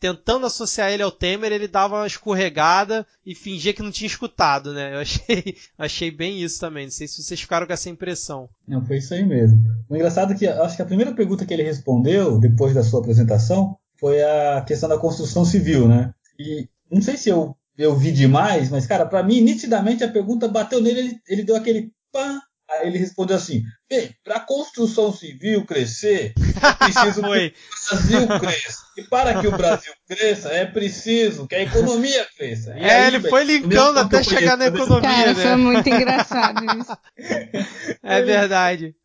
[0.00, 4.72] tentando associar ele ao Temer, ele dava uma escorregada e fingia que não tinha escutado,
[4.72, 4.94] né?
[4.94, 6.84] Eu achei, achei bem isso também.
[6.86, 8.48] Não sei se vocês ficaram com essa impressão.
[8.66, 9.60] Não, foi isso aí mesmo.
[9.88, 13.00] O engraçado é que acho que a primeira pergunta que ele respondeu depois da sua
[13.00, 16.12] apresentação foi a questão da construção civil, né?
[16.38, 20.48] E não sei se eu, eu vi demais, mas, cara, para mim, nitidamente a pergunta
[20.48, 22.40] bateu nele, ele, ele deu aquele pã.
[22.70, 23.62] Aí ele respondeu assim:
[23.92, 28.82] bem, para a construção civil crescer, é preciso que o Brasil cresça.
[28.96, 32.74] E para que o Brasil cresça, é preciso que a economia cresça.
[32.76, 35.42] E é, aí, ele bem, foi linkando até chegar na economia, Cara, né?
[35.42, 36.96] foi muito engraçado isso.
[38.04, 38.96] É verdade.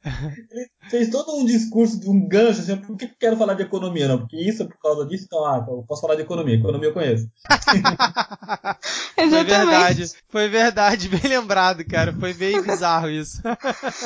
[0.51, 3.61] Ele fez todo um discurso de um gancho, assim, por que eu quero falar de
[3.63, 4.07] economia?
[4.07, 6.55] Não, porque isso é por causa disso, então, ah, eu posso falar de economia.
[6.55, 7.29] Economia eu conheço.
[9.15, 12.13] Foi verdade, foi verdade, bem lembrado, cara.
[12.13, 13.41] Foi bem bizarro isso.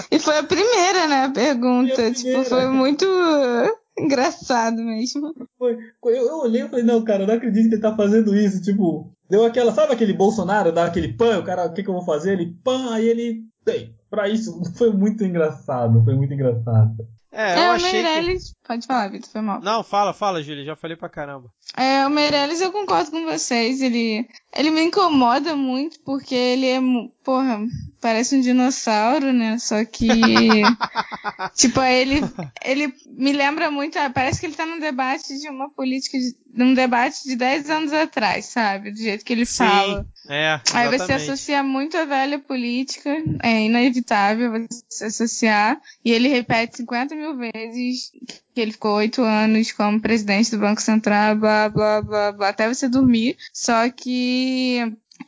[0.09, 0.70] E foi a primeira,
[1.07, 1.95] né, a pergunta.
[1.95, 2.49] Foi a tipo, primeira.
[2.49, 3.05] foi muito
[3.97, 5.33] engraçado mesmo.
[5.57, 8.35] Foi, eu, eu olhei e falei, não, cara, eu não acredito que ele tá fazendo
[8.35, 8.61] isso.
[8.61, 11.93] Tipo, deu aquela, sabe aquele Bolsonaro, dá aquele pan, o cara, o que, que eu
[11.93, 12.33] vou fazer?
[12.33, 16.95] Ele pan, aí ele, bem, pra isso, foi muito engraçado, foi muito engraçado.
[17.33, 18.03] É, eu É, o achei que...
[18.03, 18.53] Meirelles.
[18.67, 19.61] Pode falar, Vitor, foi mal.
[19.61, 21.49] Não, fala, fala, Júlia, já falei pra caramba.
[21.77, 23.81] É, o Meirelles eu concordo com vocês.
[23.81, 26.79] Ele, ele me incomoda muito porque ele é,
[27.23, 27.61] porra,
[28.01, 29.57] parece um dinossauro, né?
[29.59, 30.63] Só que,
[31.55, 32.21] tipo, ele,
[32.63, 36.35] ele me lembra muito, ah, parece que ele tá num debate de uma política, de,
[36.53, 38.91] num debate de 10 anos atrás, sabe?
[38.91, 40.05] Do jeito que ele Sim, fala.
[40.27, 43.09] é, Aí você associa muito a velha política,
[43.41, 44.51] é inevitável
[44.89, 48.11] você associar, e ele repete 50 mil vezes
[48.53, 52.67] que ele ficou oito anos como presidente do Banco Central, blá, blá, blá, blá, até
[52.67, 53.37] você dormir.
[53.53, 54.79] Só que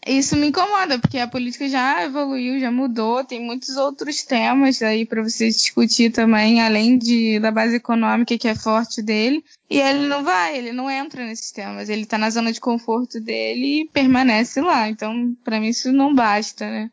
[0.06, 5.06] isso me incomoda, porque a política já evoluiu, já mudou, tem muitos outros temas aí
[5.06, 9.44] para você discutir também, além de, da base econômica que é forte dele.
[9.70, 13.20] E ele não vai, ele não entra nesses temas, ele tá na zona de conforto
[13.20, 14.90] dele e permanece lá.
[14.90, 16.92] Então, para mim isso não basta, né?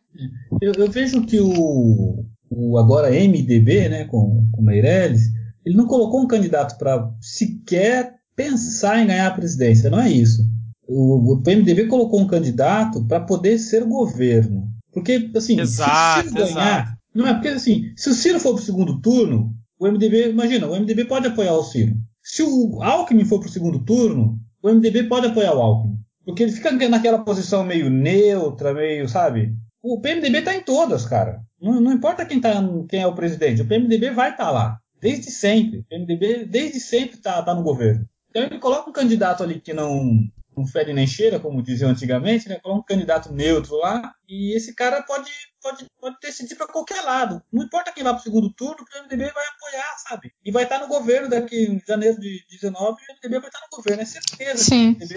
[0.60, 5.22] Eu, eu vejo que o, o agora MDB, né, com, com Meirelles,
[5.64, 10.42] ele não colocou um candidato para sequer pensar em ganhar a presidência, não é isso.
[10.88, 14.66] O, o PMDB colocou um candidato para poder ser governo.
[14.92, 16.96] Porque, assim, Exato, se o Ciro ganhar.
[17.14, 20.66] Não é porque, assim, se o Ciro for para o segundo turno, o MDB, imagina,
[20.66, 21.94] o MDB pode apoiar o Ciro.
[22.22, 25.98] Se o Alckmin for para o segundo turno, o MDB pode apoiar o Alckmin.
[26.24, 29.54] Porque ele fica naquela posição meio neutra, meio, sabe?
[29.82, 31.40] O PMDB está em todas, cara.
[31.60, 32.52] Não, não importa quem, tá,
[32.88, 34.78] quem é o presidente, o PMDB vai estar lá.
[35.00, 35.80] Desde sempre.
[35.80, 38.06] O PMDB desde sempre está tá no governo.
[38.30, 40.24] Então ele coloca um candidato ali que não,
[40.56, 42.58] não fede nem cheira, como diziam antigamente, né?
[42.60, 45.30] Coloca um candidato neutro lá e esse cara pode,
[45.60, 47.42] pode, pode decidir para qualquer lado.
[47.52, 50.32] Não importa quem vai para o segundo turno, o PMDB vai apoiar, sabe?
[50.44, 53.76] E vai estar no governo daqui em janeiro de 19, o PMDB vai estar no
[53.76, 54.94] governo, é certeza Sim.
[54.94, 55.16] que o vai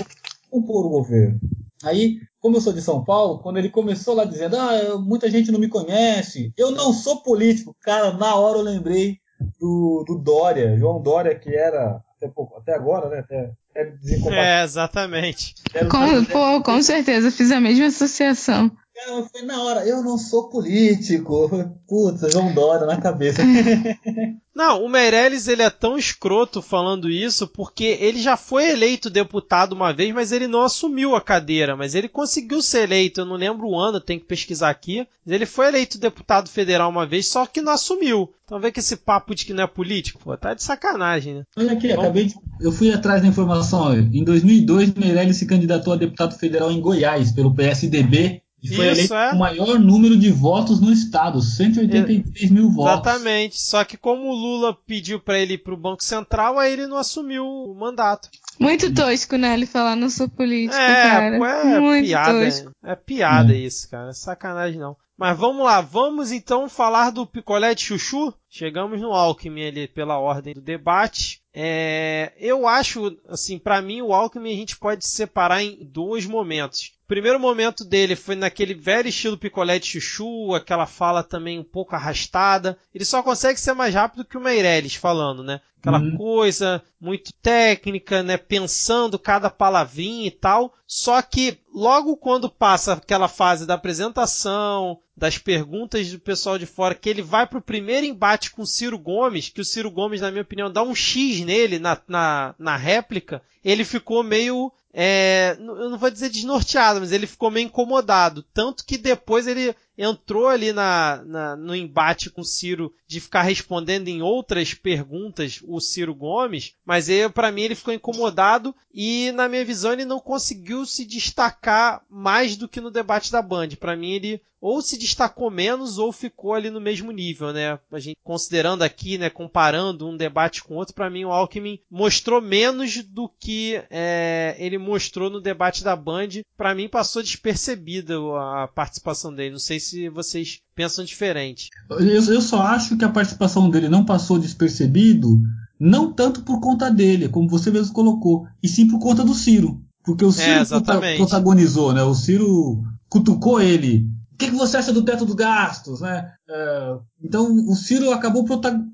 [0.50, 1.40] compor o governo.
[1.84, 5.52] Aí, como eu sou de São Paulo, quando ele começou lá dizendo, ah, muita gente
[5.52, 9.20] não me conhece, eu não sou político, cara, na hora eu lembrei
[9.60, 13.20] do, do Dória, João Dória, que era até, pouco, até agora, né?
[13.20, 13.98] Até, até.
[14.32, 15.56] É, exatamente.
[15.90, 18.72] Com, pô, com certeza, fiz a mesma associação.
[18.96, 21.50] Cara, foi na hora, eu não sou político.
[21.88, 23.42] Putz, João Dória na cabeça.
[24.56, 29.74] Não, o Meirelles ele é tão escroto falando isso porque ele já foi eleito deputado
[29.74, 33.36] uma vez, mas ele não assumiu a cadeira, mas ele conseguiu ser eleito, eu não
[33.36, 35.08] lembro o ano, tem que pesquisar aqui.
[35.26, 38.32] Ele foi eleito deputado federal uma vez, só que não assumiu.
[38.46, 41.44] Então vê que esse papo de que não é político, pô, tá de sacanagem, né?
[41.58, 43.94] Olha aqui, acabei de, eu fui atrás da informação, ó.
[43.96, 49.14] em 2002 Meirelles se candidatou a deputado federal em Goiás pelo PSDB e foi Isso,
[49.14, 49.34] eleito é.
[49.34, 52.94] o maior número de votos no estado, 183 é, mil votos.
[52.94, 53.60] Exatamente.
[53.60, 56.96] Só que como o Lula pediu para ele ir pro Banco Central, aí ele não
[56.96, 58.30] assumiu o mandato.
[58.58, 59.54] Muito tosco, né?
[59.54, 61.36] Ele falar não sou político, é, cara.
[61.36, 62.46] É, Muito piada.
[62.46, 62.72] Tosco.
[62.86, 63.58] É piada hum.
[63.58, 64.12] isso, cara.
[64.12, 64.96] É sacanagem não.
[65.18, 68.34] Mas vamos lá, vamos então falar do picolé de chuchu.
[68.50, 71.42] Chegamos no Alckmin ali pela ordem do debate.
[71.54, 76.94] É, eu acho, assim, para mim o Alckmin a gente pode separar em dois momentos
[77.14, 81.96] primeiro momento dele foi naquele velho estilo picolé de chuchu, aquela fala também um pouco
[81.96, 82.76] arrastada.
[82.92, 85.62] Ele só consegue ser mais rápido que o Meirelles falando, né?
[85.80, 86.18] Aquela uhum.
[86.18, 88.36] coisa muito técnica, né?
[88.36, 90.74] Pensando cada palavrinha e tal.
[90.88, 96.96] Só que logo quando passa aquela fase da apresentação, das perguntas do pessoal de fora,
[96.96, 100.32] que ele vai pro primeiro embate com o Ciro Gomes, que o Ciro Gomes, na
[100.32, 105.90] minha opinião, dá um X nele na, na, na réplica, ele ficou meio é, eu
[105.90, 108.44] não vou dizer desnorteado, mas ele ficou meio incomodado.
[108.54, 113.44] Tanto que depois ele entrou ali na, na, no embate com o Ciro de ficar
[113.44, 119.48] respondendo em outras perguntas o Ciro Gomes, mas para mim ele ficou incomodado e na
[119.48, 123.70] minha visão ele não conseguiu se destacar mais do que no debate da Band.
[123.80, 127.78] Para mim ele ou se destacou menos ou ficou ali no mesmo nível, né?
[127.92, 132.42] A gente considerando aqui, né, comparando um debate com outro, para mim o Alckmin mostrou
[132.42, 136.30] menos do que é, ele mostrou no debate da Band.
[136.56, 139.52] Para mim passou despercebida a participação dele.
[139.52, 141.70] Não sei se vocês pensam diferente.
[141.90, 145.42] Eu, eu só acho que a participação dele não passou despercebido,
[145.80, 149.82] não tanto por conta dele, como você mesmo colocou, e sim por conta do Ciro.
[150.04, 152.04] Porque o é, Ciro é, protagonizou, né?
[152.04, 154.08] O Ciro cutucou ele.
[154.34, 156.32] O que, que você acha do teto dos gastos, né?
[156.50, 158.46] É, então o Ciro acabou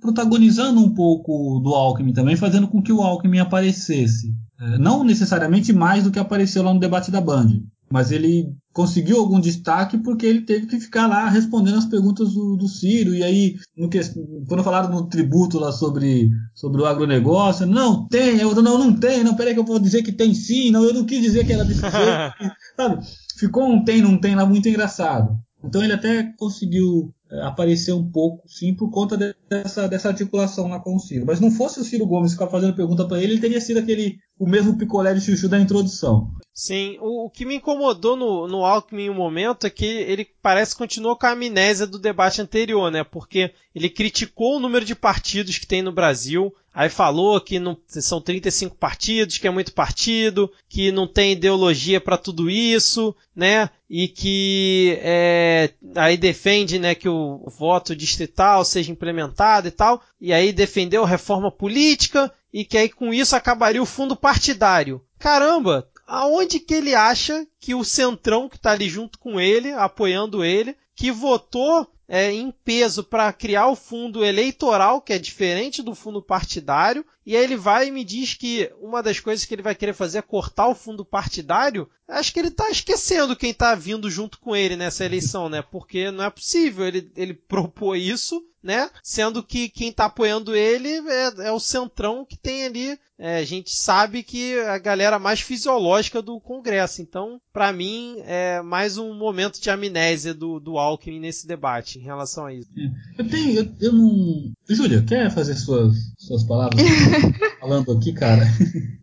[0.01, 4.33] protagonizando um pouco do Alckmin também, fazendo com que o Alckmin aparecesse.
[4.59, 9.19] É, não necessariamente mais do que apareceu lá no debate da Band mas ele conseguiu
[9.19, 13.13] algum destaque porque ele teve que ficar lá respondendo as perguntas do, do Ciro.
[13.13, 13.99] E aí, no que,
[14.47, 19.23] quando falaram no tributo lá sobre, sobre o agronegócio, não tem, eu não, não tem,
[19.23, 21.53] não, peraí que eu vou dizer que tem sim, não, eu não quis dizer que
[21.53, 22.55] era desse jeito.
[22.75, 23.05] Sabe?
[23.37, 25.37] Ficou um tem, não tem lá muito engraçado.
[25.63, 29.17] Então ele até conseguiu é, aparecer um pouco, sim, por conta
[29.49, 31.25] dessa, dessa articulação lá com o Ciro.
[31.25, 34.17] Mas não fosse o Ciro Gomes ficar fazendo pergunta para ele, ele teria sido aquele
[34.39, 36.31] o mesmo picolé de chuchu da introdução.
[36.53, 40.27] Sim, o, o, que me incomodou no, no Alckmin em um momento é que ele
[40.41, 43.03] parece que continuou com a amnésia do debate anterior, né?
[43.03, 47.77] Porque ele criticou o número de partidos que tem no Brasil, aí falou que não,
[47.87, 53.69] são 35 partidos, que é muito partido, que não tem ideologia para tudo isso, né?
[53.89, 60.31] E que é, aí defende né, que o, voto distrital seja implementado e tal, e
[60.31, 65.03] aí defendeu reforma política e que aí com isso acabaria o fundo partidário.
[65.17, 70.43] Caramba, aonde que ele acha que o centrão que está ali junto com ele, apoiando
[70.43, 75.93] ele, que votou é, em peso para criar o fundo eleitoral, que é diferente do
[75.93, 79.61] fundo partidário, e aí ele vai e me diz que uma das coisas que ele
[79.61, 81.87] vai querer fazer é cortar o fundo partidário.
[82.07, 85.61] Acho que ele está esquecendo quem está vindo junto com ele nessa eleição, né?
[85.61, 88.89] Porque não é possível ele, ele propor isso né?
[89.01, 92.99] Sendo que quem está apoiando ele é, é, o centrão que tem ali.
[93.17, 97.01] É, a gente sabe que a galera mais fisiológica do Congresso.
[97.01, 102.01] Então, para mim, é mais um momento de amnésia do, do Alckmin nesse debate em
[102.01, 102.69] relação a isso.
[102.77, 104.51] É, eu tenho, eu, eu não.
[104.69, 106.79] Júlia, quer fazer suas, suas palavras
[107.59, 108.43] falando aqui, cara?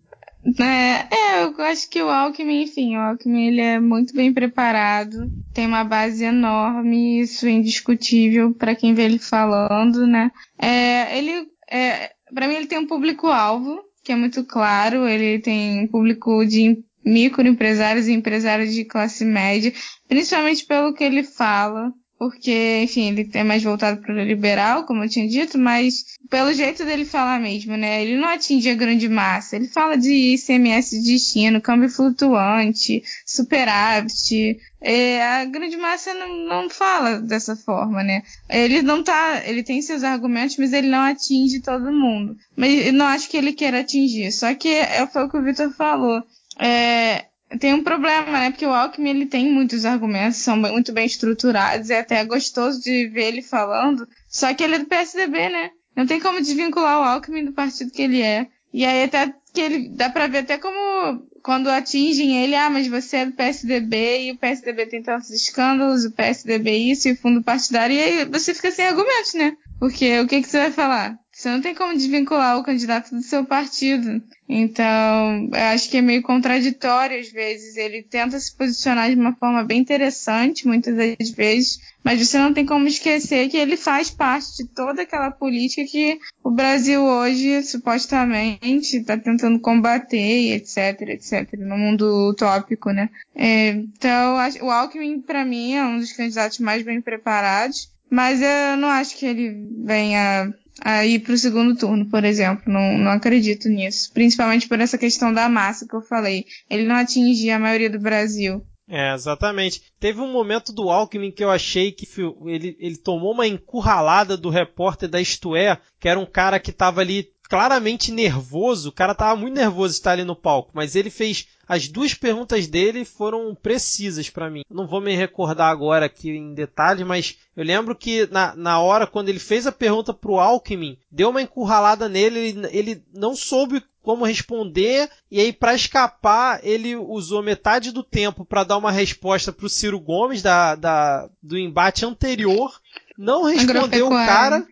[0.61, 5.29] É, é, eu acho que o Alckmin, enfim, o Alckmin ele é muito bem preparado,
[5.53, 10.31] tem uma base enorme, isso é indiscutível para quem vê ele falando, né?
[10.57, 15.81] É, ele, é, para mim ele tem um público-alvo, que é muito claro, ele tem
[15.81, 19.73] um público de microempresários e empresários de classe média,
[20.09, 25.05] principalmente pelo que ele fala, porque, enfim, ele é mais voltado para o liberal, como
[25.05, 28.03] eu tinha dito, mas pelo jeito dele falar mesmo, né?
[28.03, 29.57] Ele não atinge a grande massa.
[29.57, 34.59] Ele fala de ICMS de destino, câmbio flutuante, superávit.
[34.81, 38.23] É, a grande massa não, não fala dessa forma, né?
[38.49, 42.37] Ele não tá, ele tem seus argumentos, mas ele não atinge todo mundo.
[42.57, 44.33] Mas eu não acho que ele queira atingir.
[44.33, 46.23] Só que é, foi o que o Victor falou.
[46.59, 47.27] É,
[47.61, 48.51] tem um problema, né?
[48.51, 53.09] Porque o Alckmin ele tem muitos argumentos, são muito bem estruturados, é até gostoso de
[53.09, 54.09] ver ele falando.
[54.29, 55.71] Só que ele é do PSDB, né?
[55.95, 58.49] Não tem como desvincular o Alckmin do partido que ele é.
[58.73, 62.89] E aí até que ele dá pra ver até como quando atingem ele, ah, mas
[62.89, 67.17] você é do PSDB e o PSDB tem tantos escândalos, o PSDB isso e o
[67.17, 69.57] fundo partidário, e aí você fica sem argumentos, né?
[69.79, 71.17] Porque o que, que você vai falar?
[71.37, 74.23] Você não tem como desvincular o candidato do seu partido.
[74.49, 77.77] Então, eu acho que é meio contraditório às vezes.
[77.77, 82.55] Ele tenta se posicionar de uma forma bem interessante, muitas das vezes, mas você não
[82.55, 87.63] tem como esquecer que ele faz parte de toda aquela política que o Brasil hoje,
[87.65, 93.11] supostamente, está tentando combater, etc, etc, no mundo utópico, né?
[93.35, 98.79] É, então, o Alckmin, para mim, é um dos candidatos mais bem preparados, mas eu
[98.79, 99.55] não acho que ele
[99.85, 100.51] venha
[100.81, 102.73] a ir para o segundo turno, por exemplo.
[102.73, 104.13] Não, não acredito nisso.
[104.13, 106.45] Principalmente por essa questão da massa que eu falei.
[106.69, 108.65] Ele não atingia a maioria do Brasil.
[108.89, 109.83] É, exatamente.
[109.99, 112.07] Teve um momento do Alckmin que eu achei que
[112.47, 116.71] ele, ele tomou uma encurralada do repórter da Isto É, que era um cara que
[116.71, 118.89] estava ali claramente nervoso.
[118.89, 122.15] O cara tava muito nervoso de estar ali no palco, mas ele fez as duas
[122.15, 124.63] perguntas dele foram precisas para mim.
[124.71, 129.07] Não vou me recordar agora aqui em detalhes, mas eu lembro que na, na hora
[129.07, 133.83] quando ele fez a pergunta pro Alckmin, deu uma encurralada nele, ele, ele não soube
[134.01, 139.53] como responder e aí para escapar ele usou metade do tempo para dar uma resposta
[139.53, 142.73] pro Ciro Gomes da, da do embate anterior,
[143.19, 144.65] não respondeu o cara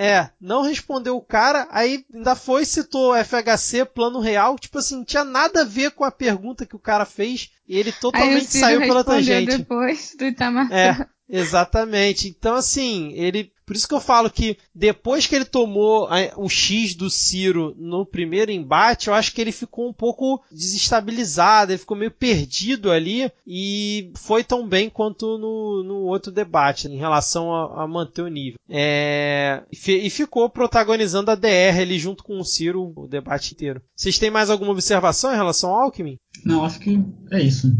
[0.00, 5.04] é, não respondeu o cara, aí ainda foi citou FHC, plano real, tipo assim, não
[5.04, 8.78] tinha nada a ver com a pergunta que o cara fez e ele totalmente saiu
[8.82, 9.58] pela tangente.
[9.58, 10.72] depois do Itamar.
[10.72, 12.28] É, exatamente.
[12.28, 16.94] Então assim, ele por isso que eu falo que depois que ele tomou o X
[16.94, 21.94] do Ciro no primeiro embate, eu acho que ele ficou um pouco desestabilizado, ele ficou
[21.94, 27.84] meio perdido ali e foi tão bem quanto no, no outro debate em relação a,
[27.84, 28.58] a manter o nível.
[28.70, 33.82] É, e ficou protagonizando a DR ali junto com o Ciro o debate inteiro.
[33.94, 36.16] Vocês têm mais alguma observação em relação ao Alckmin?
[36.42, 36.98] Não, acho que
[37.30, 37.70] é isso.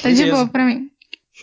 [0.00, 0.90] Tá de boa pra mim.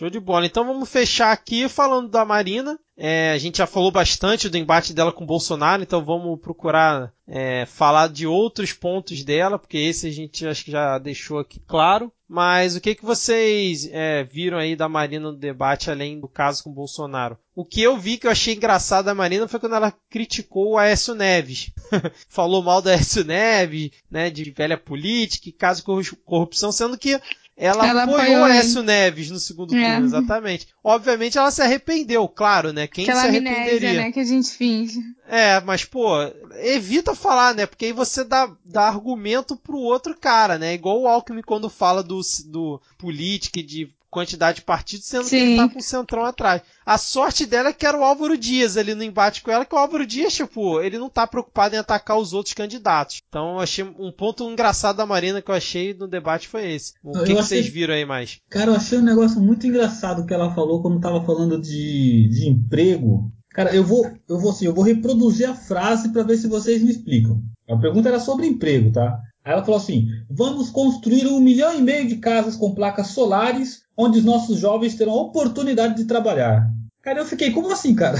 [0.02, 0.44] Show de bola.
[0.44, 2.76] Então vamos fechar aqui falando da Marina.
[2.96, 7.12] É, a gente já falou bastante do embate dela com o Bolsonaro, então vamos procurar
[7.24, 11.60] é, falar de outros pontos dela, porque esse a gente acho que já deixou aqui
[11.60, 12.12] claro.
[12.28, 16.64] Mas o que, que vocês é, viram aí da Marina no debate, além do caso
[16.64, 17.38] com o Bolsonaro?
[17.54, 20.78] O que eu vi que eu achei engraçado da Marina foi quando ela criticou o
[20.78, 21.70] Aécio Neves.
[22.28, 27.20] Falou mal do Aécio Neves, né, de velha política caso de corrupção, sendo que
[27.56, 29.92] ela, ela apoiou o Neves no segundo é.
[29.92, 30.68] turno, exatamente.
[30.82, 32.86] Obviamente ela se arrependeu, claro, né?
[32.86, 33.76] Quem Aquela se arrependeria?
[33.76, 35.00] Amnésia, né, que a gente finge.
[35.28, 36.08] É, mas pô,
[36.62, 37.66] evita falar, né?
[37.66, 40.74] Porque aí você dá, dá argumento pro outro cara, né?
[40.74, 45.30] Igual o Alckmin quando fala do, do político e de quantidade de partidos, sendo Sim.
[45.30, 46.60] que ele tá com o Centrão atrás.
[46.84, 49.74] A sorte dela é que era o Álvaro Dias ali no embate com ela, que
[49.74, 53.22] o Álvaro Dias, tipo, ele não tá preocupado em atacar os outros candidatos.
[53.26, 56.92] Então, eu achei um ponto engraçado da Marina que eu achei no debate foi esse.
[57.02, 58.38] O que, que vocês viram aí mais?
[58.50, 62.50] Cara, eu achei um negócio muito engraçado que ela falou quando tava falando de, de
[62.50, 63.32] emprego.
[63.48, 66.82] Cara, eu vou, eu vou assim, eu vou reproduzir a frase para ver se vocês
[66.82, 67.42] me explicam.
[67.66, 69.18] A pergunta era sobre emprego, tá?
[69.42, 73.81] Aí ela falou assim: vamos construir um milhão e meio de casas com placas solares,
[73.96, 76.70] onde os nossos jovens terão a oportunidade de trabalhar.
[77.02, 78.16] Cara, eu fiquei, como assim, cara?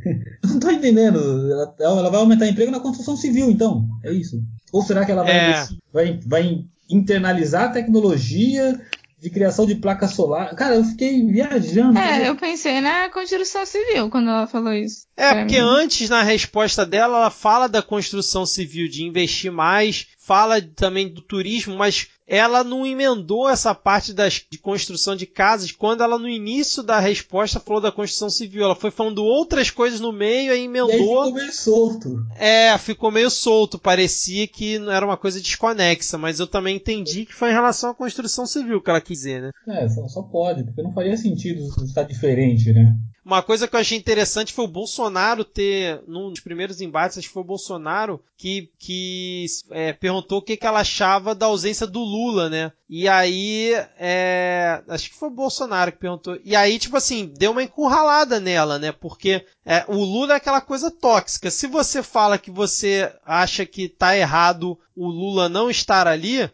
[0.44, 1.18] não tô entendendo.
[1.50, 3.88] Ela, ela, vai aumentar emprego na construção civil, então.
[4.04, 4.42] É isso.
[4.72, 5.66] Ou será que ela vai, é.
[5.92, 8.78] vai, vai internalizar a tecnologia
[9.18, 10.54] de criação de placa solar.
[10.54, 11.98] Cara, eu fiquei viajando.
[11.98, 15.06] É, eu pensei na construção civil quando ela falou isso.
[15.16, 15.66] É, porque mim.
[15.66, 21.22] antes, na resposta dela, ela fala da construção civil, de investir mais, fala também do
[21.22, 26.28] turismo, mas ela não emendou essa parte das, de construção de casas quando ela no
[26.28, 28.64] início da resposta falou da construção civil.
[28.64, 30.90] Ela foi falando outras coisas no meio e emendou.
[30.90, 32.26] E aí ficou meio solto.
[32.36, 33.78] É, ficou meio solto.
[33.78, 37.90] Parecia que não era uma coisa desconexa, mas eu também entendi que foi em relação
[37.90, 39.50] à construção civil que ela quis dizer, né?
[39.68, 42.96] É, só, só pode, porque não faria sentido estar diferente, né?
[43.26, 47.26] Uma coisa que eu achei interessante foi o Bolsonaro ter, num dos primeiros embates, acho
[47.26, 51.88] que foi o Bolsonaro, que, que é, perguntou o que, que ela achava da ausência
[51.88, 52.15] do Lula,
[52.48, 52.72] né?
[52.88, 56.38] E aí, é, acho que foi o Bolsonaro que perguntou.
[56.44, 58.92] E aí, tipo assim, deu uma encurralada nela, né?
[58.92, 61.50] Porque é, o Lula é aquela coisa tóxica.
[61.50, 66.50] Se você fala que você acha que tá errado o Lula não estar ali,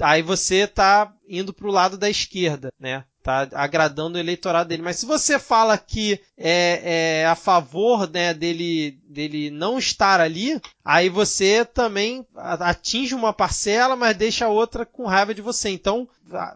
[0.00, 3.04] aí você tá indo pro lado da esquerda, né?
[3.26, 4.82] Tá agradando o eleitorado dele.
[4.82, 10.60] Mas se você fala que é, é a favor né, dele, dele não estar ali,
[10.84, 15.70] aí você também atinge uma parcela, mas deixa a outra com raiva de você.
[15.70, 16.08] Então,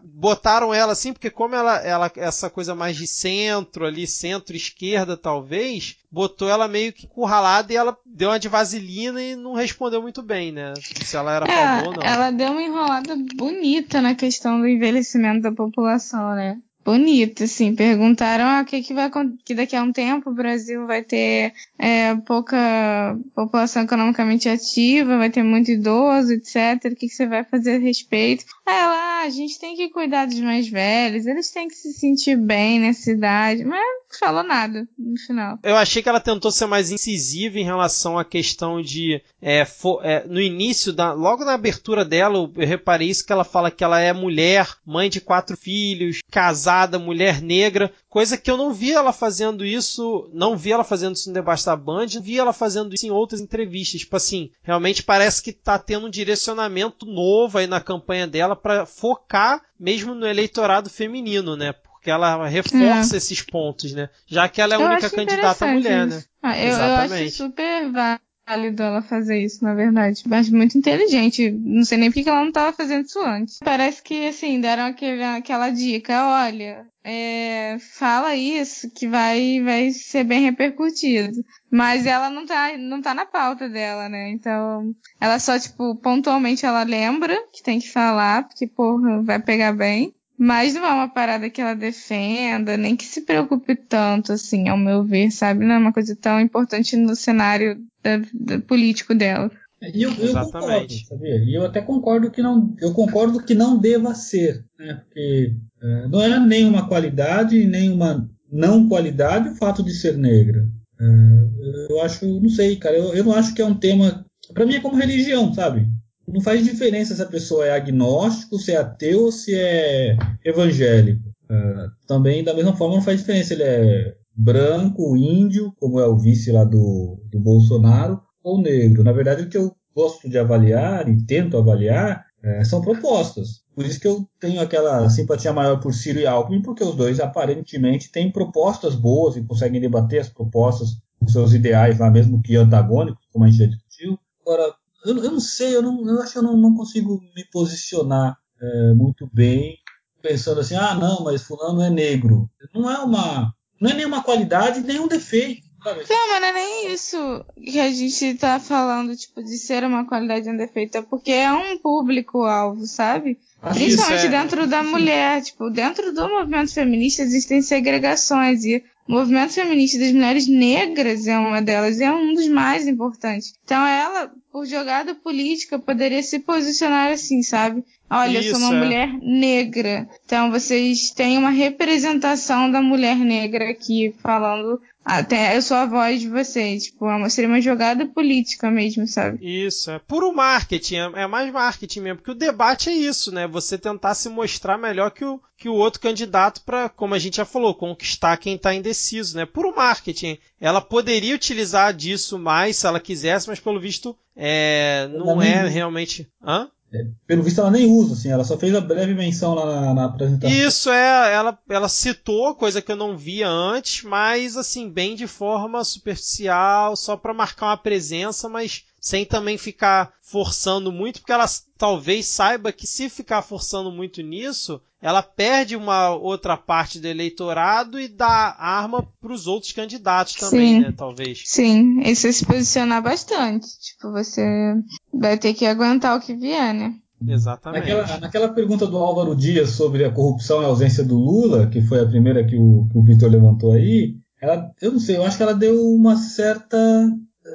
[0.03, 5.97] botaram ela assim, porque como ela, ela essa coisa mais de centro ali, centro-esquerda talvez,
[6.11, 10.21] botou ela meio que curralada e ela deu uma de vaselina e não respondeu muito
[10.21, 10.73] bem, né?
[11.03, 12.03] Se ela era é, favor ou não.
[12.03, 16.59] Ela deu uma enrolada bonita na questão do envelhecimento da população, né?
[16.83, 17.75] Bonito, assim.
[17.75, 19.09] Perguntaram ah, o que, que vai
[19.45, 25.29] que daqui a um tempo o Brasil vai ter é, pouca população economicamente ativa, vai
[25.29, 26.85] ter muito idoso, etc.
[26.85, 28.45] O que, que você vai fazer a respeito?
[28.65, 32.37] Ela, ah, a gente tem que cuidar dos mais velhos, eles têm que se sentir
[32.37, 35.59] bem nessa idade, mas falou nada no final.
[35.63, 40.03] Eu achei que ela tentou ser mais incisiva em relação à questão de é, for,
[40.03, 43.83] é, no início, da, logo na abertura dela, eu reparei isso que ela fala que
[43.83, 48.91] ela é mulher, mãe de quatro filhos, casada, mulher negra, coisa que eu não vi
[48.91, 52.93] ela fazendo isso, não vi ela fazendo isso no debate da Band, vi ela fazendo
[52.93, 54.01] isso em outras entrevistas.
[54.01, 58.85] Tipo assim, realmente parece que tá tendo um direcionamento novo aí na campanha dela para
[58.85, 61.73] focar mesmo no eleitorado feminino, né?
[62.01, 63.17] Porque ela reforça é.
[63.17, 64.09] esses pontos, né?
[64.25, 66.17] Já que ela é a única candidata mulher, isso.
[66.17, 66.23] né?
[66.41, 70.23] Ah, eu, eu acho super válido ela fazer isso, na verdade.
[70.31, 71.51] Acho muito inteligente.
[71.51, 73.59] Não sei nem porque ela não estava fazendo isso antes.
[73.63, 76.25] Parece que, assim, deram aquele, aquela dica.
[76.25, 81.45] Olha, é, fala isso que vai, vai ser bem repercutido.
[81.69, 84.31] Mas ela não tá, não tá na pauta dela, né?
[84.31, 89.71] Então, ela só, tipo, pontualmente ela lembra que tem que falar, porque, porra, vai pegar
[89.71, 90.15] bem.
[90.43, 94.75] Mas não é uma parada que ela defenda, nem que se preocupe tanto, assim, ao
[94.75, 95.63] meu ver, sabe?
[95.63, 99.51] Não é uma coisa tão importante no cenário da, da político dela.
[99.93, 101.35] E eu, eu concordo, sabia?
[101.43, 105.03] E eu até concordo que não, eu concordo que não deva ser, né?
[105.05, 110.67] Porque é, não é nenhuma qualidade, nem uma não qualidade o fato de ser negra.
[110.99, 114.25] É, eu acho, não sei, cara, eu, eu não acho que é um tema.
[114.55, 115.87] Para mim é como religião, sabe?
[116.31, 121.29] Não faz diferença se a pessoa é agnóstico, se é ateu ou se é evangélico.
[121.49, 126.17] Uh, também, da mesma forma, não faz diferença ele é branco, índio, como é o
[126.17, 129.03] vice lá do, do Bolsonaro, ou negro.
[129.03, 133.61] Na verdade, o que eu gosto de avaliar e tento avaliar é, são propostas.
[133.75, 137.19] Por isso que eu tenho aquela simpatia maior por Ciro e Alckmin, porque os dois
[137.19, 140.89] aparentemente têm propostas boas e conseguem debater as propostas
[141.19, 144.17] com seus ideais lá mesmo que antagônicos, como a gente já discutiu.
[144.41, 144.73] Agora,
[145.05, 148.37] eu, eu não sei, eu, não, eu acho que eu não, não consigo me posicionar
[148.61, 149.77] é, muito bem
[150.21, 152.49] pensando assim, ah, não, mas fulano é negro.
[152.73, 155.71] Não é uma, não é nenhuma qualidade, nem um defeito.
[155.83, 156.05] Sabe?
[156.07, 160.05] Não, mas não é nem isso que a gente tá falando, tipo, de ser uma
[160.05, 163.39] qualidade e um defeito, é porque é um público-alvo, sabe?
[163.59, 164.29] Acho Principalmente é...
[164.29, 170.11] dentro da mulher, tipo, dentro do movimento feminista existem segregações e o movimento feminista das
[170.11, 173.53] mulheres negras é uma delas, é um dos mais importantes.
[173.63, 177.83] Então ela, por jogada política, poderia se posicionar assim, sabe?
[178.11, 178.83] Olha, Isso, eu sou uma é.
[178.83, 180.05] mulher negra.
[180.25, 184.81] Então vocês têm uma representação da mulher negra aqui falando.
[185.03, 186.83] Até eu sou a voz de vocês.
[186.83, 189.39] Tipo, é seria uma jogada política mesmo, sabe?
[189.41, 192.17] Isso, é puro marketing, é, é mais marketing mesmo.
[192.17, 193.47] Porque o debate é isso, né?
[193.47, 197.37] Você tentar se mostrar melhor que o, que o outro candidato para, como a gente
[197.37, 199.45] já falou, conquistar quem está indeciso, né?
[199.45, 200.37] Puro marketing.
[200.59, 206.27] Ela poderia utilizar disso mais se ela quisesse, mas pelo visto é, não é realmente.
[206.45, 206.69] Hã?
[206.93, 209.93] É, pelo visto ela nem usa, assim, ela só fez a breve menção lá na,
[209.93, 210.49] na, apresentação.
[210.57, 215.25] Isso, é, ela, ela citou, coisa que eu não via antes, mas assim, bem de
[215.25, 221.45] forma superficial, só para marcar uma presença, mas sem também ficar forçando muito, porque ela
[221.77, 227.99] talvez saiba que se ficar forçando muito nisso, ela perde uma outra parte do eleitorado
[227.99, 230.81] e dá arma para os outros candidatos também, Sim.
[230.81, 230.93] né?
[230.95, 231.43] Talvez.
[231.45, 233.67] Sim, isso é se posicionar bastante.
[233.79, 234.75] Tipo, você
[235.13, 236.95] vai ter que aguentar o que vier, né?
[237.27, 237.81] Exatamente.
[237.81, 241.81] Naquela, naquela pergunta do Álvaro Dias sobre a corrupção e a ausência do Lula, que
[241.81, 245.23] foi a primeira que o, que o Vitor levantou aí, ela, eu não sei, eu
[245.23, 246.77] acho que ela deu uma certa.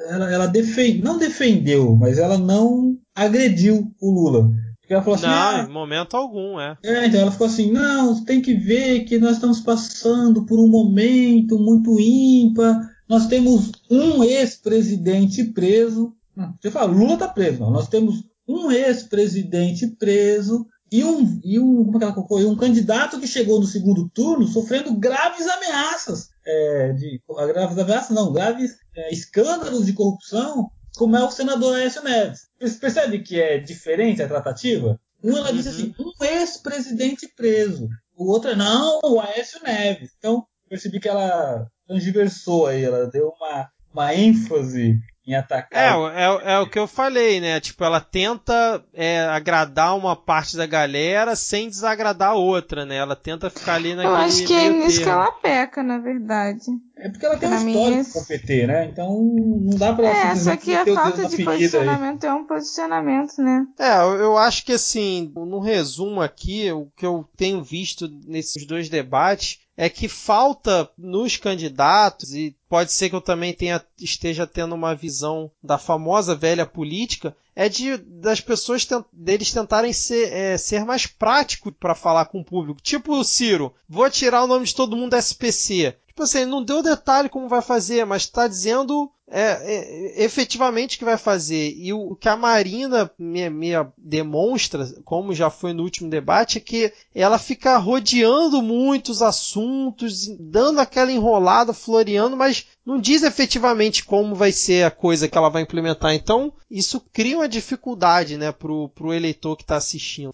[0.09, 4.49] Ela, ela defende, não defendeu, mas ela não agrediu o Lula.
[4.79, 6.77] Porque ela falou assim, não, ah, em momento algum, é.
[6.81, 10.67] É, então ela ficou assim, não, tem que ver que nós estamos passando por um
[10.67, 12.89] momento muito ímpar.
[13.09, 16.13] Nós temos um ex-presidente preso.
[16.61, 17.59] Você fala, Lula tá preso.
[17.59, 22.39] Não, nós temos um ex-presidente preso e um, e um, como é que ela colocou?
[22.39, 26.29] E um candidato que chegou no segundo turno sofrendo graves ameaças.
[26.49, 27.21] É, de,
[27.53, 32.47] graves ameaças, não, graves é, escândalos de corrupção como é o senador Aécio Neves.
[32.59, 34.99] Você percebe que é diferente a tratativa?
[35.23, 36.11] Um ela disse assim, uhum.
[36.19, 37.87] um ex-presidente preso.
[38.15, 40.11] O outro é, não, o Aécio Neves.
[40.17, 45.77] Então, percebi que ela transversou aí, ela deu uma, uma ênfase em atacar.
[45.77, 47.59] É, é, é, o que eu falei, né?
[47.59, 52.95] Tipo, ela tenta é, agradar uma parte da galera sem desagradar a outra, né?
[52.95, 54.13] Ela tenta ficar ali naquele.
[54.13, 56.61] Eu acho que é nisso que ela peca, na verdade.
[56.95, 58.85] É porque ela tem pra um histórico com o PT, né?
[58.85, 62.29] Então não dá pra É, só que a falta de posicionamento aí.
[62.29, 63.67] é um posicionamento, né?
[63.77, 68.87] É, eu acho que assim, no resumo aqui, o que eu tenho visto nesses dois
[68.87, 74.73] debates é que falta nos candidatos, e pode ser que eu também tenha, esteja tendo
[74.73, 80.83] uma visão da famosa velha política, é de das pessoas deles tentarem ser, é, ser
[80.83, 82.81] mais práticos para falar com o público.
[82.81, 85.95] Tipo o Ciro, vou tirar o nome de todo mundo da SPC.
[86.17, 91.05] Tipo assim, não deu detalhe como vai fazer, mas está dizendo é, é, efetivamente que
[91.05, 91.75] vai fazer.
[91.77, 96.57] E o, o que a Marina me, me, demonstra, como já foi no último debate,
[96.57, 104.03] é que ela fica rodeando muitos assuntos, dando aquela enrolada, floreando, mas não diz efetivamente
[104.03, 106.15] como vai ser a coisa que ela vai implementar.
[106.15, 110.31] Então, isso cria uma dificuldade, né, pro, pro eleitor que está assistindo.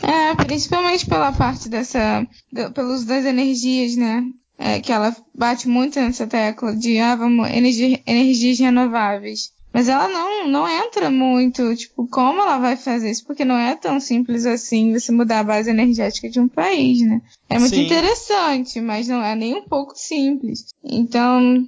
[0.00, 2.24] É, principalmente pela parte dessa,
[2.72, 4.22] pelos das energias, né?
[4.58, 9.52] É, que ela bate muito nessa tecla de ah, vamos, energia, energias renováveis.
[9.74, 13.26] Mas ela não, não entra muito, tipo, como ela vai fazer isso?
[13.26, 17.20] Porque não é tão simples assim você mudar a base energética de um país, né?
[17.50, 17.84] É muito Sim.
[17.84, 20.66] interessante, mas não é nem um pouco simples.
[20.84, 21.66] Então,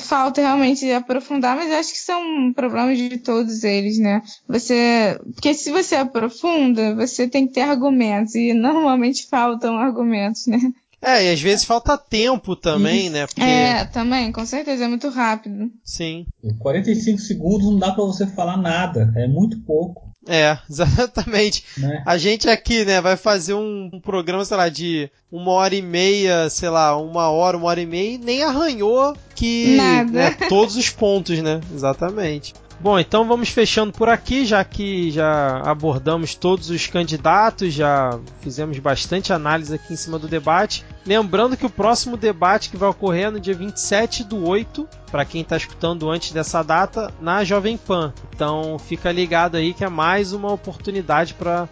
[0.00, 4.20] falta realmente aprofundar, mas acho que são problemas de todos eles, né?
[4.46, 10.58] Você, porque se você aprofunda, você tem que ter argumentos e normalmente faltam argumentos, né?
[11.06, 13.12] É, e às vezes falta tempo também, Isso.
[13.12, 13.26] né?
[13.28, 13.40] Porque...
[13.40, 15.70] É, também, com certeza, é muito rápido.
[15.84, 16.26] Sim.
[16.58, 20.10] 45 segundos não dá para você falar nada, é muito pouco.
[20.26, 21.64] É, exatamente.
[21.78, 22.02] Né?
[22.04, 25.82] A gente aqui, né, vai fazer um, um, programa, sei lá, de uma hora e
[25.82, 29.76] meia, sei lá, uma hora, uma hora e meia, e nem arranhou que
[30.10, 31.60] né, todos os pontos, né?
[31.72, 32.52] Exatamente.
[32.78, 38.78] Bom, então vamos fechando por aqui, já que já abordamos todos os candidatos, já fizemos
[38.78, 40.84] bastante análise aqui em cima do debate.
[41.06, 45.24] Lembrando que o próximo debate que vai ocorrer é no dia 27 do 8, para
[45.24, 48.12] quem está escutando antes dessa data, na Jovem Pan.
[48.34, 51.68] Então fica ligado aí que é mais uma oportunidade para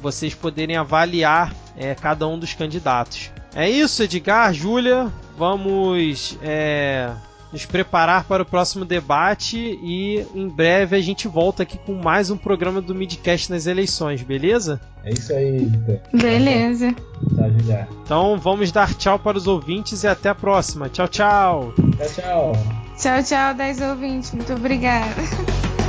[0.00, 3.30] vocês poderem avaliar é, cada um dos candidatos.
[3.54, 5.12] É isso, Edgar, Júlia.
[5.36, 7.10] Vamos é,
[7.52, 12.30] nos preparar para o próximo debate e em breve a gente volta aqui com mais
[12.30, 14.80] um programa do Midcast nas eleições, beleza?
[15.04, 15.70] É isso aí,
[16.12, 16.94] Beleza.
[17.36, 17.88] Tá, Julia.
[18.04, 20.88] Então vamos dar tchau para os ouvintes e até a próxima.
[20.88, 21.72] Tchau, tchau.
[21.96, 22.52] Tchau, tchau.
[22.98, 24.32] Tchau, tchau, 10 ouvintes.
[24.32, 25.14] Muito obrigada.